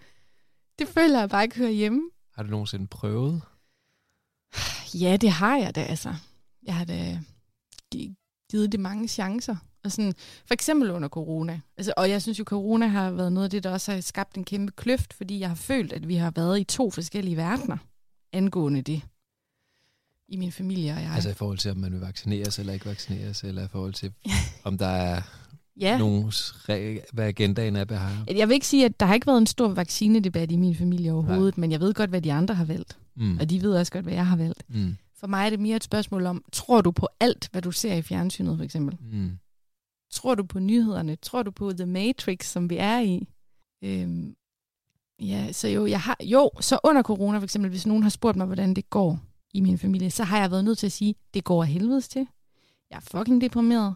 det 0.78 0.88
føler 0.88 1.18
jeg 1.20 1.28
bare 1.28 1.42
ikke 1.44 1.56
hører 1.56 1.70
hjemme. 1.70 2.02
Har 2.34 2.42
du 2.42 2.50
nogensinde 2.50 2.86
prøvet? 2.86 3.42
Ja, 4.94 5.16
det 5.16 5.30
har 5.30 5.56
jeg 5.56 5.74
da, 5.74 5.82
altså. 5.82 6.14
Jeg 6.62 6.74
har 6.74 6.84
da 6.84 7.18
gi- 7.92 8.14
givet 8.50 8.72
det 8.72 8.80
mange 8.80 9.08
chancer. 9.08 9.56
Og 9.84 9.92
sådan, 9.92 10.14
for 10.46 10.54
eksempel 10.54 10.90
under 10.90 11.08
corona. 11.08 11.60
Altså, 11.76 11.92
og 11.96 12.10
jeg 12.10 12.22
synes 12.22 12.38
jo, 12.38 12.44
corona 12.44 12.86
har 12.86 13.10
været 13.10 13.32
noget 13.32 13.44
af 13.44 13.50
det, 13.50 13.64
der 13.64 13.70
også 13.70 13.92
har 13.92 14.00
skabt 14.00 14.36
en 14.36 14.44
kæmpe 14.44 14.72
kløft, 14.76 15.12
fordi 15.12 15.40
jeg 15.40 15.48
har 15.48 15.56
følt, 15.56 15.92
at 15.92 16.08
vi 16.08 16.14
har 16.14 16.30
været 16.30 16.60
i 16.60 16.64
to 16.64 16.90
forskellige 16.90 17.36
verdener 17.36 17.76
angående 18.32 18.82
det 18.82 19.02
i 20.28 20.36
min 20.36 20.52
familie 20.52 20.92
og 20.92 21.02
jeg. 21.02 21.10
Altså 21.14 21.30
i 21.30 21.34
forhold 21.34 21.58
til, 21.58 21.70
om 21.70 21.76
man 21.76 21.92
vil 21.92 22.00
vaccineres 22.00 22.58
eller 22.58 22.72
ikke 22.72 22.86
vaccineres, 22.86 23.42
eller 23.42 23.64
i 23.64 23.68
forhold 23.68 23.92
til, 23.92 24.12
om 24.64 24.78
der 24.78 24.86
er 24.86 25.22
ja, 25.80 25.98
nogen, 25.98 26.32
hvad 27.12 27.26
agendaen 27.26 27.76
er 27.76 27.84
behar. 27.84 28.24
jeg 28.36 28.48
vil 28.48 28.54
ikke 28.54 28.66
sige, 28.66 28.84
at 28.84 29.00
der 29.00 29.06
har 29.06 29.14
ikke 29.14 29.26
været 29.26 29.38
en 29.38 29.46
stor 29.46 29.68
vaccinedebat 29.68 30.52
i 30.52 30.56
min 30.56 30.74
familie 30.74 31.12
overhovedet, 31.12 31.56
Nej. 31.56 31.60
men 31.60 31.72
jeg 31.72 31.80
ved 31.80 31.94
godt, 31.94 32.10
hvad 32.10 32.22
de 32.22 32.32
andre 32.32 32.54
har 32.54 32.64
valgt. 32.64 32.98
Mm. 33.16 33.38
Og 33.38 33.50
de 33.50 33.62
ved 33.62 33.72
også 33.74 33.92
godt, 33.92 34.04
hvad 34.04 34.14
jeg 34.14 34.26
har 34.26 34.36
valgt. 34.36 34.64
Mm. 34.68 34.96
For 35.20 35.26
mig 35.26 35.46
er 35.46 35.50
det 35.50 35.60
mere 35.60 35.76
et 35.76 35.84
spørgsmål 35.84 36.26
om, 36.26 36.44
tror 36.52 36.80
du 36.80 36.90
på 36.90 37.08
alt, 37.20 37.48
hvad 37.52 37.62
du 37.62 37.70
ser 37.70 37.94
i 37.94 38.02
fjernsynet 38.02 38.56
for 38.56 38.64
eksempel? 38.64 38.96
Mm. 39.12 39.38
Tror 40.10 40.34
du 40.34 40.44
på 40.44 40.58
nyhederne? 40.58 41.16
Tror 41.16 41.42
du 41.42 41.50
på 41.50 41.72
The 41.72 41.86
Matrix, 41.86 42.46
som 42.46 42.70
vi 42.70 42.76
er 42.76 43.00
i? 43.00 43.28
Øhm, 43.82 44.36
ja, 45.20 45.52
så 45.52 45.68
jo, 45.68 45.86
jeg 45.86 46.00
har, 46.00 46.16
jo, 46.24 46.50
så 46.60 46.78
under 46.84 47.02
corona 47.02 47.38
for 47.38 47.44
eksempel, 47.44 47.70
hvis 47.70 47.86
nogen 47.86 48.02
har 48.02 48.10
spurgt 48.10 48.36
mig, 48.36 48.46
hvordan 48.46 48.74
det 48.74 48.90
går 48.90 49.20
i 49.54 49.60
min 49.60 49.78
familie, 49.78 50.10
så 50.10 50.24
har 50.24 50.40
jeg 50.40 50.50
været 50.50 50.64
nødt 50.64 50.78
til 50.78 50.86
at 50.86 50.92
sige, 50.92 51.14
det 51.34 51.44
går 51.44 51.62
af 51.62 51.68
helvedes 51.68 52.08
til. 52.08 52.26
Jeg 52.90 52.96
er 52.96 53.00
fucking 53.00 53.40
deprimeret. 53.40 53.94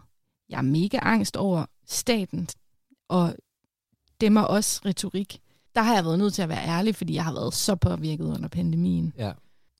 Jeg 0.49 0.57
er 0.57 0.61
mega 0.61 0.99
angst 1.01 1.37
over 1.37 1.65
staten 1.87 2.47
og 3.09 3.35
dem 4.21 4.35
og 4.35 4.47
os 4.47 4.85
retorik. 4.85 5.39
Der 5.75 5.81
har 5.81 5.95
jeg 5.95 6.05
været 6.05 6.19
nødt 6.19 6.33
til 6.33 6.41
at 6.41 6.49
være 6.49 6.67
ærlig, 6.67 6.95
fordi 6.95 7.13
jeg 7.13 7.23
har 7.23 7.33
været 7.33 7.53
så 7.53 7.75
påvirket 7.75 8.25
under 8.25 8.47
pandemien 8.49 9.13
Ja 9.17 9.31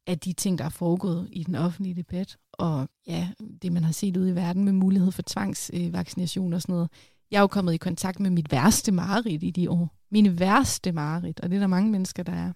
af 0.07 0.19
de 0.19 0.33
ting, 0.33 0.57
der 0.57 0.65
er 0.65 0.69
foregået 0.69 1.27
i 1.31 1.43
den 1.43 1.55
offentlige 1.55 1.95
debat, 1.95 2.37
og 2.53 2.89
ja, 3.07 3.29
det 3.61 3.71
man 3.71 3.83
har 3.83 3.91
set 3.91 4.17
ude 4.17 4.29
i 4.29 4.35
verden 4.35 4.63
med 4.63 4.73
mulighed 4.73 5.11
for 5.11 5.21
tvangsvaccination 5.27 6.53
og 6.53 6.61
sådan 6.61 6.73
noget. 6.73 6.89
Jeg 7.31 7.37
er 7.37 7.41
jo 7.41 7.47
kommet 7.47 7.73
i 7.73 7.77
kontakt 7.77 8.19
med 8.19 8.29
mit 8.29 8.51
værste 8.51 8.91
mareridt 8.91 9.43
i 9.43 9.51
de 9.51 9.69
år. 9.69 9.95
Mine 10.11 10.39
værste 10.39 10.91
mareridt, 10.91 11.39
og 11.39 11.49
det 11.49 11.55
er 11.55 11.59
der 11.59 11.67
mange 11.67 11.91
mennesker, 11.91 12.23
der 12.23 12.33
er. 12.33 12.53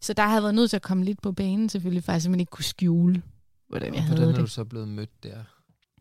Så 0.00 0.12
der 0.12 0.22
har 0.22 0.32
jeg 0.32 0.42
været 0.42 0.54
nødt 0.54 0.70
til 0.70 0.76
at 0.76 0.82
komme 0.82 1.04
lidt 1.04 1.22
på 1.22 1.32
banen 1.32 1.68
selvfølgelig, 1.68 2.04
for 2.04 2.12
jeg 2.12 2.22
simpelthen 2.22 2.40
ikke 2.40 2.50
kunne 2.50 2.64
skjule, 2.64 3.22
hvordan 3.68 3.94
jeg 3.94 3.98
Og 3.98 4.04
havde 4.04 4.16
hvordan 4.16 4.28
er 4.34 4.36
det. 4.36 4.40
du 4.42 4.46
så 4.46 4.64
blevet 4.64 4.88
mødt 4.88 5.22
der, 5.22 5.36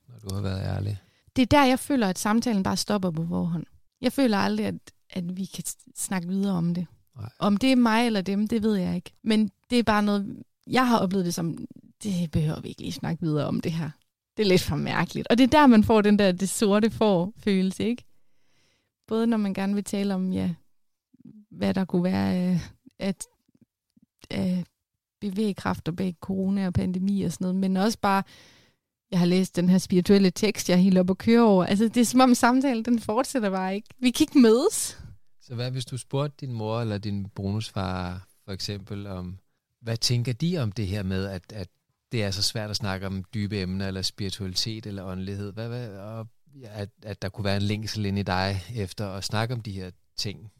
når 0.08 0.30
du 0.30 0.36
har 0.36 0.42
været 0.42 0.62
ærlig? 0.62 0.98
Det 1.36 1.42
er 1.42 1.46
der, 1.46 1.66
jeg 1.66 1.80
føler, 1.80 2.08
at 2.08 2.20
samtalen 2.20 2.64
bare 2.64 2.78
stopper 2.78 3.12
på 3.12 3.26
forhånd. 3.28 3.66
Jeg 4.02 4.14
føler 4.14 4.38
aldrig, 4.38 4.66
at, 4.66 4.76
at 5.10 5.38
vi 5.38 5.46
kan 5.46 5.64
snakke 5.96 6.28
videre 6.28 6.54
om 6.54 6.74
det. 6.74 6.88
Nej. 7.18 7.30
Om 7.40 7.58
det 7.58 7.72
er 7.72 7.76
mig 7.76 8.06
eller 8.06 8.22
dem, 8.22 8.48
det 8.48 8.64
ved 8.64 8.76
jeg 8.76 8.96
ikke. 8.96 9.14
Men 9.24 9.52
det 9.72 9.80
er 9.80 9.84
bare 9.84 10.04
noget, 10.04 10.44
jeg 10.68 10.88
har 10.88 11.00
oplevet 11.00 11.26
det 11.26 11.34
som, 11.34 11.58
det 12.04 12.32
behøver 12.32 12.62
vi 12.62 12.70
ikke 12.70 12.82
lige 12.82 12.92
snakke 12.92 13.22
videre 13.22 13.48
om 13.48 13.62
det 13.62 13.72
her. 13.72 13.90
Det 14.38 14.44
er 14.44 14.48
lidt 14.48 14.62
for 14.62 14.76
mærkeligt. 14.76 15.28
Og 15.28 15.38
det 15.38 15.44
er 15.44 15.60
der, 15.60 15.68
man 15.68 15.84
får 15.84 16.02
den 16.02 16.20
der 16.20 16.32
det 16.32 16.50
sorte 16.50 16.90
får 16.90 17.34
følelse, 17.38 17.84
ikke? 17.84 18.04
Både 19.08 19.28
når 19.28 19.38
man 19.38 19.54
gerne 19.54 19.74
vil 19.76 19.84
tale 19.84 20.16
om, 20.16 20.32
ja, 20.32 20.54
hvad 21.52 21.74
der 21.74 21.86
kunne 21.86 22.04
være 22.04 22.52
øh, 22.52 22.60
at 23.00 23.28
øh, 24.34 24.64
bevægekræfter 25.22 25.92
bag 25.92 26.16
corona 26.22 26.68
og 26.68 26.74
pandemi 26.74 27.24
og 27.24 27.32
sådan 27.32 27.46
noget, 27.46 27.56
men 27.56 27.78
også 27.78 28.00
bare, 28.00 28.24
jeg 29.12 29.20
har 29.20 29.26
læst 29.26 29.56
den 29.56 29.70
her 29.70 29.78
spirituelle 29.78 30.32
tekst, 30.32 30.70
jeg 30.70 30.76
er 30.76 30.82
helt 30.82 30.98
oppe 30.98 31.12
at 31.12 31.18
køre 31.18 31.42
over. 31.42 31.66
Altså, 31.66 31.88
det 31.88 31.98
er 31.98 32.06
som 32.06 32.22
om 32.22 32.36
samtalen, 32.36 32.86
den 32.86 33.00
fortsætter 33.00 33.50
bare 33.50 33.76
ikke. 33.76 33.88
Vi 34.00 34.12
kan 34.12 34.24
ikke 34.24 34.40
mødes. 34.40 35.02
Så 35.42 35.56
hvad 35.56 35.72
hvis 35.72 35.86
du 35.86 35.98
spurgte 35.98 36.46
din 36.46 36.54
mor 36.54 36.82
eller 36.82 36.98
din 36.98 37.28
bonusfar 37.36 38.28
for 38.46 38.52
eksempel 38.52 39.08
om, 39.08 39.38
hvad 39.82 39.98
tænker 39.98 40.34
de 40.34 40.58
om 40.58 40.72
det 40.72 40.88
her 40.88 41.04
med, 41.04 41.26
at, 41.26 41.52
at 41.54 41.68
det 42.12 42.24
er 42.24 42.32
så 42.32 42.44
svært 42.44 42.70
at 42.70 42.76
snakke 42.76 43.08
om 43.08 43.24
dybe 43.34 43.62
emner, 43.62 43.88
eller 43.88 44.02
spiritualitet, 44.02 44.86
eller 44.86 45.04
åndelighed? 45.04 45.54
Hvad, 45.54 45.68
hvad, 45.68 45.90
og 45.90 46.28
at, 46.64 46.90
at 47.04 47.22
der 47.22 47.30
kunne 47.30 47.46
være 47.46 47.56
en 47.58 47.62
længsel 47.62 48.06
ind 48.06 48.20
i 48.20 48.24
dig 48.24 48.62
efter 48.76 49.08
at 49.08 49.24
snakke 49.24 49.54
om 49.54 49.62
de 49.62 49.72
her 49.72 49.92
ting? 50.16 50.52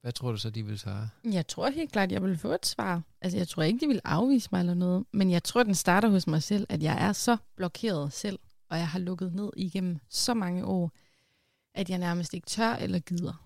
Hvad 0.00 0.12
tror 0.12 0.30
du 0.30 0.36
så, 0.36 0.50
de 0.50 0.62
vil 0.62 0.78
svare? 0.78 1.08
Jeg 1.24 1.46
tror 1.46 1.70
helt 1.70 1.92
klart, 1.92 2.12
jeg 2.12 2.22
vil 2.22 2.38
få 2.38 2.52
et 2.52 2.66
svar. 2.66 3.02
Altså, 3.20 3.38
jeg 3.38 3.48
tror 3.48 3.62
ikke, 3.62 3.80
de 3.80 3.86
vil 3.86 4.00
afvise 4.04 4.48
mig 4.52 4.60
eller 4.60 4.74
noget. 4.74 5.04
Men 5.12 5.30
jeg 5.30 5.44
tror, 5.44 5.62
den 5.62 5.74
starter 5.74 6.08
hos 6.08 6.26
mig 6.26 6.42
selv, 6.42 6.66
at 6.68 6.82
jeg 6.82 7.06
er 7.08 7.12
så 7.12 7.36
blokeret 7.56 8.12
selv 8.12 8.38
og 8.68 8.78
jeg 8.78 8.88
har 8.88 8.98
lukket 8.98 9.34
ned 9.34 9.50
igennem 9.56 9.98
så 10.08 10.34
mange 10.34 10.64
år, 10.64 10.92
at 11.74 11.90
jeg 11.90 11.98
nærmest 11.98 12.34
ikke 12.34 12.46
tør 12.46 12.72
eller 12.72 12.98
gider. 12.98 13.45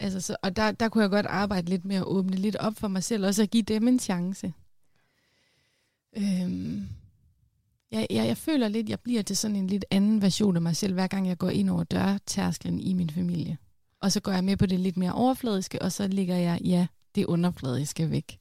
Altså, 0.00 0.20
så, 0.20 0.36
og 0.42 0.56
der, 0.56 0.72
der 0.72 0.88
kunne 0.88 1.02
jeg 1.02 1.10
godt 1.10 1.26
arbejde 1.26 1.70
lidt 1.70 1.84
med 1.84 1.96
at 1.96 2.04
åbne 2.04 2.36
lidt 2.36 2.56
op 2.56 2.76
for 2.76 2.88
mig 2.88 3.04
selv, 3.04 3.26
og 3.26 3.34
så 3.34 3.46
give 3.46 3.62
dem 3.62 3.88
en 3.88 3.98
chance. 3.98 4.52
Øhm, 6.16 6.88
jeg, 7.90 8.06
jeg, 8.10 8.26
jeg 8.26 8.36
føler 8.36 8.68
lidt, 8.68 8.88
jeg 8.88 9.00
bliver 9.00 9.22
til 9.22 9.36
sådan 9.36 9.56
en 9.56 9.66
lidt 9.66 9.84
anden 9.90 10.22
version 10.22 10.56
af 10.56 10.62
mig 10.62 10.76
selv, 10.76 10.94
hver 10.94 11.06
gang 11.06 11.28
jeg 11.28 11.38
går 11.38 11.50
ind 11.50 11.70
over 11.70 11.84
dørtærsklen 11.84 12.80
i 12.80 12.92
min 12.92 13.10
familie. 13.10 13.58
Og 14.00 14.12
så 14.12 14.20
går 14.20 14.32
jeg 14.32 14.44
med 14.44 14.56
på 14.56 14.66
det 14.66 14.80
lidt 14.80 14.96
mere 14.96 15.12
overfladiske, 15.12 15.82
og 15.82 15.92
så 15.92 16.08
ligger 16.08 16.36
jeg, 16.36 16.60
ja, 16.64 16.86
det 17.14 17.26
underfladiske 17.26 18.10
væk. 18.10 18.38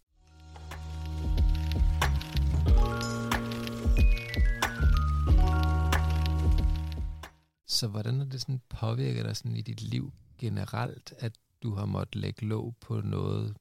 Så 7.67 7.87
hvordan 7.87 8.17
har 8.17 8.25
det 8.25 8.41
sådan 8.41 8.61
påvirket 8.69 9.25
dig 9.25 9.37
sådan 9.37 9.55
i 9.55 9.61
dit 9.61 9.81
liv 9.81 10.11
generelt, 10.37 11.13
at 11.17 11.33
du 11.63 11.73
har 11.75 11.85
måttet 11.85 12.15
lægge 12.15 12.45
låg 12.45 12.75
på 12.81 13.01
noget, 13.01 13.55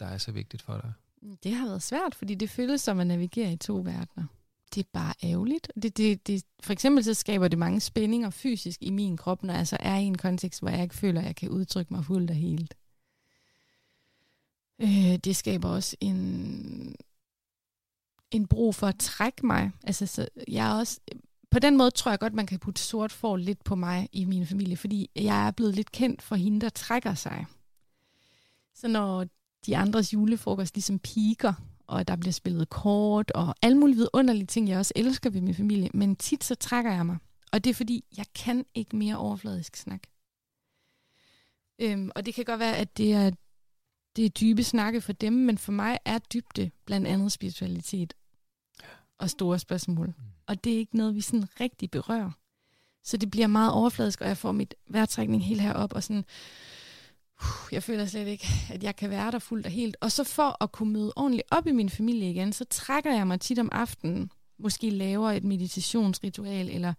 der 0.00 0.06
er 0.06 0.18
så 0.18 0.32
vigtigt 0.32 0.62
for 0.62 0.80
dig? 0.80 0.92
Det 1.42 1.54
har 1.54 1.66
været 1.66 1.82
svært, 1.82 2.14
fordi 2.14 2.34
det 2.34 2.50
føles 2.50 2.80
som 2.80 3.00
at 3.00 3.06
navigere 3.06 3.52
i 3.52 3.56
to 3.56 3.76
verdener. 3.76 4.26
Det 4.74 4.80
er 4.80 4.88
bare 4.92 5.14
ærgerligt. 5.22 5.72
Det, 5.82 5.96
det, 5.96 6.26
det, 6.26 6.44
for 6.60 6.72
eksempel 6.72 7.04
så 7.04 7.14
skaber 7.14 7.48
det 7.48 7.58
mange 7.58 7.80
spændinger 7.80 8.30
fysisk 8.30 8.82
i 8.82 8.90
min 8.90 9.16
krop, 9.16 9.42
når 9.42 9.54
jeg 9.54 9.66
så 9.66 9.76
er 9.80 9.96
i 9.96 10.04
en 10.04 10.18
kontekst, 10.18 10.60
hvor 10.60 10.70
jeg 10.70 10.82
ikke 10.82 10.94
føler, 10.94 11.20
at 11.20 11.26
jeg 11.26 11.36
kan 11.36 11.48
udtrykke 11.48 11.94
mig 11.94 12.04
fuldt 12.04 12.30
og 12.30 12.36
helt. 12.36 12.74
Øh, 14.80 15.16
det 15.16 15.36
skaber 15.36 15.68
også 15.68 15.96
en, 16.00 16.96
en 18.30 18.46
brug 18.46 18.74
for 18.74 18.86
at 18.86 18.98
trække 18.98 19.46
mig. 19.46 19.70
Altså, 19.82 20.06
så 20.06 20.28
jeg 20.48 20.70
er 20.70 20.78
også, 20.78 21.00
på 21.58 21.60
den 21.60 21.76
måde 21.76 21.90
tror 21.90 22.10
jeg 22.10 22.18
godt, 22.18 22.34
man 22.34 22.46
kan 22.46 22.58
putte 22.58 22.80
sort 22.80 23.12
for 23.12 23.36
lidt 23.36 23.64
på 23.64 23.74
mig 23.74 24.08
i 24.12 24.24
min 24.24 24.46
familie, 24.46 24.76
fordi 24.76 25.10
jeg 25.16 25.46
er 25.46 25.50
blevet 25.50 25.74
lidt 25.74 25.92
kendt 25.92 26.22
for 26.22 26.36
hende, 26.36 26.60
der 26.60 26.68
trækker 26.68 27.14
sig. 27.14 27.46
Så 28.74 28.88
når 28.88 29.26
de 29.66 29.76
andres 29.76 30.12
julefrokost 30.12 30.74
ligesom 30.74 30.98
piker, 30.98 31.52
og 31.86 32.08
der 32.08 32.16
bliver 32.16 32.32
spillet 32.32 32.68
kort, 32.68 33.30
og 33.30 33.54
alle 33.62 33.78
mulige 33.78 33.96
vidunderlige 33.96 34.46
ting, 34.46 34.68
jeg 34.68 34.78
også 34.78 34.92
elsker 34.96 35.30
ved 35.30 35.40
min 35.40 35.54
familie, 35.54 35.90
men 35.94 36.16
tit 36.16 36.44
så 36.44 36.54
trækker 36.54 36.92
jeg 36.92 37.06
mig. 37.06 37.16
Og 37.52 37.64
det 37.64 37.70
er 37.70 37.74
fordi, 37.74 38.04
jeg 38.16 38.26
kan 38.34 38.66
ikke 38.74 38.96
mere 38.96 39.16
overfladisk 39.16 39.76
snak. 39.76 40.02
Øhm, 41.78 42.10
og 42.14 42.26
det 42.26 42.34
kan 42.34 42.44
godt 42.44 42.60
være, 42.60 42.76
at 42.76 42.96
det 42.96 43.12
er, 43.12 43.30
det 44.16 44.24
er 44.24 44.28
dybe 44.28 44.64
snakke 44.64 45.00
for 45.00 45.12
dem, 45.12 45.32
men 45.32 45.58
for 45.58 45.72
mig 45.72 45.98
er 46.04 46.18
dybde 46.18 46.70
blandt 46.84 47.06
andet 47.06 47.32
spiritualitet 47.32 48.14
og 49.18 49.30
store 49.30 49.58
spørgsmål. 49.58 50.06
Mm. 50.06 50.37
Og 50.48 50.64
det 50.64 50.74
er 50.74 50.78
ikke 50.78 50.96
noget, 50.96 51.14
vi 51.14 51.20
sådan 51.20 51.48
rigtig 51.60 51.90
berører. 51.90 52.30
Så 53.04 53.16
det 53.16 53.30
bliver 53.30 53.46
meget 53.46 53.72
overfladisk, 53.72 54.20
og 54.20 54.28
jeg 54.28 54.36
får 54.36 54.52
mit 54.52 54.74
vejrtrækning 54.90 55.44
helt 55.44 55.60
herop, 55.60 55.92
og 55.92 56.02
sådan, 56.02 56.24
jeg 57.72 57.82
føler 57.82 58.06
slet 58.06 58.26
ikke, 58.26 58.46
at 58.72 58.82
jeg 58.82 58.96
kan 58.96 59.10
være 59.10 59.30
der 59.30 59.38
fuldt 59.38 59.66
og 59.66 59.72
helt. 59.72 59.96
Og 60.00 60.12
så 60.12 60.24
for 60.24 60.62
at 60.62 60.72
kunne 60.72 60.92
møde 60.92 61.12
ordentligt 61.16 61.48
op 61.50 61.66
i 61.66 61.72
min 61.72 61.90
familie 61.90 62.30
igen, 62.30 62.52
så 62.52 62.64
trækker 62.64 63.14
jeg 63.14 63.26
mig 63.26 63.40
tit 63.40 63.58
om 63.58 63.68
aftenen, 63.72 64.30
måske 64.58 64.90
laver 64.90 65.30
et 65.30 65.44
meditationsritual, 65.44 66.68
eller 66.68 66.94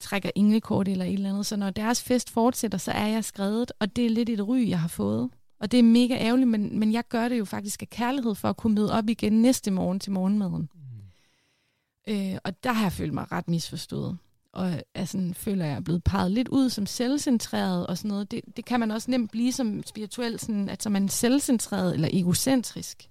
trækker 0.00 0.30
englekort 0.34 0.88
eller 0.88 1.04
et 1.04 1.12
eller 1.12 1.30
andet. 1.30 1.46
Så 1.46 1.56
når 1.56 1.70
deres 1.70 2.02
fest 2.02 2.30
fortsætter, 2.30 2.78
så 2.78 2.92
er 2.92 3.06
jeg 3.06 3.24
skrevet, 3.24 3.72
og 3.80 3.96
det 3.96 4.06
er 4.06 4.10
lidt 4.10 4.28
et 4.28 4.48
ry, 4.48 4.68
jeg 4.68 4.80
har 4.80 4.88
fået. 4.88 5.30
Og 5.60 5.70
det 5.70 5.78
er 5.78 5.82
mega 5.82 6.14
ærgerligt, 6.14 6.50
men, 6.50 6.78
men 6.78 6.92
jeg 6.92 7.04
gør 7.08 7.28
det 7.28 7.38
jo 7.38 7.44
faktisk 7.44 7.82
af 7.82 7.90
kærlighed 7.90 8.34
for 8.34 8.48
at 8.48 8.56
kunne 8.56 8.74
møde 8.74 8.92
op 8.92 9.08
igen 9.08 9.32
næste 9.42 9.70
morgen 9.70 10.00
til 10.00 10.12
morgenmaden. 10.12 10.68
Mm. 10.74 10.83
Øh, 12.08 12.36
og 12.44 12.64
der 12.64 12.72
har 12.72 12.84
jeg 12.84 12.92
følt 12.92 13.14
mig 13.14 13.32
ret 13.32 13.48
misforstået 13.48 14.18
og 14.54 14.82
altså, 14.94 15.12
sådan, 15.12 15.34
føler 15.34 15.64
jeg 15.64 15.74
er 15.74 15.80
blevet 15.80 16.04
peget 16.04 16.30
lidt 16.30 16.48
ud 16.48 16.70
som 16.70 16.86
selvcentreret 16.86 17.86
og 17.86 17.98
sådan 17.98 18.08
noget. 18.08 18.30
Det, 18.30 18.40
det 18.56 18.64
kan 18.64 18.80
man 18.80 18.90
også 18.90 19.10
nemt 19.10 19.30
blive 19.30 19.52
som 19.52 19.82
spirituel, 19.86 20.40
sådan, 20.40 20.68
at 20.68 20.82
så 20.82 20.90
man 20.90 21.04
er 21.04 21.08
selvcentreret 21.08 21.94
eller 21.94 22.08
egocentrisk. 22.12 23.10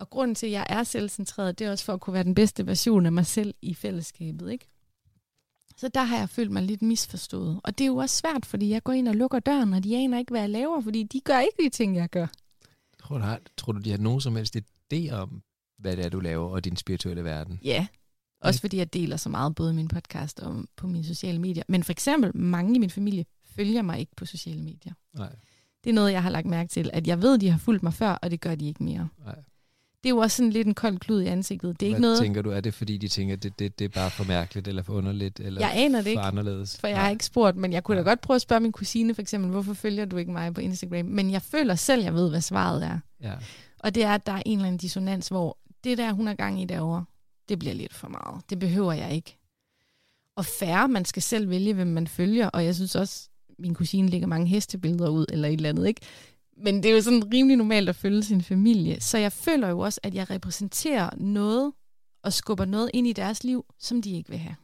Og 0.00 0.10
grunden 0.10 0.34
til, 0.34 0.46
at 0.46 0.52
jeg 0.52 0.66
er 0.68 0.82
selvcentreret, 0.82 1.58
det 1.58 1.66
er 1.66 1.70
også 1.70 1.84
for 1.84 1.92
at 1.92 2.00
kunne 2.00 2.14
være 2.14 2.24
den 2.24 2.34
bedste 2.34 2.66
version 2.66 3.06
af 3.06 3.12
mig 3.12 3.26
selv 3.26 3.54
i 3.62 3.74
fællesskabet, 3.74 4.52
ikke? 4.52 4.68
Så 5.76 5.88
der 5.88 6.02
har 6.02 6.18
jeg 6.18 6.28
følt 6.28 6.50
mig 6.50 6.62
lidt 6.62 6.82
misforstået. 6.82 7.60
Og 7.64 7.78
det 7.78 7.84
er 7.84 7.88
jo 7.88 7.96
også 7.96 8.16
svært, 8.16 8.46
fordi 8.46 8.68
jeg 8.68 8.82
går 8.82 8.92
ind 8.92 9.08
og 9.08 9.14
lukker 9.14 9.38
døren, 9.38 9.74
og 9.74 9.84
de 9.84 9.96
aner 9.96 10.18
ikke, 10.18 10.30
hvad 10.30 10.40
jeg 10.40 10.50
laver, 10.50 10.80
fordi 10.80 11.02
de 11.02 11.20
gør 11.20 11.40
ikke 11.40 11.62
de 11.62 11.68
ting, 11.68 11.96
jeg 11.96 12.08
gør. 12.10 12.26
Tror 12.98 13.18
du, 13.18 13.24
tror 13.56 13.72
du 13.72 13.80
de 13.80 13.90
har 13.90 13.98
nogen 13.98 14.20
som 14.20 14.36
helst 14.36 14.56
idé 14.56 15.14
om, 15.14 15.42
hvad 15.78 15.96
det 15.96 16.04
er, 16.04 16.08
du 16.08 16.20
laver, 16.20 16.48
og 16.48 16.64
din 16.64 16.76
spirituelle 16.76 17.24
verden? 17.24 17.60
Ja, 17.64 17.86
også 18.40 18.60
fordi 18.60 18.76
jeg 18.76 18.94
deler 18.94 19.16
så 19.16 19.28
meget 19.28 19.54
både 19.54 19.72
i 19.72 19.74
min 19.74 19.88
podcast 19.88 20.40
og 20.40 20.64
på 20.76 20.86
mine 20.86 21.04
sociale 21.04 21.38
medier. 21.38 21.62
Men 21.68 21.84
for 21.84 21.92
eksempel, 21.92 22.36
mange 22.36 22.76
i 22.76 22.78
min 22.78 22.90
familie 22.90 23.24
følger 23.56 23.82
mig 23.82 23.98
ikke 23.98 24.16
på 24.16 24.26
sociale 24.26 24.62
medier. 24.62 24.92
Nej. 25.14 25.32
Det 25.84 25.90
er 25.90 25.94
noget, 25.94 26.12
jeg 26.12 26.22
har 26.22 26.30
lagt 26.30 26.46
mærke 26.46 26.68
til, 26.68 26.90
at 26.92 27.06
jeg 27.06 27.22
ved, 27.22 27.38
de 27.38 27.50
har 27.50 27.58
fulgt 27.58 27.82
mig 27.82 27.94
før, 27.94 28.10
og 28.10 28.30
det 28.30 28.40
gør 28.40 28.54
de 28.54 28.66
ikke 28.66 28.84
mere. 28.84 29.08
Nej. 29.24 29.34
Det 30.02 30.10
er 30.10 30.14
jo 30.14 30.18
også 30.18 30.36
sådan 30.36 30.50
lidt 30.50 30.66
en 30.66 30.74
kold 30.74 30.98
klud 30.98 31.22
i 31.22 31.26
ansigtet. 31.26 31.80
Det 31.80 31.86
er 31.86 31.90
Hvad 31.90 31.96
ikke 31.96 32.00
noget... 32.00 32.18
tænker 32.18 32.42
du? 32.42 32.50
Er 32.50 32.60
det 32.60 32.74
fordi, 32.74 32.96
de 32.98 33.08
tænker, 33.08 33.36
det, 33.36 33.58
det, 33.58 33.78
det 33.78 33.84
er 33.84 33.88
bare 33.88 34.10
for 34.10 34.24
mærkeligt, 34.24 34.68
eller 34.68 34.82
for 34.82 34.92
underligt, 34.92 35.40
eller 35.40 35.60
jeg 35.60 35.72
aner 35.74 35.98
det 35.98 36.04
for 36.04 36.10
ikke, 36.10 36.20
anderledes? 36.20 36.78
for 36.78 36.86
jeg 36.86 37.00
har 37.00 37.10
ikke 37.10 37.24
spurgt, 37.24 37.56
men 37.56 37.72
jeg 37.72 37.84
kunne 37.84 37.96
da 37.96 38.02
godt 38.02 38.20
prøve 38.20 38.34
at 38.34 38.42
spørge 38.42 38.60
min 38.60 38.72
kusine 38.72 39.14
for 39.14 39.22
eksempel, 39.22 39.50
hvorfor 39.50 39.74
følger 39.74 40.04
du 40.04 40.16
ikke 40.16 40.32
mig 40.32 40.54
på 40.54 40.60
Instagram? 40.60 41.06
Men 41.06 41.30
jeg 41.30 41.42
føler 41.42 41.74
selv, 41.74 42.02
jeg 42.02 42.14
ved, 42.14 42.30
hvad 42.30 42.40
svaret 42.40 42.84
er. 42.84 42.98
Ja. 43.22 43.32
Og 43.78 43.94
det 43.94 44.02
er, 44.02 44.14
at 44.14 44.26
der 44.26 44.32
er 44.32 44.42
en 44.46 44.58
eller 44.58 44.66
anden 44.66 44.78
dissonans, 44.78 45.28
hvor 45.28 45.58
det 45.86 45.98
der, 45.98 46.12
hun 46.12 46.28
er 46.28 46.34
gang 46.34 46.62
i 46.62 46.64
derovre, 46.64 47.04
det 47.48 47.58
bliver 47.58 47.74
lidt 47.74 47.94
for 47.94 48.08
meget. 48.08 48.50
Det 48.50 48.58
behøver 48.58 48.92
jeg 48.92 49.12
ikke. 49.14 49.38
Og 50.36 50.44
færre, 50.46 50.88
man 50.88 51.04
skal 51.04 51.22
selv 51.22 51.50
vælge, 51.50 51.74
hvem 51.74 51.86
man 51.86 52.06
følger, 52.06 52.48
og 52.48 52.64
jeg 52.64 52.74
synes 52.74 52.94
også, 52.94 53.28
min 53.58 53.74
kusine 53.74 54.08
lægger 54.08 54.26
mange 54.26 54.46
hestebilleder 54.46 55.08
ud, 55.08 55.26
eller 55.28 55.48
et 55.48 55.52
eller 55.54 55.68
andet, 55.68 55.86
ikke? 55.86 56.00
Men 56.56 56.82
det 56.82 56.90
er 56.90 56.94
jo 56.94 57.00
sådan 57.02 57.32
rimelig 57.34 57.56
normalt 57.56 57.88
at 57.88 57.96
følge 57.96 58.22
sin 58.22 58.42
familie. 58.42 59.00
Så 59.00 59.18
jeg 59.18 59.32
føler 59.32 59.68
jo 59.68 59.78
også, 59.78 60.00
at 60.02 60.14
jeg 60.14 60.30
repræsenterer 60.30 61.10
noget, 61.16 61.72
og 62.22 62.32
skubber 62.32 62.64
noget 62.64 62.90
ind 62.94 63.06
i 63.06 63.12
deres 63.12 63.44
liv, 63.44 63.64
som 63.78 64.02
de 64.02 64.10
ikke 64.10 64.30
vil 64.30 64.38
have. 64.38 64.56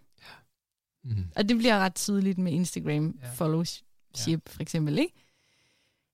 Mm. 1.04 1.24
Og 1.36 1.48
det 1.48 1.56
bliver 1.58 1.78
ret 1.78 1.94
tydeligt 1.94 2.38
med 2.38 2.52
Instagram 2.52 3.18
Ja. 3.22 3.28
followship, 3.34 3.84
Ja. 4.28 4.36
for 4.46 4.60
eksempel, 4.62 4.98
ikke? 4.98 5.14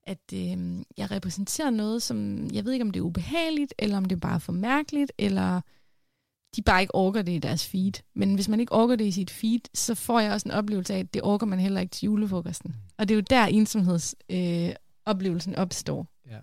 At 0.08 0.32
øh, 0.34 0.84
jeg 0.96 1.10
repræsenterer 1.10 1.70
noget, 1.70 2.02
som 2.02 2.48
jeg 2.52 2.64
ved 2.64 2.72
ikke, 2.72 2.84
om 2.84 2.90
det 2.90 3.00
er 3.00 3.04
ubehageligt, 3.04 3.74
eller 3.78 3.96
om 3.96 4.04
det 4.04 4.16
er 4.16 4.20
bare 4.20 4.40
for 4.40 4.52
mærkeligt, 4.52 5.12
eller 5.18 5.60
de 6.56 6.62
bare 6.62 6.80
ikke 6.80 6.94
orker 6.94 7.22
det 7.22 7.32
i 7.32 7.38
deres 7.38 7.66
feed. 7.66 7.92
Men 8.14 8.34
hvis 8.34 8.48
man 8.48 8.60
ikke 8.60 8.72
orker 8.72 8.96
det 8.96 9.04
i 9.04 9.10
sit 9.10 9.30
feed, 9.30 9.60
så 9.74 9.94
får 9.94 10.20
jeg 10.20 10.32
også 10.32 10.48
en 10.48 10.54
oplevelse 10.54 10.94
af, 10.94 10.98
at 10.98 11.14
det 11.14 11.22
orker 11.22 11.46
man 11.46 11.60
heller 11.60 11.80
ikke 11.80 11.90
til 11.90 12.06
julefrokosten. 12.06 12.76
Og 12.98 13.08
det 13.08 13.14
er 13.14 13.16
jo 13.16 13.24
der 13.30 13.44
ensomhedsoplevelsen 13.44 15.52
øh, 15.52 15.58
opstår. 15.58 16.06
Ja. 16.26 16.40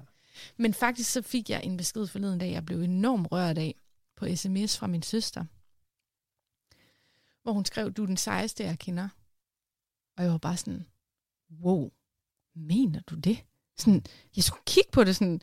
Men 0.58 0.74
faktisk 0.74 1.12
så 1.12 1.22
fik 1.22 1.50
jeg 1.50 1.62
en 1.64 1.78
besked 1.78 2.08
forleden 2.08 2.40
dag, 2.40 2.52
jeg 2.52 2.66
blev 2.66 2.82
enormt 2.82 3.28
rørt 3.32 3.58
af 3.58 3.76
på 4.16 4.36
sms 4.36 4.78
fra 4.78 4.88
min 4.88 5.02
søster, 5.02 5.46
hvor 7.44 7.54
hun 7.54 7.66
skrev, 7.66 7.92
du 7.92 8.02
er 8.02 8.08
den 8.08 8.18
sejeste, 8.18 8.64
jeg 8.64 8.80
kender. 8.80 9.10
Og 10.18 10.24
jeg 10.24 10.32
var 10.32 10.38
bare 10.38 10.58
sådan, 10.58 10.86
wow, 11.62 11.92
mener 12.56 13.00
du 13.00 13.16
det? 13.16 13.44
Sådan, 13.78 14.04
jeg 14.36 14.44
skulle 14.44 14.62
kigge 14.66 14.90
på 14.92 15.04
det 15.04 15.16
sådan, 15.16 15.42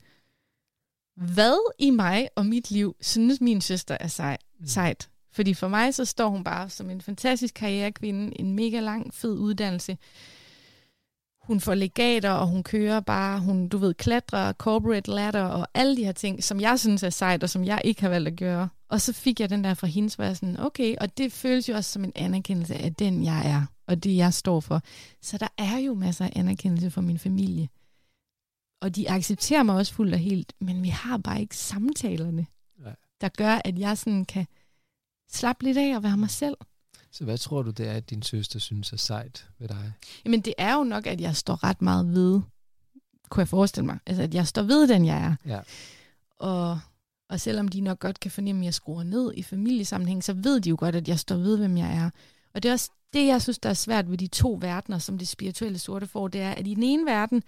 hvad 1.16 1.72
i 1.78 1.90
mig 1.90 2.28
og 2.36 2.46
mit 2.46 2.70
liv 2.70 2.96
synes 3.00 3.40
min 3.40 3.60
søster 3.60 3.96
er 4.00 4.08
sej, 4.08 4.38
sejt? 4.64 5.08
Fordi 5.32 5.54
for 5.54 5.68
mig 5.68 5.94
så 5.94 6.04
står 6.04 6.28
hun 6.28 6.44
bare 6.44 6.70
som 6.70 6.90
en 6.90 7.00
fantastisk 7.00 7.54
karrierekvinde, 7.54 8.40
en 8.40 8.52
mega 8.52 8.80
lang, 8.80 9.14
fed 9.14 9.38
uddannelse. 9.38 9.98
Hun 11.42 11.60
får 11.60 11.74
legater, 11.74 12.30
og 12.30 12.46
hun 12.46 12.62
kører 12.62 13.00
bare, 13.00 13.40
hun, 13.40 13.68
du 13.68 13.78
ved, 13.78 13.94
klatrer, 13.94 14.52
corporate 14.52 15.10
ladder 15.10 15.44
og 15.44 15.66
alle 15.74 15.96
de 15.96 16.04
her 16.04 16.12
ting, 16.12 16.44
som 16.44 16.60
jeg 16.60 16.80
synes 16.80 17.02
er 17.02 17.10
sejt, 17.10 17.42
og 17.42 17.50
som 17.50 17.64
jeg 17.64 17.80
ikke 17.84 18.00
har 18.00 18.08
valgt 18.08 18.28
at 18.28 18.36
gøre. 18.36 18.68
Og 18.88 19.00
så 19.00 19.12
fik 19.12 19.40
jeg 19.40 19.50
den 19.50 19.64
der 19.64 19.74
fra 19.74 19.86
hende, 19.86 20.16
hvor 20.16 20.24
jeg 20.24 20.36
sådan, 20.36 20.60
okay, 20.60 20.96
og 21.00 21.18
det 21.18 21.32
føles 21.32 21.68
jo 21.68 21.74
også 21.74 21.92
som 21.92 22.04
en 22.04 22.12
anerkendelse 22.14 22.74
af 22.74 22.94
den, 22.94 23.24
jeg 23.24 23.50
er, 23.50 23.66
og 23.86 24.04
det, 24.04 24.16
jeg 24.16 24.34
står 24.34 24.60
for. 24.60 24.82
Så 25.22 25.38
der 25.38 25.48
er 25.58 25.78
jo 25.78 25.94
masser 25.94 26.24
af 26.24 26.32
anerkendelse 26.36 26.90
for 26.90 27.00
min 27.00 27.18
familie. 27.18 27.68
Og 28.82 28.96
de 28.96 29.10
accepterer 29.10 29.62
mig 29.62 29.74
også 29.74 29.94
fuldt 29.94 30.14
og 30.14 30.20
helt, 30.20 30.52
men 30.60 30.82
vi 30.82 30.88
har 30.88 31.16
bare 31.16 31.40
ikke 31.40 31.56
samtalerne, 31.56 32.46
Nej. 32.78 32.96
der 33.20 33.28
gør, 33.28 33.60
at 33.64 33.78
jeg 33.78 33.98
sådan 33.98 34.24
kan 34.24 34.46
slappe 35.30 35.64
lidt 35.64 35.78
af 35.78 35.96
og 35.96 36.02
være 36.02 36.16
mig 36.16 36.30
selv. 36.30 36.56
Så 37.12 37.24
hvad 37.24 37.38
tror 37.38 37.62
du, 37.62 37.70
det 37.70 37.88
er, 37.88 37.92
at 37.92 38.10
din 38.10 38.22
søster 38.22 38.58
synes 38.58 38.92
er 38.92 38.96
sejt 38.96 39.48
ved 39.58 39.68
dig? 39.68 39.92
Jamen 40.24 40.40
det 40.40 40.54
er 40.58 40.74
jo 40.74 40.84
nok, 40.84 41.06
at 41.06 41.20
jeg 41.20 41.36
står 41.36 41.64
ret 41.64 41.82
meget 41.82 42.14
ved, 42.14 42.40
kunne 43.28 43.40
jeg 43.40 43.48
forestille 43.48 43.86
mig. 43.86 43.98
Altså 44.06 44.22
at 44.22 44.34
jeg 44.34 44.46
står 44.46 44.62
ved 44.62 44.88
den, 44.88 45.06
jeg 45.06 45.16
er. 45.16 45.36
Ja. 45.46 45.60
Og, 46.38 46.80
og 47.28 47.40
selvom 47.40 47.68
de 47.68 47.80
nok 47.80 47.98
godt 47.98 48.20
kan 48.20 48.30
fornemme, 48.30 48.60
at 48.60 48.64
jeg 48.64 48.74
skruer 48.74 49.02
ned 49.02 49.32
i 49.36 49.42
familiesammenhæng, 49.42 50.24
så 50.24 50.32
ved 50.32 50.60
de 50.60 50.68
jo 50.68 50.76
godt, 50.78 50.94
at 50.94 51.08
jeg 51.08 51.18
står 51.18 51.36
ved, 51.36 51.58
hvem 51.58 51.76
jeg 51.76 51.96
er. 51.96 52.10
Og 52.54 52.62
det 52.62 52.68
er 52.68 52.72
også 52.72 52.90
det, 53.12 53.26
jeg 53.26 53.42
synes, 53.42 53.58
der 53.58 53.68
er 53.68 53.74
svært 53.74 54.10
ved 54.10 54.18
de 54.18 54.26
to 54.26 54.58
verdener, 54.60 54.98
som 54.98 55.18
det 55.18 55.28
spirituelle 55.28 55.78
sorte 55.78 56.06
får, 56.06 56.28
det 56.28 56.40
er, 56.40 56.50
at 56.50 56.66
i 56.66 56.74
den 56.74 56.82
ene 56.82 57.06
verden 57.06 57.42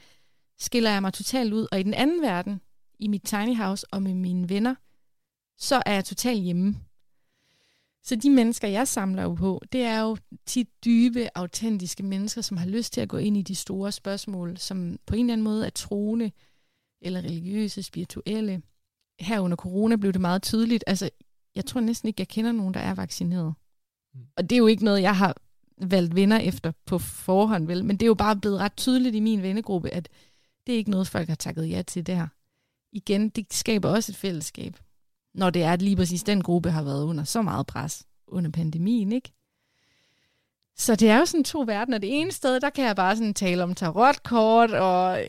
skiller 0.58 0.90
jeg 0.90 1.02
mig 1.02 1.12
totalt 1.12 1.52
ud, 1.52 1.66
og 1.72 1.80
i 1.80 1.82
den 1.82 1.94
anden 1.94 2.22
verden, 2.22 2.60
i 2.98 3.08
mit 3.08 3.22
tiny 3.24 3.56
house 3.56 3.86
og 3.90 4.02
med 4.02 4.14
mine 4.14 4.48
venner, 4.48 4.74
så 5.58 5.82
er 5.86 5.92
jeg 5.92 6.04
totalt 6.04 6.42
hjemme. 6.42 6.76
Så 8.02 8.16
de 8.16 8.30
mennesker, 8.30 8.68
jeg 8.68 8.88
samler 8.88 9.22
jo 9.22 9.34
på, 9.34 9.62
det 9.72 9.82
er 9.82 10.00
jo 10.00 10.16
tit 10.46 10.68
dybe, 10.84 11.38
autentiske 11.38 12.02
mennesker, 12.02 12.42
som 12.42 12.56
har 12.56 12.66
lyst 12.66 12.92
til 12.92 13.00
at 13.00 13.08
gå 13.08 13.16
ind 13.16 13.36
i 13.36 13.42
de 13.42 13.54
store 13.54 13.92
spørgsmål, 13.92 14.56
som 14.56 14.98
på 15.06 15.14
en 15.14 15.20
eller 15.20 15.32
anden 15.32 15.44
måde 15.44 15.66
er 15.66 15.70
troende, 15.70 16.32
eller 17.00 17.20
religiøse, 17.20 17.82
spirituelle. 17.82 18.62
Her 19.20 19.40
under 19.40 19.56
corona 19.56 19.96
blev 19.96 20.12
det 20.12 20.20
meget 20.20 20.42
tydeligt. 20.42 20.84
Altså, 20.86 21.10
jeg 21.54 21.64
tror 21.66 21.80
næsten 21.80 22.06
ikke, 22.06 22.20
jeg 22.20 22.28
kender 22.28 22.52
nogen, 22.52 22.74
der 22.74 22.80
er 22.80 22.94
vaccineret. 22.94 23.54
Mm. 24.14 24.20
Og 24.36 24.50
det 24.50 24.56
er 24.56 24.58
jo 24.58 24.66
ikke 24.66 24.84
noget, 24.84 25.02
jeg 25.02 25.16
har 25.16 25.36
valgt 25.78 26.14
venner 26.14 26.38
efter 26.38 26.72
på 26.86 26.98
forhånd, 26.98 27.66
vel? 27.66 27.84
Men 27.84 27.96
det 27.96 28.06
er 28.06 28.08
jo 28.08 28.14
bare 28.14 28.36
blevet 28.36 28.58
ret 28.58 28.76
tydeligt 28.76 29.14
i 29.14 29.20
min 29.20 29.42
vennegruppe, 29.42 29.90
at 29.90 30.08
det 30.66 30.72
er 30.72 30.78
ikke 30.78 30.90
noget, 30.90 31.08
folk 31.08 31.28
har 31.28 31.34
takket 31.34 31.70
ja 31.70 31.82
til 31.82 32.06
der. 32.06 32.26
Igen, 32.92 33.28
det 33.28 33.46
skaber 33.54 33.88
også 33.88 34.12
et 34.12 34.16
fællesskab, 34.16 34.76
når 35.34 35.50
det 35.50 35.62
er, 35.62 35.72
at 35.72 35.82
lige 35.82 35.96
præcis 35.96 36.22
den 36.22 36.42
gruppe 36.42 36.70
har 36.70 36.82
været 36.82 37.04
under 37.04 37.24
så 37.24 37.42
meget 37.42 37.66
pres 37.66 38.06
under 38.26 38.50
pandemien, 38.50 39.12
ikke? 39.12 39.32
Så 40.76 40.96
det 40.96 41.08
er 41.08 41.18
jo 41.18 41.24
sådan 41.24 41.44
to 41.44 41.60
verdener. 41.60 41.98
Det 41.98 42.20
ene 42.20 42.32
sted, 42.32 42.60
der 42.60 42.70
kan 42.70 42.84
jeg 42.84 42.96
bare 42.96 43.16
sådan 43.16 43.34
tale 43.34 43.62
om 43.62 43.74
tarotkort, 43.74 44.70
og 44.70 45.20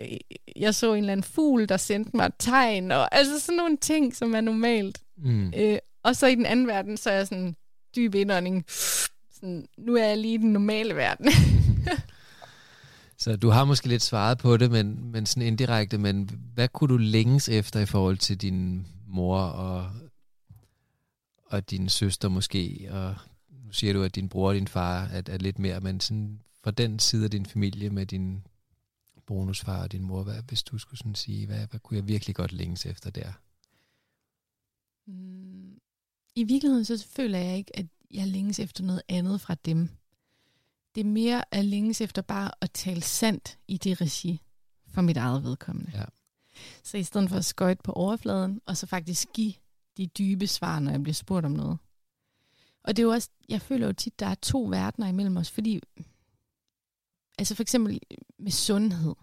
jeg 0.55 0.75
så 0.75 0.93
en 0.93 0.99
eller 0.99 1.11
anden 1.11 1.23
fugl, 1.23 1.69
der 1.69 1.77
sendte 1.77 2.17
mig 2.17 2.25
et 2.25 2.33
tegn, 2.39 2.91
og 2.91 3.15
altså 3.15 3.39
sådan 3.39 3.57
nogle 3.57 3.77
ting, 3.77 4.15
som 4.15 4.35
er 4.35 4.41
normalt. 4.41 5.01
Mm. 5.17 5.53
Øh, 5.57 5.77
og 6.03 6.15
så 6.15 6.27
i 6.27 6.35
den 6.35 6.45
anden 6.45 6.67
verden, 6.67 6.97
så 6.97 7.09
er 7.09 7.15
jeg 7.15 7.27
sådan 7.27 7.55
dyb 7.95 8.15
indånding. 8.15 8.65
Sådan, 9.33 9.67
nu 9.77 9.95
er 9.95 10.05
jeg 10.05 10.17
lige 10.17 10.33
i 10.33 10.37
den 10.37 10.53
normale 10.53 10.95
verden. 10.95 11.25
så 13.25 13.35
du 13.35 13.49
har 13.49 13.65
måske 13.65 13.87
lidt 13.87 14.01
svaret 14.01 14.37
på 14.37 14.57
det, 14.57 14.71
men, 14.71 15.11
men 15.11 15.25
sådan 15.25 15.47
indirekte, 15.47 15.97
men 15.97 16.29
hvad 16.53 16.67
kunne 16.67 16.93
du 16.93 16.97
længes 16.97 17.49
efter 17.49 17.79
i 17.79 17.85
forhold 17.85 18.17
til 18.17 18.41
din 18.41 18.87
mor 19.07 19.39
og, 19.39 19.91
og 21.45 21.69
din 21.69 21.89
søster 21.89 22.29
måske, 22.29 22.87
og 22.91 23.15
nu 23.65 23.71
siger 23.71 23.93
du, 23.93 24.03
at 24.03 24.15
din 24.15 24.29
bror 24.29 24.49
og 24.49 24.55
din 24.55 24.67
far 24.67 25.03
er, 25.05 25.21
er 25.27 25.37
lidt 25.37 25.59
mere, 25.59 25.81
men 25.81 25.99
sådan 25.99 26.39
fra 26.63 26.71
den 26.71 26.99
side 26.99 27.23
af 27.23 27.31
din 27.31 27.45
familie 27.45 27.89
med 27.89 28.05
din 28.05 28.43
bonusfar 29.25 29.83
og 29.83 29.91
din 29.91 30.03
mor, 30.03 30.23
hvad, 30.23 30.41
hvis 30.47 30.63
du 30.63 30.77
skulle 30.77 30.97
sådan 30.97 31.15
sige, 31.15 31.45
hvad, 31.45 31.67
hvad 31.67 31.79
kunne 31.79 31.97
jeg 31.97 32.07
virkelig 32.07 32.35
godt 32.35 32.53
længes 32.53 32.85
efter 32.85 33.09
der? 33.09 33.31
Mm. 35.07 35.79
I 36.35 36.43
virkeligheden 36.43 36.85
så 36.85 37.07
føler 37.15 37.37
jeg 37.37 37.57
ikke, 37.57 37.77
at 37.79 37.85
jeg 38.11 38.27
længes 38.27 38.59
efter 38.59 38.83
noget 38.83 39.01
andet 39.09 39.41
fra 39.41 39.55
dem. 39.65 39.89
Det 40.95 41.01
er 41.01 41.05
mere 41.05 41.43
at 41.51 41.65
længes 41.65 42.01
efter 42.01 42.21
bare 42.21 42.51
at 42.61 42.71
tale 42.71 43.01
sandt 43.01 43.57
i 43.67 43.77
det 43.77 44.01
regi 44.01 44.41
for 44.87 45.01
mit 45.01 45.17
eget 45.17 45.43
vedkommende. 45.43 45.91
Ja. 45.93 46.03
Så 46.83 46.97
i 46.97 47.03
stedet 47.03 47.29
for 47.29 47.37
at 47.37 47.45
skøjte 47.45 47.83
på 47.83 47.91
overfladen, 47.91 48.61
og 48.65 48.77
så 48.77 48.85
faktisk 48.87 49.27
give 49.33 49.53
de 49.97 50.07
dybe 50.07 50.47
svar, 50.47 50.79
når 50.79 50.91
jeg 50.91 51.03
bliver 51.03 51.13
spurgt 51.13 51.45
om 51.45 51.51
noget. 51.51 51.77
Og 52.83 52.95
det 52.95 53.03
er 53.03 53.07
jo 53.07 53.11
også, 53.11 53.29
jeg 53.49 53.61
føler 53.61 53.87
jo 53.87 53.93
tit, 53.93 54.19
der 54.19 54.25
er 54.25 54.35
to 54.35 54.61
verdener 54.61 55.07
imellem 55.07 55.37
os, 55.37 55.51
fordi, 55.51 55.81
altså 57.37 57.55
for 57.55 57.61
eksempel 57.61 57.99
med 58.39 58.51
sundhed, 58.51 59.15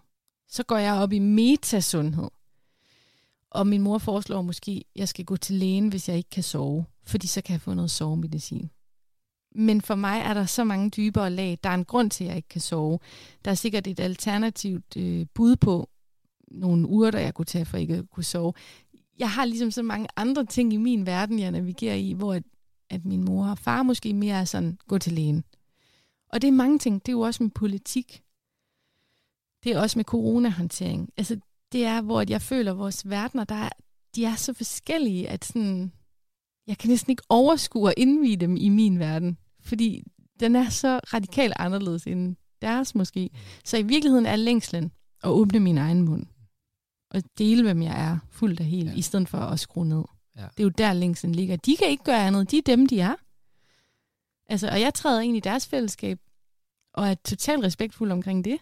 så 0.47 0.63
går 0.63 0.77
jeg 0.77 0.93
op 0.93 1.11
i 1.11 1.19
metasundhed. 1.19 2.29
Og 3.49 3.67
min 3.67 3.81
mor 3.81 3.97
foreslår 3.97 4.41
måske, 4.41 4.71
at 4.71 4.99
jeg 4.99 5.07
skal 5.07 5.25
gå 5.25 5.37
til 5.37 5.55
lægen, 5.55 5.87
hvis 5.87 6.09
jeg 6.09 6.17
ikke 6.17 6.29
kan 6.29 6.43
sove, 6.43 6.85
fordi 7.03 7.27
så 7.27 7.41
kan 7.41 7.53
jeg 7.53 7.61
få 7.61 7.73
noget 7.73 7.91
sovemedicin. 7.91 8.69
Men 9.55 9.81
for 9.81 9.95
mig 9.95 10.19
er 10.19 10.33
der 10.33 10.45
så 10.45 10.63
mange 10.63 10.89
dybere 10.89 11.29
lag. 11.29 11.59
Der 11.63 11.69
er 11.69 11.73
en 11.73 11.85
grund 11.85 12.11
til, 12.11 12.23
at 12.23 12.27
jeg 12.27 12.35
ikke 12.35 12.49
kan 12.49 12.61
sove. 12.61 12.99
Der 13.45 13.51
er 13.51 13.55
sikkert 13.55 13.87
et 13.87 13.99
alternativt 13.99 14.97
øh, 14.97 15.25
bud 15.33 15.55
på 15.55 15.89
nogle 16.51 16.87
urter, 16.87 17.19
jeg 17.19 17.33
kunne 17.33 17.45
tage 17.45 17.65
for 17.65 17.77
ikke 17.77 17.95
at 17.95 18.09
kunne 18.09 18.23
sove. 18.23 18.53
Jeg 19.19 19.31
har 19.31 19.45
ligesom 19.45 19.71
så 19.71 19.83
mange 19.83 20.07
andre 20.15 20.45
ting 20.45 20.73
i 20.73 20.77
min 20.77 21.05
verden, 21.05 21.39
jeg 21.39 21.51
navigerer 21.51 21.95
i, 21.95 22.11
hvor 22.11 22.33
at, 22.33 22.43
at 22.89 23.05
min 23.05 23.25
mor 23.25 23.47
og 23.47 23.57
far 23.57 23.83
måske 23.83 24.13
mere 24.13 24.39
er 24.39 24.45
sådan, 24.45 24.77
gå 24.87 24.97
til 24.97 25.13
lægen. 25.13 25.43
Og 26.29 26.41
det 26.41 26.47
er 26.47 26.51
mange 26.51 26.79
ting. 26.79 27.05
Det 27.05 27.09
er 27.09 27.13
jo 27.13 27.21
også 27.21 27.43
med 27.43 27.51
politik. 27.51 28.23
Det 29.63 29.71
er 29.71 29.79
også 29.79 29.99
med 29.99 30.05
coronahåndtering. 30.05 31.09
Altså, 31.17 31.39
det 31.71 31.85
er, 31.85 32.01
hvor 32.01 32.23
jeg 32.29 32.41
føler, 32.41 32.71
at 32.71 32.77
vores 32.77 33.09
verdener, 33.09 33.43
der 33.43 33.55
er, 33.55 33.69
de 34.15 34.25
er 34.25 34.35
så 34.35 34.53
forskellige, 34.53 35.29
at 35.29 35.45
sådan, 35.45 35.91
jeg 36.67 36.77
kan 36.77 36.89
næsten 36.89 37.11
ikke 37.11 37.23
overskue 37.29 37.87
og 37.87 37.93
indvide 37.97 38.37
dem 38.37 38.55
i 38.55 38.69
min 38.69 38.99
verden. 38.99 39.37
Fordi 39.63 40.03
den 40.39 40.55
er 40.55 40.69
så 40.69 40.99
radikalt 41.13 41.53
anderledes 41.59 42.07
end 42.07 42.35
deres 42.61 42.95
måske. 42.95 43.29
Så 43.65 43.77
i 43.77 43.83
virkeligheden 43.83 44.25
er 44.25 44.35
længslen 44.35 44.91
at 45.23 45.29
åbne 45.29 45.59
min 45.59 45.77
egen 45.77 46.01
mund. 46.01 46.25
Og 47.09 47.23
dele, 47.37 47.63
hvem 47.63 47.81
jeg 47.81 48.09
er, 48.09 48.17
fuldt 48.29 48.59
og 48.59 48.65
helt, 48.65 48.89
ja. 48.89 48.95
i 48.95 49.01
stedet 49.01 49.29
for 49.29 49.37
at 49.37 49.59
skrue 49.59 49.85
ned. 49.85 50.03
Ja. 50.37 50.41
Det 50.41 50.59
er 50.59 50.63
jo 50.63 50.69
der 50.69 50.93
længslen 50.93 51.35
ligger. 51.35 51.55
De 51.55 51.77
kan 51.77 51.87
ikke 51.87 52.03
gøre 52.03 52.27
andet. 52.27 52.51
De 52.51 52.57
er 52.57 52.61
dem, 52.61 52.87
de 52.87 52.99
er. 52.99 53.15
Altså, 54.49 54.67
og 54.67 54.81
jeg 54.81 54.93
træder 54.93 55.21
ind 55.21 55.37
i 55.37 55.39
deres 55.39 55.67
fællesskab, 55.67 56.19
og 56.93 57.07
er 57.07 57.13
totalt 57.13 57.63
respektfuld 57.63 58.11
omkring 58.11 58.45
det. 58.45 58.57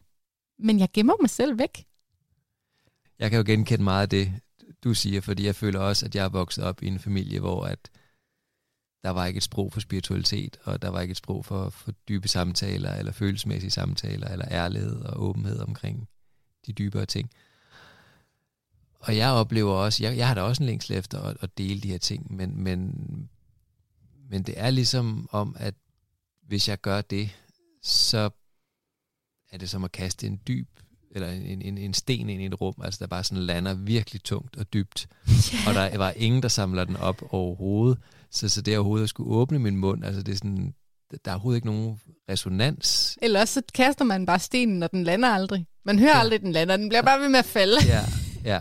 Men 0.60 0.80
jeg 0.80 0.90
gemmer 0.94 1.14
mig 1.22 1.30
selv 1.30 1.60
væk. 1.60 1.86
Jeg 3.20 3.30
kan 3.30 3.38
jo 3.38 3.44
genkende 3.48 3.84
meget 3.84 4.02
af 4.02 4.10
det, 4.10 4.34
du 4.84 4.94
siger, 4.94 5.22
fordi 5.22 5.46
jeg 5.46 5.56
føler 5.56 5.80
også, 5.80 6.06
at 6.06 6.16
jeg 6.16 6.26
er 6.26 6.30
vokset 6.30 6.64
op 6.64 6.84
i 6.84 6.88
en 6.88 7.00
familie, 7.00 7.40
hvor 7.40 7.66
at 7.66 7.90
der 9.04 9.10
var 9.10 9.26
ikke 9.26 9.38
et 9.38 9.44
sprog 9.44 9.74
for 9.74 9.80
spiritualitet, 9.80 10.58
og 10.64 10.82
der 10.82 10.90
var 10.90 11.02
ikke 11.02 11.12
et 11.12 11.18
sprog 11.18 11.46
for, 11.46 11.70
for 11.70 11.92
dybe 11.92 12.28
samtaler, 12.28 12.94
eller 12.94 13.12
følelsesmæssige 13.12 13.72
samtaler, 13.72 14.28
eller 14.28 14.46
ærlighed 14.52 15.02
og 15.02 15.24
åbenhed 15.24 15.60
omkring 15.60 16.08
de 16.66 16.74
dybere 16.74 17.06
ting. 17.06 17.32
Og 19.00 19.18
jeg 19.18 19.32
oplever 19.32 19.74
også, 19.74 20.04
jeg, 20.04 20.18
jeg 20.18 20.28
har 20.28 20.34
da 20.34 20.42
også 20.42 20.64
en 20.64 20.68
længsel 20.68 20.98
efter 20.98 21.22
at, 21.22 21.38
at 21.42 21.58
dele 21.58 21.82
de 21.82 21.88
her 21.88 21.98
ting, 21.98 22.36
men, 22.36 22.64
men, 22.64 22.94
men 24.30 24.44
det 24.44 24.54
er 24.58 24.70
ligesom 24.70 25.30
om, 25.32 25.56
at 25.60 25.74
hvis 26.48 26.70
jeg 26.70 26.82
gør 26.82 27.02
det, 27.02 27.30
så 27.82 28.30
er 29.52 29.58
det 29.58 29.70
som 29.70 29.84
at 29.84 29.92
kaste 29.92 30.28
en 30.28 30.42
dyb 30.48 30.68
eller 31.12 31.32
en, 31.32 31.62
en, 31.62 31.78
en 31.78 31.94
sten 31.94 32.30
ind 32.30 32.42
i 32.42 32.46
et 32.46 32.62
rum, 32.62 32.76
altså 32.84 32.98
der 33.00 33.08
bare 33.08 33.24
sådan 33.24 33.44
lander 33.44 33.74
virkelig 33.74 34.24
tungt 34.24 34.58
og 34.58 34.74
dybt, 34.74 35.08
yeah. 35.30 35.68
og 35.68 35.74
der 35.74 35.98
var 35.98 36.12
ingen, 36.12 36.42
der 36.42 36.48
samler 36.48 36.84
den 36.84 36.96
op 36.96 37.34
overhovedet, 37.34 38.00
så, 38.32 38.50
så 38.50 38.62
det 38.62 38.78
overhovedet 38.78 39.04
at 39.04 39.10
skulle 39.10 39.30
åbne 39.30 39.60
min 39.60 39.78
mund, 39.78 40.06
altså 40.06 40.24
det 40.24 40.32
er 40.32 40.36
sådan, 40.36 40.74
der 41.12 41.32
er 41.32 41.36
overhovedet 41.36 41.58
ikke 41.58 41.68
nogen 41.68 42.00
resonans. 42.30 43.18
Eller 43.22 43.46
så 43.46 43.62
kaster 43.74 44.06
man 44.06 44.26
bare 44.26 44.40
stenen, 44.40 44.84
og 44.84 44.92
den 44.92 45.04
lander 45.04 45.30
aldrig. 45.30 45.66
Man 45.86 46.00
hører 46.00 46.16
ja. 46.16 46.20
aldrig, 46.20 46.42
den 46.42 46.52
lander, 46.52 46.78
den 46.78 46.90
bliver 46.90 47.02
bare 47.02 47.20
ved 47.20 47.30
med 47.30 47.40
at 47.40 47.46
falde. 47.46 47.78
Ja, 47.88 48.02
ja. 48.44 48.60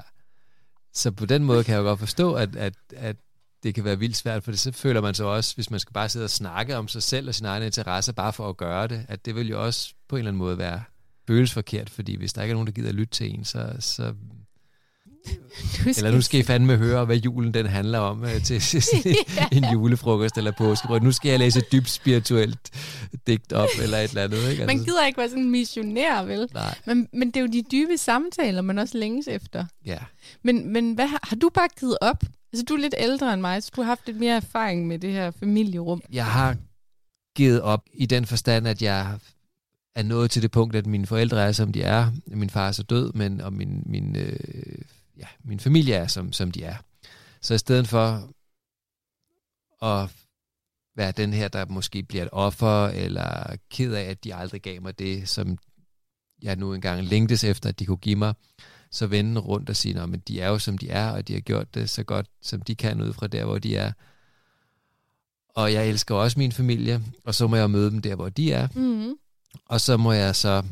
Så 0.94 1.10
på 1.10 1.26
den 1.26 1.44
måde 1.44 1.64
kan 1.64 1.74
jeg 1.74 1.80
jo 1.80 1.84
godt 1.84 1.98
forstå, 1.98 2.34
at, 2.34 2.56
at, 2.56 2.74
at 2.96 3.16
det 3.62 3.74
kan 3.74 3.84
være 3.84 3.98
vildt 3.98 4.16
svært, 4.16 4.44
for 4.44 4.50
det 4.50 4.60
så 4.60 4.72
føler 4.72 5.00
man 5.00 5.14
så 5.14 5.24
også, 5.24 5.54
hvis 5.54 5.70
man 5.70 5.80
skal 5.80 5.92
bare 5.92 6.08
sidde 6.08 6.24
og 6.24 6.30
snakke 6.30 6.76
om 6.76 6.88
sig 6.88 7.02
selv 7.02 7.28
og 7.28 7.34
sine 7.34 7.48
egne 7.48 7.66
interesser, 7.66 8.12
bare 8.12 8.32
for 8.32 8.48
at 8.48 8.56
gøre 8.56 8.88
det, 8.88 9.06
at 9.08 9.26
det 9.26 9.34
vil 9.34 9.48
jo 9.48 9.64
også 9.64 9.94
på 10.08 10.16
en 10.16 10.18
eller 10.18 10.30
anden 10.30 10.38
måde 10.38 10.58
være 10.58 10.82
føles 11.26 11.52
forkert, 11.52 11.90
fordi 11.90 12.16
hvis 12.16 12.32
der 12.32 12.42
ikke 12.42 12.50
er 12.50 12.54
nogen, 12.54 12.66
der 12.66 12.72
gider 12.72 12.88
at 12.88 12.94
lytte 12.94 13.14
til 13.14 13.34
en, 13.34 13.44
så, 13.44 13.76
så 13.78 14.14
eller 15.86 16.10
nu 16.10 16.20
skal 16.20 16.40
I 16.40 16.42
fandme 16.42 16.76
høre, 16.76 17.04
hvad 17.04 17.16
julen 17.16 17.54
den 17.54 17.66
handler 17.66 17.98
om 17.98 18.24
øh, 18.24 18.42
til 18.42 18.62
en 19.52 19.64
julefrokost 19.72 20.38
eller 20.38 20.52
påskebrød. 20.58 21.00
Nu 21.00 21.12
skal 21.12 21.30
jeg 21.30 21.38
læse 21.38 21.58
et 21.58 21.72
dybt 21.72 21.88
spirituelt 21.90 22.58
digt 23.26 23.52
op 23.52 23.68
eller 23.82 23.98
et 23.98 24.08
eller 24.08 24.24
andet. 24.24 24.50
Ikke? 24.50 24.60
Man 24.60 24.70
altså- 24.70 24.84
gider 24.84 25.06
ikke 25.06 25.18
være 25.18 25.28
sådan 25.28 25.44
en 25.44 25.50
missionær, 25.50 26.22
vel? 26.22 26.48
Nej. 26.54 26.78
Men, 26.86 27.08
men 27.12 27.28
det 27.28 27.36
er 27.36 27.40
jo 27.40 27.46
de 27.46 27.62
dybe 27.72 27.98
samtaler, 27.98 28.62
man 28.62 28.78
også 28.78 28.98
længes 28.98 29.28
efter. 29.28 29.64
Ja. 29.86 29.98
Men, 30.42 30.72
men 30.72 30.92
hvad, 30.92 31.06
har 31.06 31.36
du 31.36 31.50
bare 31.54 31.68
givet 31.80 31.96
op? 32.00 32.24
Altså, 32.52 32.64
du 32.64 32.74
er 32.74 32.78
lidt 32.78 32.94
ældre 32.98 33.34
end 33.34 33.40
mig, 33.40 33.62
så 33.62 33.70
du 33.76 33.80
har 33.82 33.88
haft 33.88 34.06
lidt 34.06 34.18
mere 34.18 34.36
erfaring 34.36 34.86
med 34.86 34.98
det 34.98 35.12
her 35.12 35.30
familierum. 35.30 36.02
Jeg 36.12 36.26
har 36.26 36.56
givet 37.36 37.60
op 37.62 37.82
i 37.94 38.06
den 38.06 38.26
forstand, 38.26 38.68
at 38.68 38.82
jeg 38.82 39.18
er 39.96 40.02
nået 40.02 40.30
til 40.30 40.42
det 40.42 40.50
punkt, 40.50 40.76
at 40.76 40.86
mine 40.86 41.06
forældre 41.06 41.42
er, 41.42 41.52
som 41.52 41.72
de 41.72 41.82
er. 41.82 42.10
Min 42.26 42.50
far 42.50 42.68
er 42.68 42.72
så 42.72 42.82
død, 42.82 43.12
men 43.12 43.40
og 43.40 43.52
min, 43.52 43.82
min, 43.86 44.16
øh, 44.16 44.36
ja, 45.20 45.26
min 45.44 45.60
familie 45.60 45.94
er, 45.94 46.06
som, 46.06 46.32
som 46.32 46.50
de 46.50 46.64
er. 46.64 46.76
Så 47.40 47.54
i 47.54 47.58
stedet 47.58 47.88
for 47.88 48.30
at 49.82 50.10
være 50.96 51.12
den 51.12 51.32
her, 51.32 51.48
der 51.48 51.66
måske 51.66 52.02
bliver 52.02 52.22
et 52.24 52.28
offer, 52.32 52.86
eller 52.86 53.56
ked 53.70 53.92
af, 53.94 54.02
at 54.02 54.24
de 54.24 54.34
aldrig 54.34 54.62
gav 54.62 54.82
mig 54.82 54.98
det, 54.98 55.28
som 55.28 55.58
jeg 56.42 56.56
nu 56.56 56.74
engang 56.74 57.04
længtes 57.04 57.44
efter, 57.44 57.68
at 57.68 57.78
de 57.78 57.86
kunne 57.86 57.96
give 57.96 58.16
mig, 58.16 58.34
så 58.90 59.06
vende 59.06 59.40
rundt 59.40 59.70
og 59.70 59.76
sige, 59.76 60.00
at 60.00 60.28
de 60.28 60.40
er 60.40 60.48
jo 60.48 60.58
som 60.58 60.78
de 60.78 60.90
er, 60.90 61.10
og 61.10 61.28
de 61.28 61.32
har 61.32 61.40
gjort 61.40 61.74
det 61.74 61.90
så 61.90 62.04
godt, 62.04 62.26
som 62.42 62.62
de 62.62 62.74
kan 62.74 63.02
ud 63.02 63.12
fra 63.12 63.26
der, 63.26 63.44
hvor 63.44 63.58
de 63.58 63.76
er. 63.76 63.92
Og 65.48 65.72
jeg 65.72 65.88
elsker 65.88 66.14
også 66.14 66.38
min 66.38 66.52
familie, 66.52 67.02
og 67.24 67.34
så 67.34 67.46
må 67.46 67.56
jeg 67.56 67.70
møde 67.70 67.90
dem 67.90 68.02
der, 68.02 68.14
hvor 68.14 68.28
de 68.28 68.52
er. 68.52 68.68
Mm-hmm. 68.74 69.14
Og 69.64 69.80
så 69.80 69.96
må 69.96 70.12
jeg 70.12 70.36
så 70.36 70.62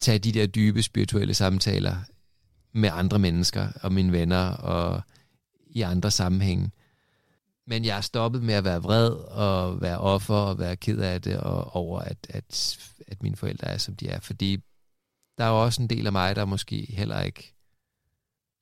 tage 0.00 0.18
de 0.18 0.32
der 0.32 0.46
dybe 0.46 0.82
spirituelle 0.82 1.34
samtaler 1.34 1.96
med 2.72 2.90
andre 2.92 3.18
mennesker 3.18 3.68
og 3.82 3.92
mine 3.92 4.12
venner 4.12 4.48
og 4.50 5.02
i 5.66 5.80
andre 5.80 6.10
sammenhænge. 6.10 6.70
Men 7.66 7.84
jeg 7.84 7.96
er 7.96 8.00
stoppet 8.00 8.42
med 8.42 8.54
at 8.54 8.64
være 8.64 8.82
vred 8.82 9.10
og 9.12 9.80
være 9.80 9.98
offer 9.98 10.34
og 10.34 10.58
være 10.58 10.76
ked 10.76 10.98
af 10.98 11.22
det 11.22 11.40
og 11.40 11.76
over, 11.76 12.00
at, 12.00 12.16
at, 12.28 12.78
at 13.08 13.22
mine 13.22 13.36
forældre 13.36 13.68
er, 13.68 13.78
som 13.78 13.96
de 13.96 14.08
er. 14.08 14.20
Fordi 14.20 14.56
der 15.38 15.44
er 15.44 15.48
jo 15.48 15.62
også 15.62 15.82
en 15.82 15.88
del 15.88 16.06
af 16.06 16.12
mig, 16.12 16.36
der 16.36 16.44
måske 16.44 16.86
heller 16.88 17.20
ikke, 17.20 17.54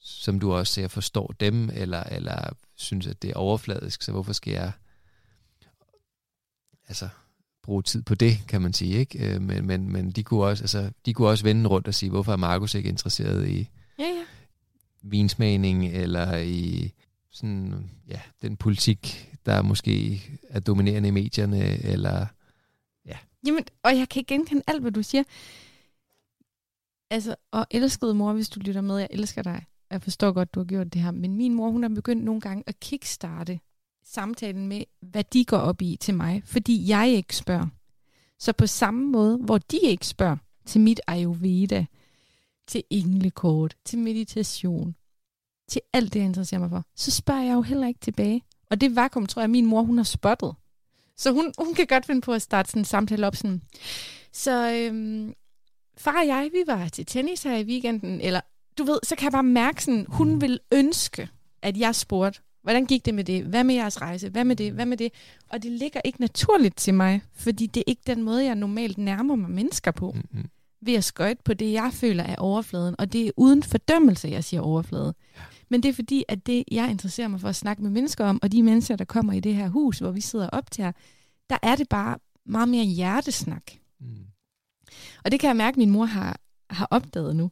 som 0.00 0.40
du 0.40 0.52
også 0.52 0.72
ser, 0.72 0.88
forstår 0.88 1.34
dem, 1.40 1.70
eller, 1.72 2.02
eller 2.02 2.50
synes, 2.76 3.06
at 3.06 3.22
det 3.22 3.30
er 3.30 3.34
overfladisk, 3.34 4.02
så 4.02 4.12
hvorfor 4.12 4.32
skal 4.32 4.52
jeg 4.52 4.72
altså, 6.88 7.08
bruge 7.62 7.82
tid 7.82 8.02
på 8.02 8.14
det, 8.14 8.38
kan 8.48 8.62
man 8.62 8.72
sige. 8.72 8.94
Ikke? 8.94 9.34
Øh, 9.34 9.42
men, 9.42 9.66
men, 9.66 9.92
men 9.92 10.10
de, 10.10 10.22
kunne 10.22 10.44
også, 10.44 10.64
altså, 10.64 10.90
de 11.06 11.14
kunne 11.14 11.28
også 11.28 11.44
vende 11.44 11.68
rundt 11.68 11.88
og 11.88 11.94
sige, 11.94 12.10
hvorfor 12.10 12.32
er 12.32 12.36
Markus 12.36 12.74
ikke 12.74 12.88
interesseret 12.88 13.48
i 13.48 13.70
Ja, 14.00 14.08
ja. 14.08 14.24
vinsmagning, 15.02 15.86
eller 15.86 16.36
i 16.36 16.92
sådan, 17.30 17.90
ja, 18.08 18.20
den 18.42 18.56
politik, 18.56 19.30
der 19.46 19.62
måske 19.62 20.22
er 20.48 20.60
dominerende 20.60 21.08
i 21.08 21.12
medierne, 21.12 21.82
eller 21.84 22.26
Jamen, 23.46 23.64
og 23.82 23.98
jeg 23.98 24.08
kan 24.08 24.24
genkende 24.26 24.62
alt, 24.66 24.80
hvad 24.80 24.92
du 24.92 25.02
siger. 25.02 25.22
Altså, 27.10 27.36
og 27.50 27.66
elskede 27.70 28.14
mor, 28.14 28.32
hvis 28.32 28.48
du 28.48 28.60
lytter 28.60 28.80
med, 28.80 28.98
jeg 28.98 29.08
elsker 29.10 29.42
dig. 29.42 29.64
Jeg 29.90 30.02
forstår 30.02 30.32
godt, 30.32 30.54
du 30.54 30.60
har 30.60 30.64
gjort 30.64 30.92
det 30.92 31.02
her. 31.02 31.10
Men 31.10 31.36
min 31.36 31.54
mor, 31.54 31.70
hun 31.70 31.82
har 31.82 31.88
begyndt 31.88 32.24
nogle 32.24 32.40
gange 32.40 32.64
at 32.66 32.80
kickstarte 32.80 33.60
samtalen 34.04 34.68
med, 34.68 34.84
hvad 35.00 35.24
de 35.24 35.44
går 35.44 35.56
op 35.56 35.82
i 35.82 35.96
til 36.00 36.14
mig, 36.14 36.42
fordi 36.44 36.88
jeg 36.88 37.08
ikke 37.08 37.36
spørger. 37.36 37.66
Så 38.38 38.52
på 38.52 38.66
samme 38.66 39.10
måde, 39.12 39.36
hvor 39.36 39.58
de 39.58 39.78
ikke 39.82 40.06
spørger 40.06 40.36
til 40.66 40.80
mit 40.80 41.00
Ayurveda, 41.06 41.86
til 42.70 42.84
englekort, 42.90 43.76
til 43.84 43.98
meditation, 43.98 44.94
til 45.68 45.80
alt 45.92 46.12
det, 46.12 46.20
jeg 46.20 46.26
interesserer 46.26 46.60
mig 46.60 46.70
for, 46.70 46.84
så 46.96 47.10
spørger 47.10 47.42
jeg 47.42 47.54
jo 47.54 47.62
heller 47.62 47.86
ikke 47.86 48.00
tilbage. 48.00 48.42
Og 48.70 48.80
det 48.80 48.96
vakuum, 48.96 49.26
tror 49.26 49.42
jeg, 49.42 49.50
min 49.50 49.66
mor, 49.66 49.82
hun 49.82 49.96
har 49.96 50.04
spottet. 50.04 50.54
Så 51.16 51.32
hun, 51.32 51.52
hun 51.58 51.74
kan 51.74 51.86
godt 51.86 52.06
finde 52.06 52.20
på 52.20 52.32
at 52.32 52.42
starte 52.42 52.70
sådan 52.70 52.80
en 52.80 52.84
samtale 52.84 53.26
op 53.26 53.36
sådan. 53.36 53.62
Så 54.32 54.72
øhm, 54.72 55.34
far 55.98 56.20
og 56.20 56.26
jeg, 56.26 56.50
vi 56.52 56.62
var 56.66 56.88
til 56.88 57.06
tennis 57.06 57.42
her 57.42 57.56
i 57.56 57.64
weekenden, 57.64 58.20
eller 58.20 58.40
du 58.78 58.84
ved, 58.84 58.98
så 59.02 59.16
kan 59.16 59.24
jeg 59.24 59.32
bare 59.32 59.42
mærke 59.42 59.84
sådan, 59.84 60.06
hun 60.08 60.40
vil 60.40 60.60
ønske, 60.72 61.28
at 61.62 61.76
jeg 61.76 61.94
spurgte, 61.94 62.40
hvordan 62.62 62.86
gik 62.86 63.06
det 63.06 63.14
med 63.14 63.24
det? 63.24 63.44
Hvad 63.44 63.64
med 63.64 63.74
jeres 63.74 64.00
rejse? 64.00 64.28
Hvad 64.28 64.44
med 64.44 64.56
det? 64.56 64.72
Hvad 64.72 64.86
med 64.86 64.96
det? 64.96 65.12
Og 65.48 65.62
det 65.62 65.72
ligger 65.72 66.00
ikke 66.04 66.20
naturligt 66.20 66.76
til 66.76 66.94
mig, 66.94 67.22
fordi 67.32 67.66
det 67.66 67.80
er 67.80 67.84
ikke 67.86 68.02
den 68.06 68.22
måde, 68.22 68.44
jeg 68.44 68.54
normalt 68.54 68.98
nærmer 68.98 69.36
mig 69.36 69.50
mennesker 69.50 69.90
på, 69.90 70.10
mm-hmm. 70.12 70.50
Ved 70.82 70.94
at 70.94 71.04
skøjte 71.04 71.42
på 71.44 71.54
det, 71.54 71.72
jeg 71.72 71.90
føler 71.92 72.24
er 72.24 72.36
overfladen. 72.36 72.94
Og 72.98 73.12
det 73.12 73.26
er 73.26 73.30
uden 73.36 73.62
fordømmelse, 73.62 74.28
jeg 74.28 74.44
siger 74.44 74.60
overflade. 74.60 75.14
Men 75.68 75.82
det 75.82 75.88
er 75.88 75.92
fordi, 75.92 76.24
at 76.28 76.46
det, 76.46 76.64
jeg 76.70 76.90
interesserer 76.90 77.28
mig 77.28 77.40
for 77.40 77.48
at 77.48 77.56
snakke 77.56 77.82
med 77.82 77.90
mennesker 77.90 78.24
om, 78.24 78.38
og 78.42 78.52
de 78.52 78.62
mennesker, 78.62 78.96
der 78.96 79.04
kommer 79.04 79.32
i 79.32 79.40
det 79.40 79.54
her 79.54 79.68
hus, 79.68 79.98
hvor 79.98 80.10
vi 80.10 80.20
sidder 80.20 80.48
op 80.48 80.70
til 80.70 80.84
her, 80.84 80.92
der 81.50 81.58
er 81.62 81.76
det 81.76 81.88
bare 81.88 82.18
meget 82.46 82.68
mere 82.68 82.84
hjertesnak. 82.84 83.62
Mm. 84.00 84.06
Og 85.24 85.30
det 85.30 85.40
kan 85.40 85.48
jeg 85.48 85.56
mærke, 85.56 85.74
at 85.74 85.78
min 85.78 85.90
mor 85.90 86.04
har, 86.04 86.40
har 86.70 86.88
opdaget 86.90 87.36
nu. 87.36 87.50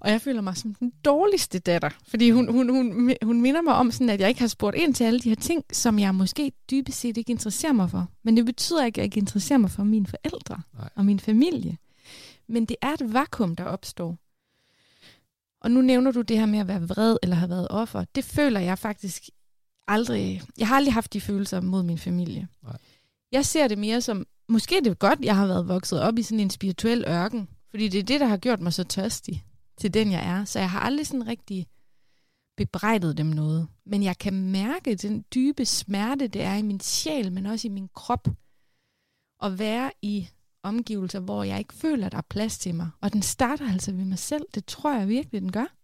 Og 0.00 0.10
jeg 0.10 0.20
føler 0.20 0.40
mig 0.40 0.56
som 0.56 0.74
den 0.74 0.92
dårligste 1.04 1.58
datter, 1.58 1.90
fordi 2.06 2.30
hun, 2.30 2.52
hun, 2.52 2.68
hun, 2.68 3.14
hun 3.22 3.40
minder 3.40 3.62
mig 3.62 3.74
om, 3.74 3.90
sådan, 3.90 4.10
at 4.10 4.20
jeg 4.20 4.28
ikke 4.28 4.40
har 4.40 4.48
spurgt 4.48 4.76
ind 4.76 4.94
til 4.94 5.04
alle 5.04 5.20
de 5.20 5.28
her 5.28 5.36
ting, 5.36 5.64
som 5.72 5.98
jeg 5.98 6.14
måske 6.14 6.52
dybest 6.70 7.00
set 7.00 7.16
ikke 7.16 7.30
interesserer 7.30 7.72
mig 7.72 7.90
for. 7.90 8.08
Men 8.22 8.36
det 8.36 8.44
betyder 8.44 8.84
ikke, 8.84 8.94
at 8.94 8.98
jeg 8.98 9.04
ikke 9.04 9.18
interesserer 9.18 9.58
mig 9.58 9.70
for 9.70 9.84
mine 9.84 10.06
forældre 10.06 10.60
Nej. 10.74 10.88
og 10.96 11.04
min 11.04 11.20
familie. 11.20 11.76
Men 12.48 12.64
det 12.64 12.76
er 12.82 12.92
et 12.92 13.12
vakuum, 13.12 13.56
der 13.56 13.64
opstår. 13.64 14.18
Og 15.60 15.70
nu 15.70 15.80
nævner 15.80 16.12
du 16.12 16.22
det 16.22 16.38
her 16.38 16.46
med 16.46 16.58
at 16.58 16.68
være 16.68 16.88
vred 16.88 17.16
eller 17.22 17.36
have 17.36 17.50
været 17.50 17.66
offer. 17.70 18.04
Det 18.14 18.24
føler 18.24 18.60
jeg 18.60 18.78
faktisk 18.78 19.22
aldrig... 19.88 20.42
Jeg 20.58 20.68
har 20.68 20.76
aldrig 20.76 20.94
haft 20.94 21.12
de 21.12 21.20
følelser 21.20 21.60
mod 21.60 21.82
min 21.82 21.98
familie. 21.98 22.48
Nej. 22.62 22.76
Jeg 23.32 23.46
ser 23.46 23.68
det 23.68 23.78
mere 23.78 24.00
som... 24.00 24.26
Måske 24.48 24.76
er 24.76 24.80
det 24.80 24.98
godt, 24.98 25.20
jeg 25.20 25.36
har 25.36 25.46
været 25.46 25.68
vokset 25.68 26.00
op 26.00 26.18
i 26.18 26.22
sådan 26.22 26.40
en 26.40 26.50
spirituel 26.50 27.04
ørken. 27.08 27.48
Fordi 27.70 27.88
det 27.88 27.98
er 27.98 28.04
det, 28.04 28.20
der 28.20 28.26
har 28.26 28.36
gjort 28.36 28.60
mig 28.60 28.72
så 28.72 28.84
tørstig 28.84 29.44
til 29.78 29.94
den, 29.94 30.12
jeg 30.12 30.26
er. 30.26 30.44
Så 30.44 30.58
jeg 30.58 30.70
har 30.70 30.80
aldrig 30.80 31.06
sådan 31.06 31.26
rigtig 31.26 31.66
bebrejdet 32.56 33.16
dem 33.16 33.26
noget. 33.26 33.68
Men 33.86 34.02
jeg 34.02 34.18
kan 34.18 34.34
mærke 34.34 34.94
den 34.94 35.24
dybe 35.34 35.64
smerte, 35.64 36.28
det 36.28 36.42
er 36.42 36.54
i 36.54 36.62
min 36.62 36.80
sjæl, 36.80 37.32
men 37.32 37.46
også 37.46 37.68
i 37.68 37.70
min 37.70 37.88
krop. 37.94 38.28
At 39.42 39.58
være 39.58 39.90
i 40.02 40.28
omgivelser, 40.68 41.20
hvor 41.20 41.44
jeg 41.44 41.58
ikke 41.58 41.74
føler, 41.74 42.06
at 42.06 42.12
der 42.12 42.18
er 42.18 42.22
plads 42.30 42.58
til 42.58 42.74
mig. 42.74 42.90
Og 43.00 43.12
den 43.12 43.22
starter 43.22 43.72
altså 43.72 43.92
ved 43.92 44.04
mig 44.04 44.18
selv. 44.18 44.44
Det 44.54 44.66
tror 44.66 44.94
jeg 44.94 45.08
virkelig, 45.08 45.40
den 45.40 45.52
gør. 45.52 45.76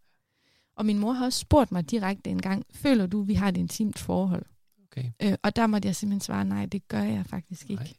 Og 0.77 0.87
min 0.87 0.99
mor 0.99 1.13
har 1.13 1.25
også 1.25 1.39
spurgt 1.39 1.73
mig 1.73 1.91
direkte 1.91 2.31
en 2.31 2.43
gang, 2.43 2.67
føler 2.75 3.07
du, 3.07 3.23
vi 3.23 3.35
har 3.35 3.49
et 3.49 3.57
intimt 3.57 3.99
forhold? 3.99 4.47
Okay. 4.87 5.11
Øh, 5.23 5.35
og 5.43 5.57
der 5.57 5.67
måtte 5.67 5.87
jeg 5.87 5.97
simpelthen 5.97 6.21
svare, 6.21 6.45
nej, 6.45 6.67
det 6.67 6.89
gør 6.89 7.03
jeg 7.03 7.27
faktisk 7.27 7.71
ikke. 7.71 7.83
Nej. 7.83 7.93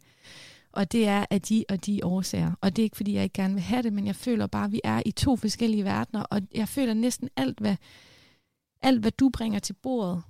Og 0.71 0.91
det 0.91 1.07
er 1.07 1.25
af 1.29 1.41
de 1.41 1.65
og 1.69 1.85
de 1.85 1.99
årsager. 2.03 2.51
Og 2.61 2.75
det 2.75 2.81
er 2.81 2.83
ikke, 2.83 2.97
fordi 2.97 3.13
jeg 3.13 3.23
ikke 3.23 3.33
gerne 3.33 3.53
vil 3.53 3.63
have 3.63 3.81
det, 3.81 3.93
men 3.93 4.07
jeg 4.07 4.15
føler 4.15 4.47
bare, 4.47 4.65
at 4.65 4.71
vi 4.71 4.81
er 4.83 5.03
i 5.05 5.11
to 5.11 5.35
forskellige 5.35 5.83
verdener, 5.83 6.21
og 6.21 6.41
jeg 6.53 6.67
føler 6.67 6.93
næsten 6.93 7.29
alt, 7.35 7.59
hvad, 7.59 7.75
alt, 8.81 9.01
hvad 9.01 9.11
du 9.11 9.29
bringer 9.29 9.59
til 9.59 9.73
bordet, 9.73 10.23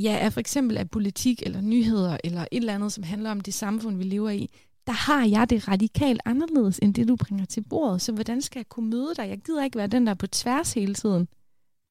ja, 0.00 0.18
er 0.18 0.30
for 0.30 0.40
eksempel 0.40 0.76
af 0.76 0.90
politik 0.90 1.42
eller 1.42 1.60
nyheder, 1.60 2.16
eller 2.24 2.40
et 2.40 2.48
eller 2.52 2.74
andet, 2.74 2.92
som 2.92 3.04
handler 3.04 3.30
om 3.30 3.40
det 3.40 3.54
samfund, 3.54 3.96
vi 3.96 4.04
lever 4.04 4.30
i, 4.30 4.50
der 4.88 4.94
har 4.94 5.26
jeg 5.26 5.50
det 5.50 5.68
radikalt 5.68 6.20
anderledes, 6.24 6.78
end 6.78 6.94
det, 6.94 7.08
du 7.08 7.16
bringer 7.16 7.44
til 7.44 7.60
bordet. 7.60 8.02
Så 8.02 8.12
hvordan 8.12 8.42
skal 8.42 8.58
jeg 8.58 8.68
kunne 8.68 8.90
møde 8.90 9.14
dig? 9.16 9.28
Jeg 9.28 9.38
gider 9.38 9.64
ikke 9.64 9.78
være 9.78 9.86
den, 9.86 10.06
der 10.06 10.10
er 10.10 10.16
på 10.16 10.26
tværs 10.26 10.72
hele 10.72 10.94
tiden. 10.94 11.28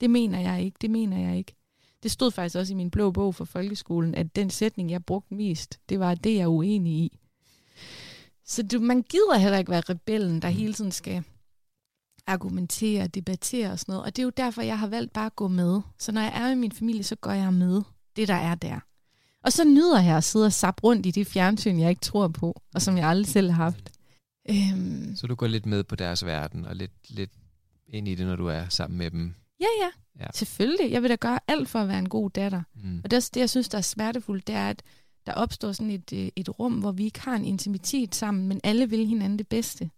Det 0.02 0.10
mener 0.10 0.40
jeg 0.40 0.64
ikke, 0.64 0.78
det 0.82 0.92
mener 0.92 1.18
jeg 1.18 1.38
ikke. 1.38 1.56
Det 2.04 2.12
stod 2.12 2.32
faktisk 2.32 2.56
også 2.56 2.74
i 2.74 2.76
min 2.76 2.92
blå 2.92 3.12
bog 3.12 3.36
for 3.36 3.46
folkeskolen, 3.46 4.16
at 4.16 4.36
den 4.36 4.50
sætning, 4.50 4.92
jeg 4.92 5.06
brugte 5.06 5.34
mest, 5.34 5.80
det 5.90 6.00
var 6.00 6.16
det, 6.16 6.36
jeg 6.36 6.42
er 6.42 6.48
uenig 6.48 6.94
i. 6.94 7.18
Så 8.46 8.64
du, 8.64 8.80
man 8.80 9.02
gider 9.02 9.38
heller 9.38 9.58
ikke 9.58 9.72
være 9.72 9.82
rebellen, 9.90 10.42
der 10.42 10.48
hele 10.48 10.74
tiden 10.74 10.92
skal 10.92 11.24
argumentere, 12.28 13.08
debattere 13.08 13.72
og 13.72 13.80
sådan 13.80 13.92
noget. 13.92 14.06
Og 14.06 14.16
det 14.16 14.22
er 14.22 14.26
jo 14.26 14.32
derfor, 14.38 14.62
jeg 14.62 14.80
har 14.80 14.88
valgt 14.88 15.14
bare 15.14 15.26
at 15.26 15.36
gå 15.36 15.48
med. 15.48 15.82
Så 16.00 16.12
når 16.12 16.22
jeg 16.22 16.34
er 16.36 16.48
med 16.48 16.56
min 16.56 16.72
familie, 16.72 17.04
så 17.04 17.16
går 17.16 17.32
jeg 17.32 17.54
med 17.54 17.82
det, 18.16 18.28
der 18.28 18.34
er 18.34 18.56
der. 18.56 18.80
Og 19.48 19.54
så 19.54 19.64
nyder 19.64 20.02
jeg 20.02 20.18
at 20.18 20.24
sidde 20.24 20.46
og 20.46 20.54
sappe 20.54 20.84
rundt 20.84 21.06
i 21.06 21.12
det 21.12 21.28
fjernsyn, 21.28 21.80
jeg 21.80 21.90
ikke 21.90 22.00
tror 22.02 22.28
på, 22.28 22.62
og 22.74 22.82
som 22.82 22.98
jeg 22.98 23.08
aldrig 23.08 23.28
selv 23.28 23.52
har 23.52 23.64
haft. 23.64 23.92
Øhm, 24.50 25.16
Så 25.16 25.28
du 25.28 25.36
går 25.36 25.48
lidt 25.48 25.66
med 25.66 25.84
på 25.84 25.96
deres 25.96 26.26
verden, 26.26 26.66
og 26.66 26.76
lidt, 26.76 26.92
lidt 27.10 27.32
ind 27.88 28.08
i 28.08 28.16
det, 28.16 28.26
når 28.28 28.36
du 28.36 28.48
er 28.48 28.70
sammen 28.70 28.98
med 28.98 29.12
dem. 29.12 29.34
ja, 29.60 29.66
ja, 29.82 29.90
Ja. 30.24 30.28
selvfølgelig. 30.34 30.92
Jeg 30.92 31.02
vil 31.02 31.10
da 31.10 31.16
gøre 31.16 31.40
alt 31.48 31.70
for 31.70 31.80
at 31.80 31.88
være 31.88 32.00
en 32.00 32.10
god 32.10 32.30
datter. 32.30 32.62
Mm. 32.84 33.02
Og 33.04 33.12
det, 33.12 33.18
er 33.18 33.30
det, 33.34 33.40
jeg 33.40 33.50
synes, 33.50 33.70
der 33.70 33.78
er 33.78 33.82
smertefuldt, 33.82 34.48
det 34.48 34.56
er, 34.56 34.70
at 34.70 34.84
der 35.26 35.34
opstår 35.34 35.72
sådan 35.72 35.92
et, 35.92 36.14
øh, 36.14 36.30
et 36.36 36.60
rum, 36.60 36.74
hvor 36.74 36.92
vi 36.92 37.04
ikke 37.04 37.20
har 37.22 37.36
en 37.36 37.46
intimitet 37.46 38.16
sammen, 38.16 38.48
men 38.48 38.62
alle 38.64 38.90
vil 38.90 39.08
hinanden 39.08 39.40
det 39.40 39.48
bedste. 39.48 39.90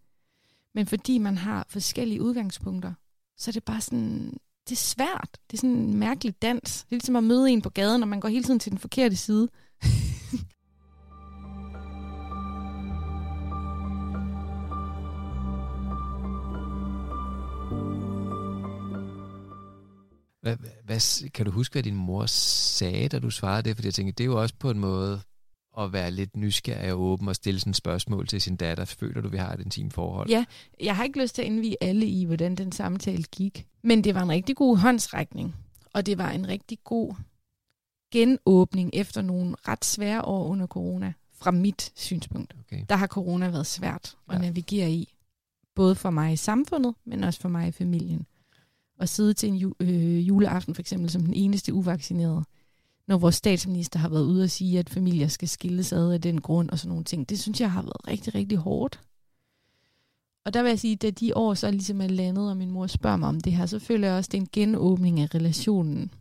Men 0.75 0.85
fordi 0.87 1.17
man 1.17 1.37
har 1.37 1.65
forskellige 1.69 2.21
udgangspunkter, 2.21 2.93
så 3.37 3.51
er 3.51 3.53
det 3.53 3.63
bare 3.63 3.81
sådan, 3.81 4.37
det 4.69 4.75
er 4.75 4.79
svært. 4.79 5.37
Det 5.51 5.57
er 5.57 5.57
sådan 5.57 5.75
en 5.75 5.97
mærkelig 5.97 6.41
dans. 6.41 6.83
Det 6.83 6.91
er 6.91 6.95
ligesom 6.95 7.15
at 7.15 7.23
møde 7.23 7.49
en 7.49 7.61
på 7.61 7.69
gaden, 7.69 8.01
og 8.01 8.07
man 8.09 8.19
går 8.19 8.29
hele 8.29 8.43
tiden 8.43 8.59
til 8.59 8.71
den 8.71 8.79
forkerte 8.79 9.15
side. 9.15 9.49
Hvad, 20.41 20.57
hvad, 20.85 21.29
kan 21.29 21.45
du 21.45 21.51
huske, 21.51 21.73
hvad 21.73 21.83
din 21.83 21.95
mor 21.95 22.25
sagde, 22.25 23.09
da 23.09 23.19
du 23.19 23.29
svarede 23.29 23.63
det? 23.63 23.75
Fordi 23.75 23.85
jeg 23.85 23.93
tænker, 23.93 24.13
det 24.13 24.23
er 24.23 24.25
jo 24.25 24.41
også 24.41 24.55
på 24.59 24.69
en 24.69 24.79
måde 24.79 25.21
at 25.79 25.93
være 25.93 26.11
lidt 26.11 26.37
nysgerrig 26.37 26.93
og 26.93 27.01
åben 27.01 27.27
og 27.27 27.35
stille 27.35 27.59
sådan 27.59 27.69
et 27.71 27.75
spørgsmål 27.75 28.27
til 28.27 28.41
sin 28.41 28.55
datter. 28.55 28.85
Føler 28.85 29.21
du, 29.21 29.29
vi 29.29 29.37
har 29.37 29.53
et 29.53 29.59
intimt 29.59 29.93
forhold? 29.93 30.29
Ja, 30.29 30.45
jeg 30.83 30.95
har 30.95 31.03
ikke 31.03 31.21
lyst 31.21 31.35
til 31.35 31.41
at 31.41 31.45
indvige 31.45 31.75
alle 31.81 32.05
i, 32.05 32.25
hvordan 32.25 32.55
den 32.55 32.71
samtale 32.71 33.23
gik. 33.23 33.67
Men 33.83 34.03
det 34.03 34.15
var 34.15 34.21
en 34.23 34.29
rigtig 34.29 34.55
god 34.55 34.77
håndsrækning, 34.77 35.55
og 35.93 36.05
det 36.05 36.17
var 36.17 36.29
en 36.31 36.47
rigtig 36.47 36.77
god 36.83 37.13
genåbning 38.11 38.89
efter 38.93 39.21
nogle 39.21 39.55
ret 39.67 39.85
svære 39.85 40.21
år 40.25 40.47
under 40.47 40.67
corona, 40.67 41.13
fra 41.33 41.51
mit 41.51 41.91
synspunkt. 41.95 42.55
Okay. 42.59 42.83
Der 42.89 42.95
har 42.95 43.07
corona 43.07 43.49
været 43.49 43.67
svært 43.67 44.15
at 44.29 44.35
Ja. 44.35 44.39
navigere 44.41 44.91
i, 44.91 45.13
både 45.75 45.95
for 45.95 46.09
mig 46.09 46.33
i 46.33 46.35
samfundet, 46.35 46.95
men 47.05 47.23
også 47.23 47.39
for 47.39 47.49
mig 47.49 47.67
i 47.67 47.71
familien. 47.71 48.25
At 48.99 49.09
sidde 49.09 49.33
til 49.33 49.49
en 49.49 49.55
ju- 49.57 49.73
øh, 49.79 50.27
juleaften 50.27 50.75
for 50.75 50.81
eksempel 50.81 51.09
som 51.09 51.21
den 51.21 51.33
eneste 51.33 51.73
uvaccinerede, 51.73 52.43
når 53.09 53.17
vores 53.17 53.35
statsminister 53.35 53.99
har 53.99 54.09
været 54.09 54.25
ude 54.25 54.43
og 54.43 54.49
sige, 54.49 54.79
at 54.79 54.89
familier 54.89 55.27
skal 55.27 55.47
skilles 55.47 55.93
ad 55.93 56.11
af 56.11 56.21
den 56.21 56.41
grund 56.41 56.69
og 56.69 56.79
sådan 56.79 56.89
nogle 56.89 57.03
ting. 57.03 57.29
Det 57.29 57.39
synes 57.39 57.61
jeg 57.61 57.71
har 57.71 57.81
været 57.81 58.07
rigtig, 58.07 58.35
rigtig 58.35 58.57
hårdt. 58.57 58.99
Og 60.45 60.53
der 60.53 60.61
vil 60.61 60.69
jeg 60.69 60.79
sige, 60.79 60.93
at 60.93 61.01
da 61.01 61.09
de 61.09 61.37
år 61.37 61.53
så 61.53 61.71
ligesom 61.71 62.01
er 62.01 62.07
landet, 62.07 62.49
og 62.49 62.57
min 62.57 62.71
mor 62.71 62.87
spørger 62.87 63.17
mig 63.17 63.29
om 63.29 63.41
det 63.41 63.53
her, 63.53 63.65
så 63.65 63.79
føler 63.79 64.07
jeg 64.07 64.17
også, 64.17 64.27
at 64.27 64.31
det 64.31 64.37
er 64.37 64.41
en 64.41 64.49
genåbning 64.51 65.19
af 65.19 65.35
relationen. 65.35 66.11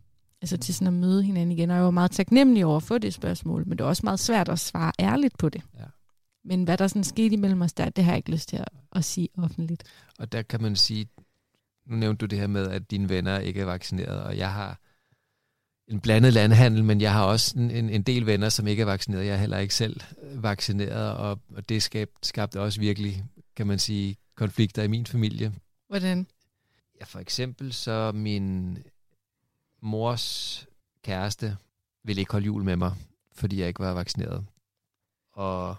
Altså 0.41 0.57
til 0.57 0.75
sådan 0.75 0.87
at 0.87 0.93
møde 0.93 1.23
hinanden 1.23 1.51
igen. 1.51 1.69
Og 1.69 1.75
jeg 1.75 1.85
var 1.85 1.91
meget 1.91 2.11
taknemmelig 2.11 2.65
over 2.65 2.77
at 2.77 2.83
få 2.83 2.97
det 2.97 3.13
spørgsmål, 3.13 3.67
men 3.67 3.77
det 3.77 3.83
var 3.83 3.89
også 3.89 4.05
meget 4.05 4.19
svært 4.19 4.49
at 4.49 4.59
svare 4.59 4.91
ærligt 4.99 5.37
på 5.37 5.49
det. 5.49 5.61
Ja. 5.79 5.85
Men 6.45 6.63
hvad 6.63 6.77
der 6.77 6.87
sådan 6.87 7.03
skete 7.03 7.33
imellem 7.33 7.61
os 7.61 7.73
der, 7.73 7.89
det 7.89 8.03
har 8.03 8.11
jeg 8.11 8.17
ikke 8.17 8.31
lyst 8.31 8.49
til 8.49 8.57
at, 8.57 8.69
at 8.91 9.05
sige 9.05 9.29
offentligt. 9.37 9.83
Og 10.19 10.31
der 10.31 10.41
kan 10.41 10.61
man 10.61 10.75
sige, 10.75 11.07
nu 11.87 11.95
nævnte 11.95 12.21
du 12.21 12.25
det 12.25 12.39
her 12.39 12.47
med, 12.47 12.67
at 12.67 12.91
dine 12.91 13.09
venner 13.09 13.39
ikke 13.39 13.61
er 13.61 13.65
vaccineret, 13.65 14.23
og 14.23 14.37
jeg 14.37 14.53
har 14.53 14.79
en 15.89 15.99
blandet 15.99 16.33
landhandel, 16.33 16.83
men 16.83 17.01
jeg 17.01 17.13
har 17.13 17.23
også 17.23 17.59
en, 17.59 17.71
en, 17.71 17.89
en 17.89 18.01
del 18.01 18.25
venner, 18.25 18.49
som 18.49 18.67
ikke 18.67 18.81
er 18.81 18.85
vaccineret. 18.85 19.25
Jeg 19.25 19.33
er 19.33 19.37
heller 19.37 19.57
ikke 19.57 19.75
selv 19.75 20.01
vaccineret, 20.35 21.13
og, 21.13 21.39
og 21.55 21.69
det 21.69 21.83
skabte, 21.83 22.27
skabte 22.27 22.61
også 22.61 22.79
virkelig, 22.79 23.23
kan 23.55 23.67
man 23.67 23.79
sige, 23.79 24.17
konflikter 24.35 24.83
i 24.83 24.87
min 24.87 25.05
familie. 25.05 25.53
Hvordan? 25.87 26.27
Ja, 26.99 27.05
for 27.05 27.19
eksempel 27.19 27.73
så 27.73 28.11
min 28.11 28.77
mors 29.81 30.67
kæreste 31.03 31.57
ville 32.03 32.19
ikke 32.19 32.31
holde 32.31 32.45
jul 32.45 32.63
med 32.63 32.75
mig, 32.75 32.93
fordi 33.33 33.59
jeg 33.59 33.67
ikke 33.67 33.79
var 33.79 33.93
vaccineret. 33.93 34.45
og 35.31 35.75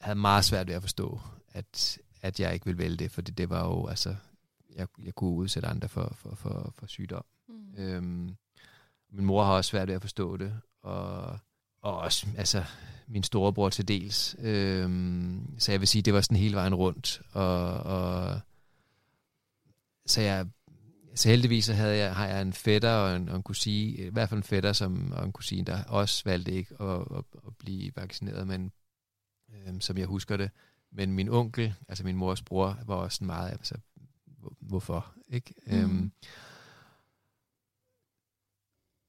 havde 0.00 0.18
meget 0.18 0.44
svært 0.44 0.66
ved 0.66 0.74
at 0.74 0.82
forstå, 0.82 1.20
at, 1.52 1.98
at 2.22 2.40
jeg 2.40 2.54
ikke 2.54 2.66
ville 2.66 2.78
vælge 2.78 2.96
det, 2.96 3.10
fordi 3.10 3.30
det 3.30 3.50
var 3.50 3.64
jo, 3.66 3.86
altså, 3.86 4.16
jeg, 4.74 4.86
jeg 5.04 5.14
kunne 5.14 5.30
udsætte 5.30 5.68
andre 5.68 5.88
for, 5.88 6.14
for, 6.14 6.34
for, 6.34 6.72
for 6.78 6.86
sygdom. 6.86 7.24
Mm. 7.48 7.74
Øhm, 7.78 8.36
min 9.12 9.24
mor 9.24 9.44
har 9.44 9.52
også 9.52 9.68
svært 9.68 9.88
ved 9.88 9.94
at 9.94 10.00
forstå 10.00 10.36
det, 10.36 10.60
og, 10.82 11.38
og 11.82 11.98
også 11.98 12.26
altså, 12.36 12.64
min 13.06 13.22
storebror 13.22 13.68
til 13.68 13.88
dels. 13.88 14.36
Øhm, 14.38 15.54
så 15.58 15.72
jeg 15.72 15.80
vil 15.80 15.88
sige, 15.88 16.02
det 16.02 16.14
var 16.14 16.20
sådan 16.20 16.36
hele 16.36 16.56
vejen 16.56 16.74
rundt. 16.74 17.22
Og, 17.32 17.72
og, 17.72 18.40
så 20.06 20.20
jeg 20.20 20.46
så 21.14 21.28
heldigvis 21.28 21.64
så 21.64 21.74
havde 21.74 21.96
jeg, 21.96 22.14
har 22.14 22.26
jeg 22.26 22.42
en 22.42 22.52
fætter 22.52 22.92
og 22.92 23.16
en, 23.16 23.28
og 23.28 23.36
en 23.36 23.42
kusine, 23.42 23.92
i 23.92 24.08
hvert 24.08 24.28
fald 24.28 24.38
en 24.38 24.44
fætter 24.44 24.72
som, 24.72 25.12
og 25.12 25.24
en 25.24 25.32
kusine, 25.32 25.64
der 25.64 25.84
også 25.84 26.22
valgte 26.24 26.52
ikke 26.52 26.74
at, 26.80 27.00
at, 27.00 27.24
at 27.46 27.56
blive 27.58 27.92
vaccineret, 27.96 28.46
men 28.46 28.72
øhm, 29.54 29.80
som 29.80 29.98
jeg 29.98 30.06
husker 30.06 30.36
det. 30.36 30.50
Men 30.92 31.12
min 31.12 31.28
onkel, 31.28 31.74
altså 31.88 32.04
min 32.04 32.16
mors 32.16 32.42
bror, 32.42 32.78
var 32.86 32.94
også 32.94 33.24
meget, 33.24 33.50
altså, 33.50 33.74
hvorfor? 34.60 35.14
Ikke? 35.28 35.54
Øhm, 35.66 35.78
mm. 35.78 35.84
Øhm, 35.84 36.12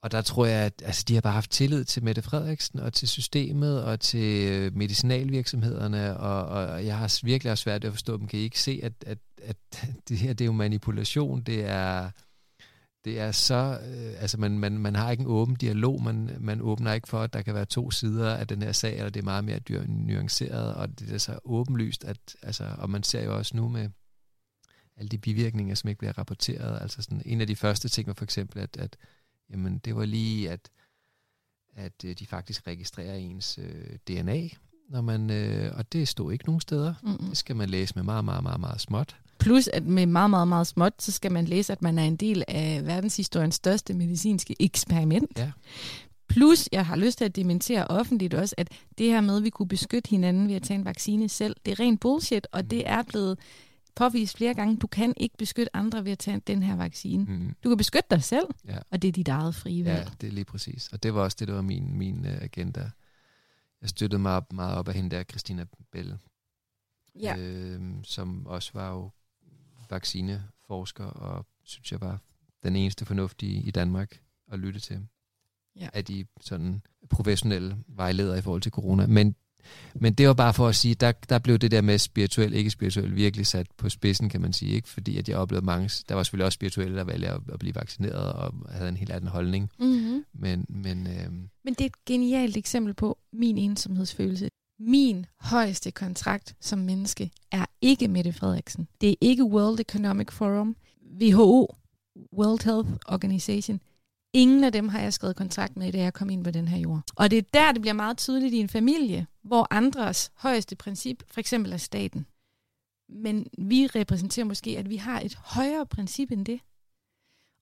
og 0.02 0.12
der 0.12 0.22
tror 0.22 0.46
jeg, 0.46 0.66
at 0.66 0.82
altså, 0.86 1.06
de 1.08 1.14
har 1.14 1.22
bare 1.22 1.34
haft 1.34 1.52
tillid 1.52 1.86
til 1.86 2.04
Mette 2.04 2.22
Frederiksen 2.22 2.80
og 2.80 2.94
til 2.94 3.08
systemet 3.08 3.84
og 3.84 4.00
til 4.00 4.48
øh, 4.48 4.76
medicinalvirksomhederne, 4.76 6.18
og, 6.18 6.46
og 6.46 6.86
jeg 6.86 6.98
har 6.98 7.20
virkelig 7.24 7.52
også 7.52 7.62
svært 7.62 7.84
ved 7.84 7.88
at 7.88 7.94
forstå 7.94 8.18
dem. 8.18 8.28
Kan 8.28 8.40
I 8.40 8.44
ikke 8.44 8.62
se, 8.62 8.80
at, 8.84 8.94
at, 9.06 9.18
at 9.42 9.58
det 10.10 10.18
her 10.18 10.34
det 10.34 10.42
er 10.42 10.46
jo 10.46 10.52
manipulation? 10.52 11.42
Det 11.42 11.66
er, 11.66 12.10
det 13.06 13.20
er 13.20 13.32
så, 13.32 13.80
øh, 13.90 14.22
altså 14.22 14.38
man, 14.38 14.60
man, 14.60 14.78
man 14.78 14.96
har 14.96 15.12
ikke 15.12 15.22
en 15.22 15.28
åben 15.28 15.56
dialog, 15.56 16.04
man, 16.04 16.38
man 16.40 16.62
åbner 16.62 16.94
ikke 16.94 17.08
for, 17.08 17.22
at 17.22 17.34
der 17.34 17.42
kan 17.42 17.56
være 17.56 17.66
to 17.66 17.92
sider 17.92 18.36
af 18.36 18.48
den 18.48 18.62
her 18.62 18.72
sag, 18.72 18.98
eller 18.98 19.10
det 19.10 19.20
er 19.20 19.26
meget 19.26 19.44
mere 19.44 19.60
dyr, 19.60 19.84
nuanceret, 19.88 20.74
og 20.74 21.00
det 21.00 21.14
er 21.14 21.18
så 21.18 21.40
åbenlyst, 21.46 22.04
at, 22.04 22.18
altså, 22.42 22.76
og 22.78 22.90
man 22.90 23.04
ser 23.04 23.24
jo 23.24 23.38
også 23.38 23.58
nu 23.58 23.68
med 23.68 23.90
alle 24.98 25.10
de 25.10 25.18
bivirkninger, 25.18 25.76
som 25.76 25.88
ikke 25.88 26.00
bliver 26.00 26.18
rapporteret, 26.18 26.82
altså 26.82 27.02
sådan, 27.02 27.22
en 27.26 27.42
af 27.42 27.48
de 27.48 27.56
første 27.56 27.90
ting 27.90 28.08
var 28.08 28.14
for 28.14 28.24
eksempel, 28.24 28.60
at, 28.60 28.78
at 28.78 28.98
jamen 29.52 29.78
det 29.78 29.96
var 29.96 30.06
lige, 30.06 30.50
at, 30.50 30.70
at 31.76 32.06
øh, 32.06 32.16
de 32.20 32.26
faktisk 32.26 32.68
registrerer 32.68 33.16
ens 33.16 33.60
øh, 33.62 33.98
DNA, 34.08 34.50
når 34.90 35.02
man, 35.02 35.30
øh, 35.30 35.72
og 35.78 35.94
det 35.94 36.08
stod 36.08 36.32
ikke 36.34 36.46
nogen 36.46 36.62
steder. 36.62 36.94
Mm-hmm. 37.04 37.28
Det 37.28 37.38
skal 37.38 37.56
man 37.56 37.70
læse 37.70 37.96
med 37.96 38.04
meget, 38.04 38.26
meget, 38.26 38.44
meget, 38.44 38.60
meget 38.60 38.82
småt. 38.82 39.16
Plus, 39.40 39.68
at 39.68 39.86
med 39.86 40.06
meget, 40.06 40.30
meget, 40.30 40.48
meget 40.48 40.68
småt, 40.68 40.94
så 41.00 41.12
skal 41.12 41.32
man 41.32 41.46
læse, 41.46 41.74
at 41.74 41.82
man 41.82 42.00
er 42.00 42.04
en 42.04 42.16
del 42.16 42.44
af 42.48 42.86
verdenshistoriens 42.86 43.56
største 43.56 43.94
medicinske 43.94 44.56
eksperiment. 44.60 45.38
Ja. 45.38 45.52
Plus, 46.30 46.70
jeg 46.72 46.86
har 46.86 46.96
lyst 46.96 47.18
til 47.18 47.26
at 47.26 47.36
dementere 47.36 47.88
offentligt 47.88 48.34
også, 48.34 48.56
at 48.58 48.72
det 48.98 49.06
her 49.06 49.22
med, 49.22 49.38
at 49.38 49.44
vi 49.44 49.50
kunne 49.50 49.68
beskytte 49.68 50.10
hinanden 50.10 50.48
ved 50.48 50.56
at 50.56 50.64
tage 50.64 50.80
en 50.80 50.86
vaccine 50.86 51.30
selv, 51.30 51.56
det 51.66 51.72
er 51.72 51.80
rent 51.80 52.00
bullshit, 52.00 52.48
og 52.52 52.62
mm. 52.62 52.68
det 52.68 52.90
er 52.90 53.04
blevet 53.04 53.40
påvist 54.00 54.38
flere 54.38 54.54
gange, 54.54 54.78
du 54.78 54.88
kan 54.88 55.14
ikke 55.18 55.38
beskytte 55.38 55.76
andre 55.76 56.06
ved 56.06 56.12
at 56.12 56.20
tage 56.20 56.42
den 56.48 56.64
her 56.64 56.76
vaccine. 56.76 57.26
Mm. 57.26 57.56
Du 57.64 57.70
kan 57.70 57.78
beskytte 57.78 58.08
dig 58.12 58.24
selv, 58.24 58.46
ja. 58.68 58.78
og 58.92 59.02
det 59.02 59.08
er 59.08 59.12
dit 59.12 59.28
eget 59.28 59.56
frie 59.56 59.86
valg. 59.86 60.06
Ja, 60.06 60.12
det 60.22 60.28
er 60.28 60.32
lige 60.32 60.46
præcis. 60.46 60.88
Og 60.88 61.04
det 61.04 61.14
var 61.14 61.22
også 61.22 61.38
det, 61.40 61.48
der 61.48 61.54
var 61.54 61.62
min, 61.62 61.98
min 61.98 62.20
uh, 62.20 62.42
agenda. 62.42 62.92
Jeg 63.82 63.90
støttede 63.90 64.22
mig 64.22 64.32
op, 64.32 64.54
meget 64.54 64.78
op 64.78 64.88
af 64.88 64.94
hende 64.94 65.16
der, 65.16 65.24
Christina 65.24 65.66
Bell, 65.92 66.18
ja. 67.20 67.38
øh, 67.38 67.82
som 68.04 68.48
også 68.48 68.72
var 68.74 68.92
jo 68.92 69.12
vaccineforsker, 69.90 71.06
og 71.06 71.46
synes 71.64 71.92
jeg 71.92 72.02
var 72.02 72.20
den 72.64 72.76
eneste 72.76 73.06
fornuftige 73.06 73.62
i 73.62 73.72
Danmark 73.72 74.22
at 74.52 74.60
lytte 74.60 74.80
til. 74.80 75.08
Ja. 75.76 75.90
Af 75.94 76.06
de 76.06 76.26
sådan 76.42 76.82
professionelle 77.10 77.78
vejledere 77.88 78.38
i 78.38 78.42
forhold 78.42 78.62
til 78.62 78.72
corona. 78.72 79.08
Men 79.08 79.36
men 79.96 80.14
det 80.14 80.28
var 80.28 80.34
bare 80.34 80.54
for 80.54 80.68
at 80.68 80.76
sige, 80.76 80.96
der, 80.96 81.12
der 81.12 81.40
blev 81.40 81.58
det 81.58 81.72
der 81.72 81.82
med 81.82 81.98
spirituel, 81.98 82.54
ikke 82.54 82.70
spirituel, 82.70 83.16
virkelig 83.16 83.48
sat 83.48 83.68
på 83.78 83.90
spidsen, 83.90 84.30
kan 84.30 84.42
man 84.42 84.54
sige. 84.54 84.72
ikke 84.72 84.90
Fordi 84.90 85.18
at 85.18 85.30
jeg 85.30 85.38
oplevede 85.38 85.66
mange, 85.66 85.90
der 86.10 86.16
var 86.16 86.24
selvfølgelig 86.24 86.46
også 86.46 86.56
spirituelle, 86.56 86.98
der 86.98 87.04
valgte 87.04 87.28
at, 87.28 87.40
at 87.54 87.60
blive 87.60 87.76
vaccineret 87.76 88.34
og 88.34 88.54
havde 88.70 88.90
en 88.90 88.98
helt 88.98 89.12
anden 89.12 89.30
holdning. 89.30 89.70
Mm-hmm. 89.80 90.26
Men, 90.34 90.66
men, 90.70 91.08
øh... 91.08 91.32
men 91.64 91.74
det 91.74 91.82
er 91.82 91.86
et 91.86 92.06
genialt 92.06 92.58
eksempel 92.58 92.94
på 92.94 93.18
min 93.34 93.58
ensomhedsfølelse. 93.58 94.50
Min 94.80 95.26
højeste 95.40 95.92
kontrakt 95.92 96.56
som 96.62 96.80
menneske 96.80 97.32
er 97.52 97.66
ikke 97.82 98.08
Mette 98.08 98.34
Frederiksen. 98.34 98.88
Det 99.02 99.10
er 99.10 99.16
ikke 99.22 99.44
World 99.44 99.80
Economic 99.80 100.32
Forum, 100.32 100.76
WHO, 101.22 101.76
World 102.34 102.64
Health 102.64 102.90
Organization. 103.08 103.80
Ingen 104.34 104.64
af 104.64 104.72
dem 104.72 104.90
har 104.90 105.00
jeg 105.00 105.14
skrevet 105.14 105.36
kontrakt 105.36 105.78
med, 105.78 105.92
da 105.92 105.98
jeg 105.98 106.14
kom 106.14 106.30
ind 106.30 106.44
på 106.44 106.52
den 106.52 106.68
her 106.68 106.78
jord. 106.78 107.02
Og 107.16 107.32
det 107.32 107.38
er 107.38 107.42
der, 107.54 107.72
det 107.72 107.82
bliver 107.82 107.94
meget 107.94 108.18
tydeligt 108.18 108.54
i 108.54 108.58
en 108.58 108.70
familie, 108.70 109.28
hvor 109.44 109.68
andres 109.72 110.32
højeste 110.36 110.76
princip 110.76 111.24
for 111.32 111.40
eksempel 111.40 111.74
er 111.74 111.78
staten. 111.78 112.26
Men 113.10 113.48
vi 113.58 113.88
repræsenterer 113.88 114.46
måske, 114.46 114.78
at 114.78 114.90
vi 114.90 114.96
har 114.96 115.20
et 115.20 115.36
højere 115.36 115.86
princip 115.86 116.32
end 116.32 116.46
det. 116.46 116.60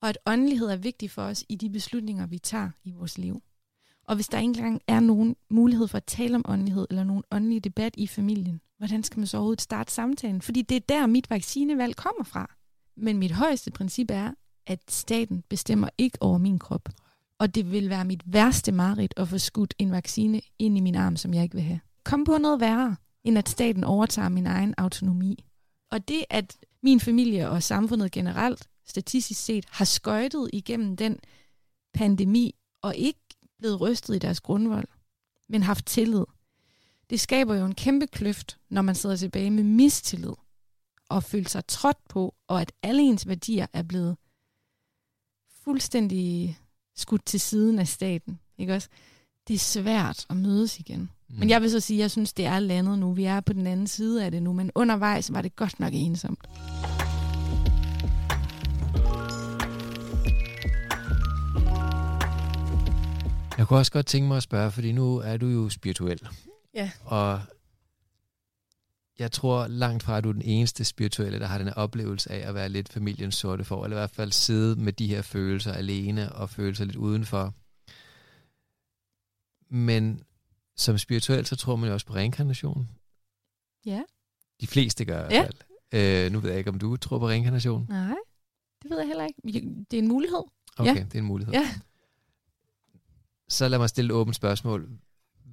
Og 0.01 0.09
at 0.09 0.17
åndelighed 0.25 0.67
er 0.67 0.75
vigtig 0.75 1.11
for 1.11 1.21
os 1.21 1.45
i 1.49 1.55
de 1.55 1.69
beslutninger, 1.69 2.27
vi 2.27 2.39
tager 2.39 2.69
i 2.83 2.91
vores 2.91 3.17
liv. 3.17 3.41
Og 4.03 4.15
hvis 4.15 4.27
der 4.27 4.37
ikke 4.37 4.47
engang 4.47 4.81
er 4.87 4.99
nogen 4.99 5.35
mulighed 5.49 5.87
for 5.87 5.97
at 5.97 6.05
tale 6.05 6.35
om 6.35 6.45
åndelighed, 6.47 6.87
eller 6.89 7.03
nogen 7.03 7.23
åndelig 7.31 7.63
debat 7.63 7.93
i 7.97 8.07
familien, 8.07 8.61
hvordan 8.77 9.03
skal 9.03 9.19
man 9.19 9.27
så 9.27 9.37
overhovedet 9.37 9.61
starte 9.61 9.93
samtalen? 9.93 10.41
Fordi 10.41 10.61
det 10.61 10.75
er 10.75 10.81
der, 10.89 11.07
mit 11.07 11.29
vaccinevalg 11.29 11.95
kommer 11.95 12.23
fra. 12.23 12.55
Men 12.97 13.17
mit 13.17 13.31
højeste 13.31 13.71
princip 13.71 14.11
er, 14.11 14.31
at 14.67 14.79
staten 14.89 15.43
bestemmer 15.49 15.89
ikke 15.97 16.17
over 16.21 16.37
min 16.37 16.59
krop. 16.59 16.89
Og 17.39 17.55
det 17.55 17.71
vil 17.71 17.89
være 17.89 18.05
mit 18.05 18.21
værste 18.25 18.71
mareridt 18.71 19.13
at 19.17 19.27
få 19.27 19.37
skudt 19.37 19.73
en 19.77 19.91
vaccine 19.91 20.41
ind 20.59 20.77
i 20.77 20.79
min 20.79 20.95
arm, 20.95 21.15
som 21.15 21.33
jeg 21.33 21.43
ikke 21.43 21.55
vil 21.55 21.63
have. 21.63 21.79
Kom 22.03 22.23
på 22.23 22.37
noget 22.37 22.59
værre, 22.59 22.95
end 23.23 23.37
at 23.37 23.49
staten 23.49 23.83
overtager 23.83 24.29
min 24.29 24.47
egen 24.47 24.73
autonomi. 24.77 25.45
Og 25.91 26.07
det, 26.07 26.25
at 26.29 26.57
min 26.83 26.99
familie 26.99 27.49
og 27.49 27.63
samfundet 27.63 28.11
generelt, 28.11 28.67
statistisk 28.85 29.45
set, 29.45 29.65
har 29.69 29.85
skøjtet 29.85 30.49
igennem 30.53 30.95
den 30.95 31.19
pandemi, 31.93 32.55
og 32.81 32.95
ikke 32.95 33.19
blevet 33.59 33.81
rystet 33.81 34.15
i 34.15 34.19
deres 34.19 34.39
grundvold, 34.39 34.87
men 35.49 35.63
haft 35.63 35.85
tillid. 35.85 36.25
Det 37.09 37.19
skaber 37.19 37.55
jo 37.55 37.65
en 37.65 37.75
kæmpe 37.75 38.07
kløft, 38.07 38.57
når 38.69 38.81
man 38.81 38.95
sidder 38.95 39.15
tilbage 39.15 39.51
med 39.51 39.63
mistillid, 39.63 40.33
og 41.09 41.23
føler 41.23 41.49
sig 41.49 41.65
trådt 41.67 41.97
på, 42.09 42.35
og 42.47 42.61
at 42.61 42.71
alle 42.83 43.01
ens 43.01 43.27
værdier 43.27 43.67
er 43.73 43.83
blevet 43.83 44.17
fuldstændig 45.67 46.57
skudt 46.95 47.25
til 47.25 47.39
siden 47.39 47.79
af 47.79 47.87
staten. 47.87 48.39
Ikke 48.57 48.73
også? 48.73 48.89
Det 49.47 49.53
er 49.53 49.59
svært 49.59 50.25
at 50.29 50.37
mødes 50.37 50.79
igen. 50.79 50.99
Mm. 50.99 51.39
Men 51.39 51.49
jeg 51.49 51.61
vil 51.61 51.71
så 51.71 51.79
sige, 51.79 51.97
at 51.97 52.01
jeg 52.01 52.11
synes, 52.11 52.33
det 52.33 52.45
er 52.45 52.59
landet 52.59 52.99
nu. 52.99 53.13
Vi 53.13 53.23
er 53.23 53.39
på 53.39 53.53
den 53.53 53.67
anden 53.67 53.87
side 53.87 54.25
af 54.25 54.31
det 54.31 54.43
nu, 54.43 54.53
men 54.53 54.71
undervejs 54.75 55.33
var 55.33 55.41
det 55.41 55.55
godt 55.55 55.79
nok 55.79 55.93
ensomt. 55.93 56.39
Jeg 63.57 63.67
kunne 63.67 63.79
også 63.79 63.91
godt 63.91 64.05
tænke 64.05 64.27
mig 64.27 64.37
at 64.37 64.43
spørge, 64.43 64.71
fordi 64.71 64.91
nu 64.91 65.17
er 65.17 65.37
du 65.37 65.47
jo 65.47 65.69
spirituel. 65.69 66.19
Ja. 66.73 66.91
Og 67.05 67.41
jeg 69.19 69.31
tror 69.31 69.67
langt 69.67 70.03
fra, 70.03 70.17
at 70.17 70.23
du 70.23 70.29
er 70.29 70.33
den 70.33 70.41
eneste 70.41 70.83
spirituelle, 70.83 71.39
der 71.39 71.45
har 71.45 71.57
den 71.57 71.69
oplevelse 71.69 72.31
af 72.31 72.47
at 72.47 72.55
være 72.55 72.69
lidt 72.69 72.89
familiens 72.89 73.35
sorte 73.35 73.63
for, 73.63 73.83
eller 73.83 73.97
i 73.97 73.99
hvert 73.99 74.11
fald 74.11 74.31
sidde 74.31 74.75
med 74.75 74.93
de 74.93 75.07
her 75.07 75.21
følelser 75.21 75.73
alene 75.73 76.31
og 76.31 76.49
føle 76.49 76.75
sig 76.75 76.85
lidt 76.85 76.97
udenfor. 76.97 77.53
Men 79.69 80.23
som 80.75 80.97
spirituel, 80.97 81.45
så 81.45 81.55
tror 81.55 81.75
man 81.75 81.87
jo 81.87 81.93
også 81.93 82.05
på 82.05 82.13
reinkarnation. 82.13 82.89
Ja. 83.85 84.03
De 84.61 84.67
fleste 84.67 85.05
gør 85.05 85.23
i 85.23 85.27
hvert 85.27 85.45
fald. 85.45 86.25
Øh, 86.25 86.31
nu 86.31 86.39
ved 86.39 86.49
jeg 86.49 86.57
ikke, 86.57 86.69
om 86.69 86.79
du 86.79 86.97
tror 86.97 87.19
på 87.19 87.27
reinkarnation. 87.27 87.85
Nej, 87.89 88.15
det 88.83 88.91
ved 88.91 88.97
jeg 88.97 89.07
heller 89.07 89.25
ikke. 89.25 89.75
Det 89.91 89.99
er 89.99 90.01
en 90.01 90.07
mulighed. 90.07 90.43
Okay, 90.77 90.95
ja. 90.95 91.03
det 91.03 91.15
er 91.15 91.19
en 91.19 91.25
mulighed. 91.25 91.53
Ja. 91.53 91.69
Så 93.49 93.67
lad 93.67 93.79
mig 93.79 93.89
stille 93.89 94.13
et 94.13 94.15
åbent 94.15 94.35
spørgsmål 94.35 94.89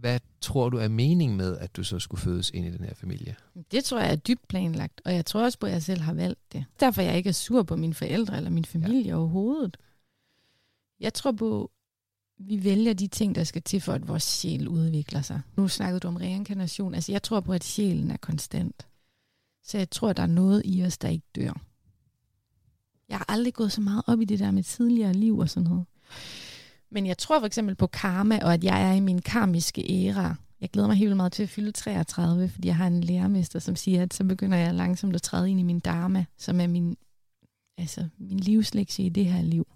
hvad 0.04 0.20
tror 0.40 0.68
du 0.68 0.76
er 0.76 0.88
meningen 0.88 1.36
med, 1.36 1.58
at 1.58 1.76
du 1.76 1.84
så 1.84 1.98
skulle 1.98 2.20
fødes 2.20 2.50
ind 2.50 2.66
i 2.66 2.70
den 2.70 2.84
her 2.84 2.94
familie? 2.94 3.36
Det 3.70 3.84
tror 3.84 3.98
jeg 3.98 4.12
er 4.12 4.16
dybt 4.16 4.48
planlagt, 4.48 5.00
og 5.04 5.14
jeg 5.14 5.26
tror 5.26 5.42
også 5.42 5.58
på, 5.58 5.66
at 5.66 5.72
jeg 5.72 5.82
selv 5.82 6.00
har 6.00 6.14
valgt 6.14 6.52
det. 6.52 6.64
Derfor 6.80 7.02
jeg 7.02 7.16
ikke 7.16 7.28
er 7.28 7.32
sur 7.32 7.62
på 7.62 7.76
mine 7.76 7.94
forældre 7.94 8.36
eller 8.36 8.50
min 8.50 8.64
familie 8.64 9.08
ja. 9.08 9.16
overhovedet. 9.16 9.76
Jeg 11.00 11.14
tror 11.14 11.32
på, 11.32 11.62
at 11.64 12.48
vi 12.48 12.64
vælger 12.64 12.92
de 12.92 13.06
ting, 13.06 13.34
der 13.34 13.44
skal 13.44 13.62
til 13.62 13.80
for, 13.80 13.92
at 13.92 14.08
vores 14.08 14.22
sjæl 14.22 14.68
udvikler 14.68 15.22
sig. 15.22 15.40
Nu 15.56 15.68
snakkede 15.68 16.00
du 16.00 16.08
om 16.08 16.16
reinkarnation. 16.16 16.94
Altså, 16.94 17.12
jeg 17.12 17.22
tror 17.22 17.40
på, 17.40 17.52
at 17.52 17.64
sjælen 17.64 18.10
er 18.10 18.16
konstant. 18.16 18.86
Så 19.62 19.78
jeg 19.78 19.90
tror, 19.90 20.12
der 20.12 20.22
er 20.22 20.26
noget 20.26 20.62
i 20.64 20.84
os, 20.84 20.98
der 20.98 21.08
ikke 21.08 21.26
dør. 21.36 21.60
Jeg 23.08 23.16
har 23.16 23.24
aldrig 23.28 23.54
gået 23.54 23.72
så 23.72 23.80
meget 23.80 24.02
op 24.06 24.20
i 24.20 24.24
det 24.24 24.38
der 24.38 24.50
med 24.50 24.62
tidligere 24.62 25.12
liv 25.12 25.38
og 25.38 25.50
sådan 25.50 25.68
noget. 25.68 25.84
Men 26.94 27.06
jeg 27.06 27.18
tror 27.18 27.38
for 27.38 27.46
eksempel 27.46 27.74
på 27.74 27.86
karma, 27.86 28.38
og 28.42 28.54
at 28.54 28.64
jeg 28.64 28.90
er 28.90 28.92
i 28.92 29.00
min 29.00 29.22
karmiske 29.22 29.84
æra. 29.90 30.36
Jeg 30.60 30.70
glæder 30.70 30.88
mig 30.88 30.96
helt 30.96 31.16
meget 31.16 31.32
til 31.32 31.42
at 31.42 31.48
fylde 31.48 31.72
33, 31.72 32.48
fordi 32.48 32.68
jeg 32.68 32.76
har 32.76 32.86
en 32.86 33.00
lærermester, 33.00 33.58
som 33.58 33.76
siger, 33.76 34.02
at 34.02 34.14
så 34.14 34.24
begynder 34.24 34.58
jeg 34.58 34.74
langsomt 34.74 35.14
at 35.14 35.22
træde 35.22 35.50
ind 35.50 35.60
i 35.60 35.62
min 35.62 35.80
dharma, 35.80 36.24
som 36.38 36.60
er 36.60 36.66
min, 36.66 36.96
altså, 37.78 38.08
min 38.18 38.40
livslektie 38.40 39.06
i 39.06 39.08
det 39.08 39.26
her 39.26 39.42
liv. 39.42 39.66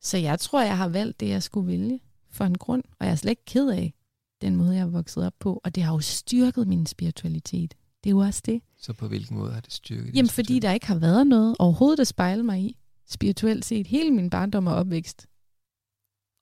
Så 0.00 0.18
jeg 0.18 0.40
tror, 0.40 0.62
jeg 0.62 0.76
har 0.76 0.88
valgt 0.88 1.20
det, 1.20 1.28
jeg 1.28 1.42
skulle 1.42 1.66
vælge 1.66 2.00
for 2.30 2.44
en 2.44 2.58
grund, 2.58 2.82
og 2.98 3.06
jeg 3.06 3.12
er 3.12 3.16
slet 3.16 3.30
ikke 3.30 3.44
ked 3.44 3.70
af, 3.70 3.94
den 4.42 4.56
måde, 4.56 4.74
jeg 4.74 4.82
er 4.82 4.86
vokset 4.86 5.26
op 5.26 5.34
på, 5.38 5.60
og 5.64 5.74
det 5.74 5.82
har 5.82 5.92
jo 5.92 6.00
styrket 6.00 6.68
min 6.68 6.86
spiritualitet. 6.86 7.74
Det 8.04 8.10
er 8.10 8.14
jo 8.14 8.18
også 8.18 8.42
det. 8.46 8.62
Så 8.78 8.92
på 8.92 9.08
hvilken 9.08 9.36
måde 9.36 9.52
har 9.52 9.60
det 9.60 9.72
styrket 9.72 10.14
Jamen, 10.16 10.30
fordi 10.30 10.58
der 10.58 10.72
ikke 10.72 10.86
har 10.86 10.98
været 10.98 11.26
noget 11.26 11.56
overhovedet 11.58 12.00
at 12.00 12.06
spejle 12.06 12.42
mig 12.42 12.60
i, 12.60 12.76
spirituelt 13.08 13.64
set, 13.64 13.86
hele 13.86 14.10
min 14.10 14.30
barndom 14.30 14.66
og 14.66 14.74
opvækst. 14.74 15.26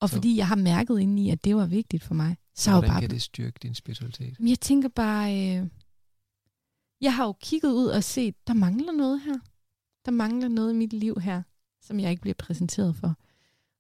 Og 0.01 0.09
Så- 0.09 0.15
fordi 0.15 0.37
jeg 0.37 0.49
har 0.49 0.57
mærket 0.57 1.01
indeni, 1.01 1.31
at 1.31 1.45
det 1.45 1.57
var 1.57 1.67
vigtigt 1.67 2.03
for 2.03 2.15
mig. 2.15 2.37
Så 2.55 2.71
Hvordan 2.71 2.91
bare 2.91 3.01
kan 3.01 3.11
det 3.11 3.23
styrke 3.23 3.59
din 3.63 3.75
spiritualitet? 3.75 4.41
Men 4.41 4.49
jeg 4.49 4.61
tænker 4.61 4.89
bare, 4.89 5.33
øh, 5.59 5.67
jeg 7.01 7.15
har 7.15 7.25
jo 7.25 7.33
kigget 7.41 7.73
ud 7.73 7.87
og 7.87 8.05
set, 8.05 8.35
der 8.47 8.55
mangler 8.55 8.93
noget 8.93 9.21
her. 9.21 9.39
Der 10.05 10.11
mangler 10.11 10.49
noget 10.49 10.73
i 10.73 10.77
mit 10.77 10.93
liv 10.93 11.21
her, 11.21 11.43
som 11.83 12.01
jeg 12.01 12.11
ikke 12.11 12.21
bliver 12.23 12.35
præsenteret 12.39 12.97
for. 12.97 13.17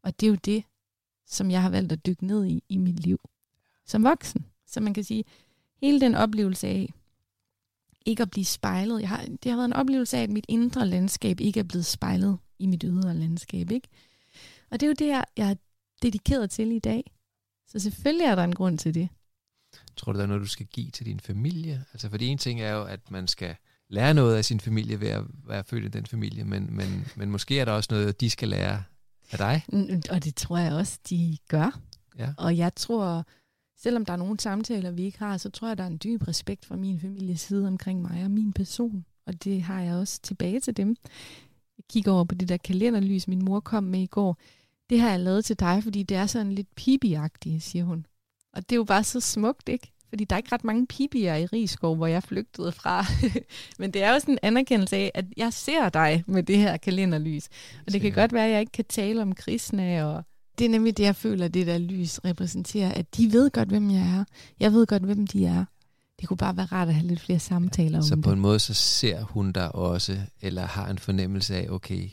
Og 0.02 0.20
det 0.20 0.26
er 0.26 0.30
jo 0.30 0.36
det, 0.44 0.64
som 1.26 1.50
jeg 1.50 1.62
har 1.62 1.70
valgt 1.70 1.92
at 1.92 2.06
dykke 2.06 2.26
ned 2.26 2.46
i 2.46 2.62
i 2.68 2.76
mit 2.76 3.00
liv 3.00 3.20
som 3.86 4.04
voksen. 4.04 4.46
Så 4.66 4.80
man 4.80 4.94
kan 4.94 5.04
sige, 5.04 5.24
hele 5.80 6.00
den 6.00 6.14
oplevelse 6.14 6.66
af 6.66 6.92
ikke 8.06 8.22
at 8.22 8.30
blive 8.30 8.44
spejlet. 8.44 9.00
Jeg 9.00 9.08
har, 9.08 9.24
det 9.42 9.50
har 9.50 9.56
været 9.56 9.64
en 9.68 9.72
oplevelse 9.72 10.16
af, 10.16 10.22
at 10.22 10.30
mit 10.30 10.44
indre 10.48 10.86
landskab 10.86 11.40
ikke 11.40 11.60
er 11.60 11.64
blevet 11.64 11.86
spejlet 11.86 12.38
i 12.58 12.66
mit 12.66 12.82
ydre 12.86 13.14
landskab. 13.14 13.70
Ikke? 13.70 13.88
Og 14.70 14.80
det 14.80 14.86
er 14.86 14.88
jo 14.88 14.94
det, 14.98 15.06
jeg, 15.06 15.24
jeg 15.36 15.56
dedikeret 16.02 16.50
til 16.50 16.72
i 16.72 16.78
dag. 16.78 17.12
Så 17.68 17.78
selvfølgelig 17.78 18.24
er 18.24 18.34
der 18.34 18.44
en 18.44 18.54
grund 18.54 18.78
til 18.78 18.94
det. 18.94 19.08
Tror 19.96 20.12
du, 20.12 20.18
der 20.18 20.22
er 20.22 20.28
noget, 20.28 20.42
du 20.42 20.46
skal 20.48 20.66
give 20.66 20.90
til 20.90 21.06
din 21.06 21.20
familie? 21.20 21.84
Altså, 21.92 22.10
fordi 22.10 22.26
en 22.26 22.38
ting 22.38 22.60
er 22.60 22.72
jo, 22.72 22.84
at 22.84 23.10
man 23.10 23.28
skal 23.28 23.56
lære 23.88 24.14
noget 24.14 24.36
af 24.36 24.44
sin 24.44 24.60
familie 24.60 25.00
ved 25.00 25.08
at 25.08 25.22
være 25.46 25.64
født 25.64 25.84
i 25.84 25.88
den 25.88 26.06
familie, 26.06 26.44
men, 26.44 26.76
men, 26.76 27.06
men 27.16 27.30
måske 27.30 27.60
er 27.60 27.64
der 27.64 27.72
også 27.72 27.88
noget, 27.90 28.20
de 28.20 28.30
skal 28.30 28.48
lære 28.48 28.82
af 29.32 29.38
dig. 29.38 29.62
Mm, 29.68 30.02
Og 30.10 30.24
det 30.24 30.34
tror 30.34 30.58
jeg 30.58 30.72
også, 30.72 30.98
de 31.10 31.38
gør. 31.48 31.80
Ja. 32.18 32.32
Og 32.38 32.56
jeg 32.56 32.74
tror, 32.74 33.26
selvom 33.76 34.04
der 34.04 34.12
er 34.12 34.16
nogle 34.16 34.40
samtaler, 34.40 34.90
vi 34.90 35.02
ikke 35.02 35.18
har, 35.18 35.36
så 35.36 35.50
tror 35.50 35.68
jeg, 35.68 35.78
der 35.78 35.84
er 35.84 35.88
en 35.88 36.00
dyb 36.04 36.28
respekt 36.28 36.64
fra 36.64 36.76
min 36.76 37.00
families 37.00 37.40
side 37.40 37.68
omkring 37.68 38.02
mig 38.02 38.24
og 38.24 38.30
min 38.30 38.52
person. 38.52 39.04
Og 39.26 39.44
det 39.44 39.62
har 39.62 39.80
jeg 39.82 39.94
også 39.94 40.20
tilbage 40.22 40.60
til 40.60 40.76
dem. 40.76 40.96
Jeg 41.78 41.84
kigger 41.90 42.12
over 42.12 42.24
på 42.24 42.34
det 42.34 42.48
der 42.48 42.56
kalenderlys, 42.56 43.28
min 43.28 43.44
mor 43.44 43.60
kom 43.60 43.84
med 43.84 44.00
i 44.00 44.06
går. 44.06 44.38
Det 44.90 45.00
har 45.00 45.10
jeg 45.10 45.20
lavet 45.20 45.44
til 45.44 45.58
dig, 45.60 45.82
fordi 45.82 46.02
det 46.02 46.16
er 46.16 46.26
sådan 46.26 46.52
lidt 46.52 46.74
pibiagtigt, 46.76 47.62
siger 47.62 47.84
hun. 47.84 48.06
Og 48.52 48.62
det 48.62 48.72
er 48.72 48.76
jo 48.76 48.84
bare 48.84 49.04
så 49.04 49.20
smukt, 49.20 49.68
ikke? 49.68 49.92
Fordi 50.08 50.24
der 50.24 50.36
er 50.36 50.38
ikke 50.38 50.52
ret 50.52 50.64
mange 50.64 50.86
pibier 50.86 51.34
i 51.34 51.46
Rigskov, 51.46 51.96
hvor 51.96 52.06
jeg 52.06 52.22
flygtede 52.22 52.72
fra. 52.72 53.06
Men 53.78 53.90
det 53.90 54.02
er 54.02 54.12
jo 54.12 54.18
sådan 54.20 54.34
en 54.34 54.38
anerkendelse 54.42 54.96
af, 54.96 55.10
at 55.14 55.24
jeg 55.36 55.52
ser 55.52 55.88
dig 55.88 56.24
med 56.26 56.42
det 56.42 56.58
her 56.58 56.76
kalenderlys. 56.76 57.48
Og 57.86 57.92
det 57.92 58.00
kan 58.00 58.12
godt 58.12 58.32
være, 58.32 58.44
at 58.46 58.52
jeg 58.52 58.60
ikke 58.60 58.72
kan 58.72 58.84
tale 58.88 59.22
om 59.22 59.34
Krishna, 59.34 60.04
og 60.04 60.24
det 60.58 60.64
er 60.64 60.68
nemlig 60.68 60.96
det, 60.96 61.04
jeg 61.04 61.16
føler, 61.16 61.48
det 61.48 61.66
der 61.66 61.78
lys 61.78 62.24
repræsenterer, 62.24 62.92
at 62.92 63.16
de 63.16 63.32
ved 63.32 63.50
godt, 63.50 63.68
hvem 63.68 63.90
jeg 63.90 64.00
er. 64.18 64.24
Jeg 64.60 64.72
ved 64.72 64.86
godt, 64.86 65.02
hvem 65.02 65.26
de 65.26 65.46
er. 65.46 65.64
Det 66.20 66.28
kunne 66.28 66.36
bare 66.36 66.56
være 66.56 66.66
rart 66.66 66.88
at 66.88 66.94
have 66.94 67.06
lidt 67.06 67.20
flere 67.20 67.38
samtaler 67.38 68.00
Så 68.00 68.14
om 68.14 68.22
på 68.22 68.30
det. 68.30 68.36
en 68.36 68.40
måde, 68.42 68.58
så 68.58 68.74
ser 68.74 69.22
hun 69.22 69.52
dig 69.52 69.74
også, 69.74 70.18
eller 70.42 70.66
har 70.66 70.88
en 70.90 70.98
fornemmelse 70.98 71.56
af, 71.56 71.66
okay, 71.70 72.08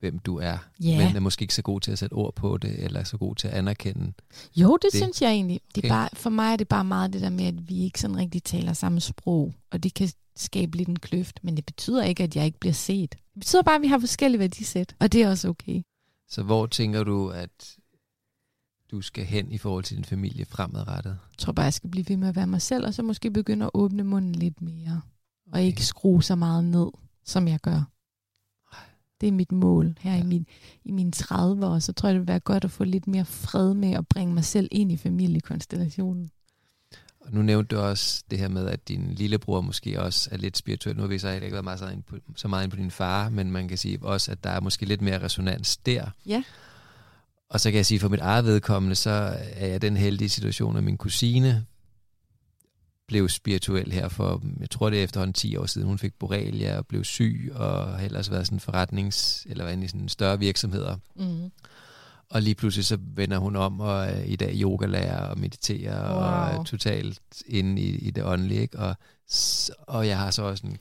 hvem 0.00 0.18
du 0.18 0.36
er, 0.38 0.58
Ja. 0.80 1.06
men 1.06 1.16
er 1.16 1.20
måske 1.20 1.42
ikke 1.42 1.54
så 1.54 1.62
god 1.62 1.80
til 1.80 1.90
at 1.92 1.98
sætte 1.98 2.14
ord 2.14 2.34
på 2.34 2.58
det, 2.58 2.84
eller 2.84 3.04
så 3.04 3.16
god 3.18 3.34
til 3.34 3.48
at 3.48 3.54
anerkende. 3.54 4.12
Jo, 4.56 4.76
det, 4.82 4.92
det- 4.92 5.02
synes 5.02 5.22
jeg 5.22 5.30
egentlig. 5.30 5.60
Det 5.74 5.84
er 5.84 5.88
Okay. 5.88 5.94
bare, 5.94 6.08
for 6.12 6.30
mig 6.30 6.52
er 6.52 6.56
det 6.56 6.68
bare 6.68 6.84
meget 6.84 7.12
det 7.12 7.20
der 7.20 7.30
med, 7.30 7.44
at 7.44 7.68
vi 7.68 7.78
ikke 7.82 8.00
sådan 8.00 8.16
rigtig 8.16 8.42
taler 8.42 8.72
samme 8.72 9.00
sprog, 9.00 9.54
og 9.70 9.82
det 9.82 9.94
kan 9.94 10.08
skabe 10.36 10.76
lidt 10.76 10.88
en 10.88 10.98
kløft, 10.98 11.40
men 11.42 11.56
det 11.56 11.66
betyder 11.66 12.04
ikke, 12.04 12.22
at 12.22 12.36
jeg 12.36 12.44
ikke 12.46 12.58
bliver 12.58 12.72
set. 12.72 13.10
Det 13.12 13.40
betyder 13.40 13.62
bare, 13.62 13.74
at 13.76 13.82
vi 13.82 13.86
har 13.86 13.98
forskellige 13.98 14.38
værdisæt, 14.38 14.94
og 14.98 15.12
det 15.12 15.22
er 15.22 15.28
også 15.30 15.48
okay. 15.48 15.82
Så 16.28 16.42
hvor 16.42 16.66
tænker 16.66 17.04
du, 17.04 17.28
at 17.28 17.76
du 18.90 19.00
skal 19.00 19.24
hen 19.24 19.52
i 19.52 19.58
forhold 19.58 19.84
til 19.84 19.96
din 19.96 20.04
familie 20.04 20.44
fremadrettet? 20.44 21.10
Jeg 21.10 21.38
tror 21.38 21.52
bare, 21.52 21.64
jeg 21.64 21.74
skal 21.74 21.90
blive 21.90 22.08
ved 22.08 22.16
med 22.16 22.28
at 22.28 22.36
være 22.36 22.46
mig 22.46 22.62
selv, 22.62 22.86
og 22.86 22.94
så 22.94 23.02
måske 23.02 23.30
begynde 23.30 23.64
at 23.64 23.70
åbne 23.74 24.04
munden 24.04 24.34
lidt 24.34 24.62
mere, 24.62 25.00
og 25.46 25.52
Okay. 25.52 25.62
ikke 25.64 25.84
skrue 25.84 26.22
så 26.22 26.34
meget 26.36 26.64
ned, 26.64 26.88
som 27.24 27.48
jeg 27.48 27.60
gør. 27.60 27.82
Det 29.20 29.26
er 29.26 29.32
mit 29.32 29.52
mål 29.52 29.96
her 30.00 30.14
ja. 30.14 30.20
I, 30.20 30.22
min, 30.22 30.46
i 30.84 30.90
mine 30.90 31.12
30 31.12 31.66
år, 31.66 31.78
så 31.78 31.92
tror 31.92 32.08
jeg, 32.08 32.14
det 32.14 32.20
vil 32.20 32.28
være 32.28 32.40
godt 32.40 32.64
at 32.64 32.70
få 32.70 32.84
lidt 32.84 33.06
mere 33.06 33.24
fred 33.24 33.74
med 33.74 33.92
at 33.92 34.06
bringe 34.06 34.34
mig 34.34 34.44
selv 34.44 34.68
ind 34.70 34.92
i 34.92 34.96
familiekonstellationen. 34.96 36.30
Og 37.20 37.34
nu 37.34 37.42
nævnte 37.42 37.76
du 37.76 37.80
også 37.80 38.24
det 38.30 38.38
her 38.38 38.48
med, 38.48 38.68
at 38.68 38.88
din 38.88 39.14
lillebror 39.14 39.60
måske 39.60 40.02
også 40.02 40.28
er 40.32 40.36
lidt 40.36 40.56
spirituel. 40.56 40.96
Nu 40.96 41.02
har 41.02 41.08
vi 41.08 41.18
så 41.18 41.28
ikke 41.28 41.52
været 41.52 41.64
meget 41.64 41.78
så, 41.78 41.88
ind 41.88 42.02
på, 42.02 42.16
så 42.36 42.48
meget 42.48 42.64
ind 42.64 42.70
på 42.70 42.76
din 42.76 42.90
far, 42.90 43.28
men 43.28 43.50
man 43.50 43.68
kan 43.68 43.78
sige 43.78 43.98
også, 44.02 44.32
at 44.32 44.44
der 44.44 44.50
er 44.50 44.60
måske 44.60 44.86
lidt 44.86 45.02
mere 45.02 45.22
resonans 45.22 45.76
der. 45.76 46.10
Ja. 46.26 46.42
Og 47.50 47.60
så 47.60 47.70
kan 47.70 47.76
jeg 47.76 47.86
sige, 47.86 48.00
for 48.00 48.08
mit 48.08 48.20
eget 48.20 48.44
vedkommende, 48.44 48.94
så 48.94 49.36
er 49.52 49.66
jeg 49.66 49.82
den 49.82 49.96
heldige 49.96 50.28
situation, 50.28 50.76
at 50.76 50.84
min 50.84 50.96
kusine 50.96 51.64
blev 53.08 53.28
spirituel 53.28 53.92
her 53.92 54.08
for, 54.08 54.42
jeg 54.60 54.70
tror 54.70 54.90
det 54.90 54.98
er 54.98 55.04
efterhånden 55.04 55.34
10 55.34 55.56
år 55.56 55.66
siden, 55.66 55.88
hun 55.88 55.98
fik 55.98 56.14
borrelia 56.14 56.78
og 56.78 56.86
blev 56.86 57.04
syg, 57.04 57.52
og 57.54 57.98
har 57.98 58.04
ellers 58.04 58.30
været 58.30 58.46
sådan 58.46 58.60
forretnings, 58.60 59.46
eller 59.50 59.64
været 59.64 59.74
inde 59.74 59.84
i 59.84 59.88
sådan 59.88 60.08
større 60.08 60.38
virksomheder. 60.38 60.96
Mm. 61.16 61.50
Og 62.30 62.42
lige 62.42 62.54
pludselig 62.54 62.84
så 62.84 62.98
vender 63.00 63.38
hun 63.38 63.56
om 63.56 63.80
og 63.80 64.04
er 64.04 64.22
i 64.22 64.36
dag 64.36 64.52
yogalærer 64.54 65.20
og 65.20 65.38
mediterer 65.38 66.14
wow. 66.14 66.58
og 66.58 66.66
totalt 66.66 67.20
inde 67.46 67.82
i, 67.82 67.88
i 67.96 68.10
det 68.10 68.24
åndelige. 68.24 68.60
Ikke? 68.60 68.78
Og, 68.78 68.96
og 69.86 70.06
jeg 70.06 70.18
har 70.18 70.30
så 70.30 70.42
også 70.42 70.66
en 70.66 70.78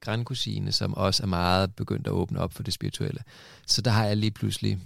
grandkusine, 0.00 0.72
som 0.72 0.94
også 0.94 1.22
er 1.22 1.26
meget 1.26 1.74
begyndt 1.74 2.06
at 2.06 2.12
åbne 2.12 2.40
op 2.40 2.52
for 2.52 2.62
det 2.62 2.74
spirituelle. 2.74 3.22
Så 3.66 3.82
der 3.82 3.90
har 3.90 4.04
jeg 4.04 4.16
lige 4.16 4.30
pludselig, 4.30 4.78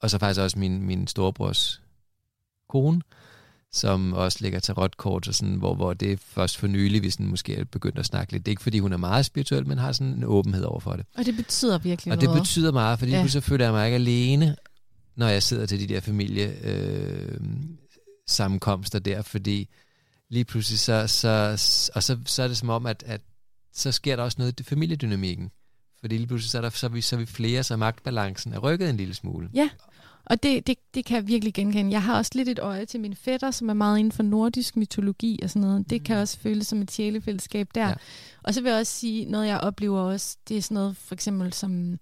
og 0.00 0.10
så 0.10 0.18
faktisk 0.18 0.40
også 0.40 0.58
min, 0.58 0.82
min 0.82 1.06
storebrors 1.06 1.82
kone, 2.68 3.02
som 3.72 4.12
også 4.12 4.38
lægger 4.40 4.60
tarotkort, 4.60 5.28
og 5.28 5.34
sådan, 5.34 5.54
hvor, 5.54 5.74
hvor 5.74 5.94
det 5.94 6.12
er 6.12 6.16
først 6.16 6.56
for 6.56 6.66
nylig, 6.66 7.02
vi 7.02 7.10
sådan 7.10 7.26
måske 7.26 7.56
er 7.56 7.64
begyndt 7.64 7.98
at 7.98 8.06
snakke 8.06 8.32
lidt. 8.32 8.46
Det 8.46 8.50
er 8.50 8.52
ikke, 8.52 8.62
fordi 8.62 8.78
hun 8.78 8.92
er 8.92 8.96
meget 8.96 9.26
spirituel, 9.26 9.66
men 9.66 9.78
har 9.78 9.92
sådan 9.92 10.12
en 10.12 10.24
åbenhed 10.24 10.64
over 10.64 10.80
for 10.80 10.92
det. 10.96 11.06
Og 11.14 11.26
det 11.26 11.36
betyder 11.36 11.78
virkelig 11.78 12.12
Og 12.12 12.20
det 12.20 12.28
noget. 12.28 12.42
betyder 12.42 12.72
meget, 12.72 12.98
fordi 12.98 13.12
ja. 13.12 13.26
så 13.26 13.40
føler 13.40 13.64
jeg 13.64 13.72
mig 13.72 13.86
ikke 13.86 13.94
alene, 13.94 14.56
når 15.16 15.28
jeg 15.28 15.42
sidder 15.42 15.66
til 15.66 15.80
de 15.80 15.94
der 15.94 16.00
familie 16.00 16.66
øh, 16.66 17.40
sammenkomster 18.26 18.98
der, 18.98 19.22
fordi 19.22 19.68
lige 20.30 20.44
pludselig 20.44 20.80
så, 20.80 21.06
så, 21.06 21.28
og 21.94 22.02
så, 22.02 22.18
så 22.26 22.42
er 22.42 22.48
det 22.48 22.56
som 22.56 22.68
om, 22.68 22.86
at, 22.86 23.02
at 23.06 23.20
så 23.74 23.92
sker 23.92 24.16
der 24.16 24.22
også 24.22 24.36
noget 24.38 24.60
i 24.60 24.62
familiedynamikken. 24.62 25.50
Fordi 26.00 26.16
lige 26.16 26.26
pludselig 26.26 26.50
så 26.50 26.58
er, 26.58 26.62
der, 26.62 26.70
så 26.70 26.86
er, 26.86 26.90
vi, 26.90 27.00
så 27.00 27.16
er 27.16 27.20
vi 27.20 27.26
flere, 27.26 27.62
så 27.62 27.76
magtbalancen 27.76 28.52
er 28.52 28.58
rykket 28.58 28.90
en 28.90 28.96
lille 28.96 29.14
smule. 29.14 29.48
Ja, 29.54 29.68
og 30.24 30.42
det, 30.42 30.66
det, 30.66 30.78
det 30.94 31.04
kan 31.04 31.16
jeg 31.16 31.28
virkelig 31.28 31.54
genkende. 31.54 31.90
Jeg 31.90 32.02
har 32.02 32.16
også 32.16 32.30
lidt 32.34 32.48
et 32.48 32.58
øje 32.58 32.84
til 32.84 33.00
min 33.00 33.14
fætter, 33.14 33.50
som 33.50 33.68
er 33.68 33.74
meget 33.74 33.98
inden 33.98 34.12
for 34.12 34.22
nordisk 34.22 34.76
mytologi 34.76 35.40
og 35.42 35.50
sådan 35.50 35.68
noget. 35.68 35.90
Det 35.90 36.04
kan 36.04 36.16
også 36.16 36.38
føles 36.38 36.66
som 36.66 36.82
et 36.82 36.90
sjælefællesskab 36.90 37.68
der. 37.74 37.88
Ja. 37.88 37.94
Og 38.42 38.54
så 38.54 38.60
vil 38.60 38.70
jeg 38.70 38.78
også 38.78 38.92
sige, 38.92 39.24
noget 39.24 39.46
jeg 39.46 39.60
oplever 39.60 40.00
også, 40.00 40.36
det 40.48 40.56
er 40.56 40.62
sådan 40.62 40.74
noget 40.74 40.96
for 40.96 41.14
eksempel 41.14 41.52
som 41.52 41.98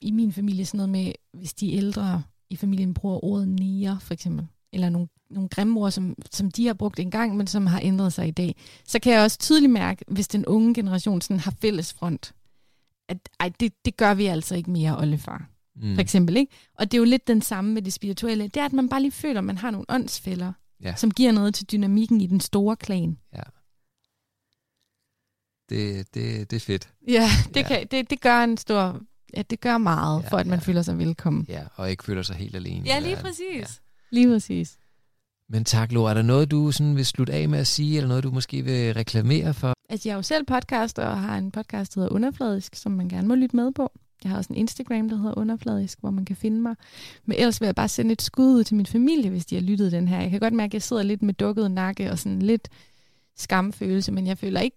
i 0.00 0.10
min 0.10 0.32
familie, 0.32 0.66
sådan 0.66 0.78
noget 0.78 0.90
med, 0.90 1.12
hvis 1.32 1.54
de 1.54 1.72
ældre 1.72 2.22
i 2.50 2.56
familien 2.56 2.94
bruger 2.94 3.24
ordet 3.24 3.48
nier, 3.48 3.98
for 3.98 4.14
eksempel, 4.14 4.46
eller 4.72 4.88
nogle, 4.88 5.08
nogle 5.30 5.48
grimme 5.48 5.80
ord, 5.80 5.90
som, 5.90 6.14
som 6.30 6.50
de 6.50 6.66
har 6.66 6.74
brugt 6.74 6.98
engang, 6.98 7.36
men 7.36 7.46
som 7.46 7.66
har 7.66 7.80
ændret 7.82 8.12
sig 8.12 8.28
i 8.28 8.30
dag, 8.30 8.56
så 8.84 8.98
kan 8.98 9.12
jeg 9.12 9.22
også 9.22 9.38
tydeligt 9.38 9.72
mærke, 9.72 10.04
hvis 10.08 10.28
den 10.28 10.46
unge 10.46 10.74
generation 10.74 11.20
sådan 11.20 11.40
har 11.40 11.54
fælles 11.60 11.92
front, 11.92 12.34
at 13.08 13.18
ej, 13.40 13.52
det, 13.60 13.72
det 13.84 13.96
gør 13.96 14.14
vi 14.14 14.26
altså 14.26 14.54
ikke 14.54 14.70
mere, 14.70 14.98
oldefar 14.98 15.53
Mm. 15.76 15.94
for 15.94 16.00
eksempel. 16.02 16.36
Ikke? 16.36 16.52
Og 16.78 16.90
det 16.90 16.96
er 16.96 16.98
jo 16.98 17.04
lidt 17.04 17.26
den 17.28 17.42
samme 17.42 17.72
med 17.74 17.82
det 17.82 17.92
spirituelle. 17.92 18.44
Det 18.48 18.56
er, 18.56 18.64
at 18.64 18.72
man 18.72 18.88
bare 18.88 19.00
lige 19.02 19.12
føler, 19.12 19.38
at 19.40 19.44
man 19.44 19.58
har 19.58 19.70
nogle 19.70 19.86
åndsfælder, 19.88 20.52
Ja. 20.82 20.94
som 20.96 21.10
giver 21.10 21.32
noget 21.32 21.54
til 21.54 21.66
dynamikken 21.72 22.20
i 22.20 22.26
den 22.26 22.40
store 22.40 22.76
klan. 22.76 23.18
Det, 25.68 26.14
det, 26.14 26.50
det 26.50 26.56
er 26.56 26.60
fedt. 26.60 26.88
Ja, 27.08 27.28
det, 27.54 27.56
Ja. 27.56 27.68
Kan, 27.68 27.86
det, 27.90 28.10
det 28.10 28.20
gør 28.20 28.44
en 28.44 28.56
stor... 28.56 29.00
Ja, 29.36 29.42
det 29.42 29.60
gør 29.60 29.78
meget, 29.78 30.22
Ja, 30.22 30.28
for 30.28 30.36
at 30.36 30.46
man 30.46 30.58
ja. 30.58 30.62
føler 30.64 30.82
sig 30.82 30.98
velkommen. 30.98 31.46
Ja, 31.48 31.62
og 31.74 31.90
ikke 31.90 32.04
føler 32.04 32.22
sig 32.22 32.36
helt 32.36 32.56
alene. 32.56 32.86
Ja, 32.86 32.98
lige 32.98 33.16
præcis. 33.16 33.54
Ja. 33.54 33.64
Lige 34.10 34.28
præcis. 34.28 34.76
Men 35.48 35.64
tak, 35.64 35.92
Laura. 35.92 36.10
Er 36.10 36.14
der 36.14 36.22
noget, 36.22 36.50
du 36.50 36.70
sådan 36.72 36.96
vil 36.96 37.06
slutte 37.06 37.32
af 37.32 37.48
med 37.48 37.58
at 37.58 37.66
sige, 37.66 37.96
eller 37.96 38.08
noget, 38.08 38.24
du 38.24 38.30
måske 38.30 38.62
vil 38.62 38.94
reklamere 38.94 39.54
for? 39.54 39.72
Altså, 39.88 40.08
jeg 40.08 40.12
er 40.12 40.16
jo 40.16 40.22
selv 40.22 40.44
podcaster 40.46 41.06
og 41.06 41.20
har 41.20 41.38
en 41.38 41.50
podcast, 41.50 41.94
der 41.94 42.00
hedder 42.00 42.14
Underfladisk, 42.14 42.74
som 42.74 42.92
man 42.92 43.08
gerne 43.08 43.28
må 43.28 43.34
lytte 43.34 43.56
med 43.56 43.72
på. 43.72 43.92
Jeg 44.24 44.30
har 44.30 44.38
også 44.38 44.52
en 44.52 44.58
Instagram, 44.58 45.08
der 45.08 45.16
hedder 45.16 45.38
Underfladisk, 45.38 46.00
hvor 46.00 46.10
man 46.10 46.24
kan 46.24 46.36
finde 46.36 46.60
mig. 46.60 46.74
Men 47.24 47.38
ellers 47.38 47.60
vil 47.60 47.66
jeg 47.66 47.74
bare 47.74 47.88
sende 47.88 48.12
et 48.12 48.22
skud 48.22 48.54
ud 48.54 48.64
til 48.64 48.76
min 48.76 48.86
familie, 48.86 49.30
hvis 49.30 49.46
de 49.46 49.54
har 49.54 49.62
lyttet 49.62 49.92
den 49.92 50.08
her. 50.08 50.20
Jeg 50.20 50.30
kan 50.30 50.40
godt 50.40 50.54
mærke, 50.54 50.70
at 50.70 50.74
jeg 50.74 50.82
sidder 50.82 51.02
lidt 51.02 51.22
med 51.22 51.34
dukket 51.34 51.70
nakke 51.70 52.10
og 52.10 52.18
sådan 52.18 52.42
lidt 52.42 52.68
skamfølelse, 53.36 54.12
men 54.12 54.26
jeg 54.26 54.38
føler 54.38 54.60
ikke, 54.60 54.76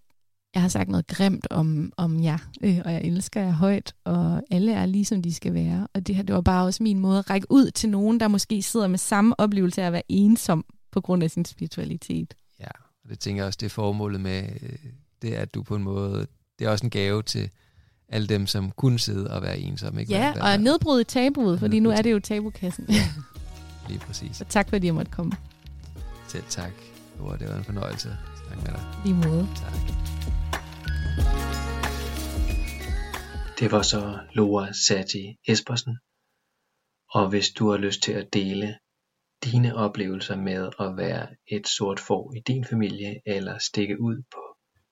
jeg 0.54 0.62
har 0.62 0.68
sagt 0.68 0.88
noget 0.90 1.06
grimt 1.06 1.46
om, 1.50 1.92
om 1.96 2.22
jer, 2.22 2.38
øh, 2.62 2.80
og 2.84 2.92
jeg 2.92 3.02
elsker 3.04 3.40
jer 3.40 3.52
højt, 3.52 3.94
og 4.04 4.42
alle 4.50 4.72
er 4.72 4.86
lige 4.86 5.04
som 5.04 5.22
de 5.22 5.34
skal 5.34 5.54
være. 5.54 5.88
Og 5.94 6.06
det 6.06 6.14
her, 6.14 6.22
det 6.22 6.34
var 6.34 6.40
bare 6.40 6.64
også 6.64 6.82
min 6.82 6.98
måde 6.98 7.18
at 7.18 7.30
række 7.30 7.46
ud 7.50 7.70
til 7.70 7.88
nogen, 7.88 8.20
der 8.20 8.28
måske 8.28 8.62
sidder 8.62 8.86
med 8.86 8.98
samme 8.98 9.40
oplevelse 9.40 9.82
af 9.82 9.86
at 9.86 9.92
være 9.92 10.02
ensom 10.08 10.64
på 10.90 11.00
grund 11.00 11.22
af 11.22 11.30
sin 11.30 11.44
spiritualitet. 11.44 12.34
Ja, 12.60 12.70
og 13.04 13.10
det 13.10 13.18
tænker 13.18 13.42
jeg 13.42 13.46
også, 13.46 13.56
det 13.60 13.66
er 13.66 13.70
formålet 13.70 14.20
med, 14.20 14.42
øh, 14.62 14.78
det 15.22 15.36
er, 15.36 15.40
at 15.40 15.54
du 15.54 15.62
på 15.62 15.76
en 15.76 15.82
måde, 15.82 16.26
det 16.58 16.66
er 16.66 16.70
også 16.70 16.86
en 16.86 16.90
gave 16.90 17.22
til 17.22 17.50
alle 18.08 18.26
dem, 18.26 18.46
som 18.46 18.70
kunne 18.70 18.98
sidde 18.98 19.30
og 19.30 19.42
være 19.42 19.58
ensomme. 19.58 20.00
Ikke? 20.00 20.12
Ja, 20.12 20.32
Hvad- 20.32 20.42
og 20.42 20.60
nedbryde 20.60 21.04
tabuet, 21.04 21.60
fordi 21.60 21.80
nu 21.80 21.90
er 21.90 22.02
det 22.02 22.12
jo 22.12 22.20
tabukassen. 22.20 22.86
Lige 23.88 24.00
præcis. 24.00 24.36
Så 24.36 24.44
tak 24.44 24.68
fordi 24.68 24.86
jeg 24.86 24.94
måtte 24.94 25.10
komme. 25.10 25.32
Selv 26.28 26.44
tak. 26.48 26.72
Det 27.38 27.48
var 27.48 27.56
en 27.58 27.64
fornøjelse 27.64 28.08
at 28.08 28.38
snakke 28.46 28.62
med 28.64 28.72
dig. 28.72 28.84
Lige 29.04 29.14
måde. 29.14 29.48
Tak. 29.56 29.72
Det 33.58 33.72
var 33.72 33.82
så 33.82 34.18
Laura 34.34 34.72
Sati 34.72 35.36
Espersen. 35.48 35.98
Og 37.10 37.28
hvis 37.28 37.48
du 37.50 37.70
har 37.70 37.78
lyst 37.78 38.02
til 38.02 38.12
at 38.12 38.28
dele 38.32 38.78
dine 39.44 39.74
oplevelser 39.76 40.36
med 40.36 40.70
at 40.80 40.96
være 40.96 41.26
et 41.46 41.68
sort 41.68 42.00
får 42.00 42.32
i 42.36 42.40
din 42.46 42.64
familie, 42.64 43.20
eller 43.26 43.58
stikke 43.58 44.00
ud 44.00 44.16
på 44.34 44.42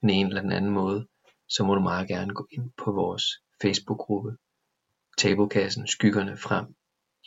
den 0.01 0.11
ene 0.11 0.29
eller 0.29 0.43
den 0.43 0.53
anden 0.53 0.71
måde, 0.71 1.07
så 1.49 1.65
må 1.65 1.75
du 1.75 1.81
meget 1.81 2.09
gerne 2.09 2.35
gå 2.35 2.47
ind 2.51 2.73
på 2.77 2.93
vores 2.93 3.25
Facebook-gruppe, 3.63 4.37
Tabukassen 5.19 5.87
Skyggerne 5.87 6.37
frem 6.37 6.67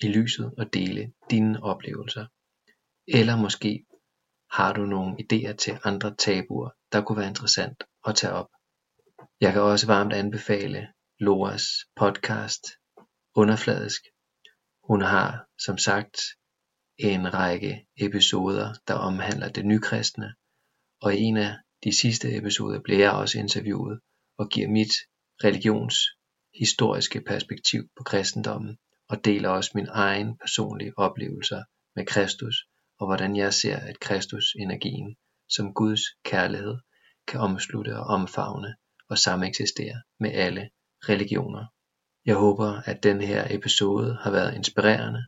i 0.01 0.07
lyset 0.07 0.53
og 0.57 0.73
dele 0.73 1.13
dine 1.29 1.63
oplevelser. 1.63 2.25
Eller 3.07 3.35
måske 3.35 3.85
har 4.51 4.73
du 4.73 4.85
nogle 4.85 5.17
idéer 5.23 5.53
til 5.55 5.79
andre 5.83 6.15
tabuer, 6.15 6.69
der 6.91 7.01
kunne 7.01 7.17
være 7.17 7.27
interessant 7.27 7.83
at 8.07 8.15
tage 8.15 8.33
op. 8.33 8.49
Jeg 9.41 9.53
kan 9.53 9.61
også 9.61 9.87
varmt 9.87 10.13
anbefale 10.13 10.87
Loras 11.19 11.65
podcast 11.95 12.63
Underfladisk. 13.35 14.01
Hun 14.83 15.01
har 15.01 15.47
som 15.57 15.77
sagt 15.77 16.17
en 16.97 17.33
række 17.33 17.87
episoder, 17.97 18.73
der 18.87 18.93
omhandler 18.93 19.49
det 19.49 19.65
nykristne, 19.65 20.33
og 21.01 21.15
i 21.15 21.19
en 21.19 21.37
af 21.37 21.53
de 21.83 21.99
sidste 22.01 22.35
episoder 22.37 22.79
blev 22.81 22.97
jeg 22.97 23.11
også 23.11 23.39
interviewet 23.39 23.99
og 24.39 24.49
giver 24.49 24.67
mit 24.67 24.93
religionshistoriske 25.43 27.21
perspektiv 27.21 27.81
på 27.97 28.03
kristendommen 28.03 28.77
og 29.09 29.25
deler 29.25 29.49
også 29.49 29.71
min 29.75 29.87
egen 29.89 30.37
personlige 30.37 30.93
oplevelser 30.97 31.63
med 31.95 32.05
Kristus 32.05 32.55
og 32.99 33.07
hvordan 33.07 33.35
jeg 33.35 33.53
ser, 33.53 33.77
at 33.77 33.99
Kristus 33.99 34.45
energien 34.59 35.15
som 35.49 35.73
Guds 35.73 36.01
kærlighed 36.25 36.77
kan 37.27 37.39
omslutte 37.39 37.97
og 37.97 38.05
omfavne 38.05 38.75
og 39.09 39.17
sameksistere 39.17 40.01
med 40.19 40.31
alle 40.33 40.69
religioner. 41.09 41.65
Jeg 42.25 42.35
håber, 42.35 42.81
at 42.85 43.03
den 43.03 43.21
her 43.21 43.47
episode 43.49 44.17
har 44.21 44.31
været 44.31 44.55
inspirerende, 44.55 45.25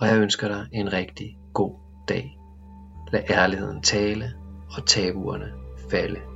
og 0.00 0.06
jeg 0.06 0.20
ønsker 0.20 0.48
dig 0.48 0.68
en 0.72 0.92
rigtig 0.92 1.36
god 1.54 2.04
dag. 2.08 2.30
Lad 3.12 3.22
ærligheden 3.30 3.82
tale 3.82 4.32
og 4.76 4.86
tabuerne 4.86 5.52
falde. 5.90 6.31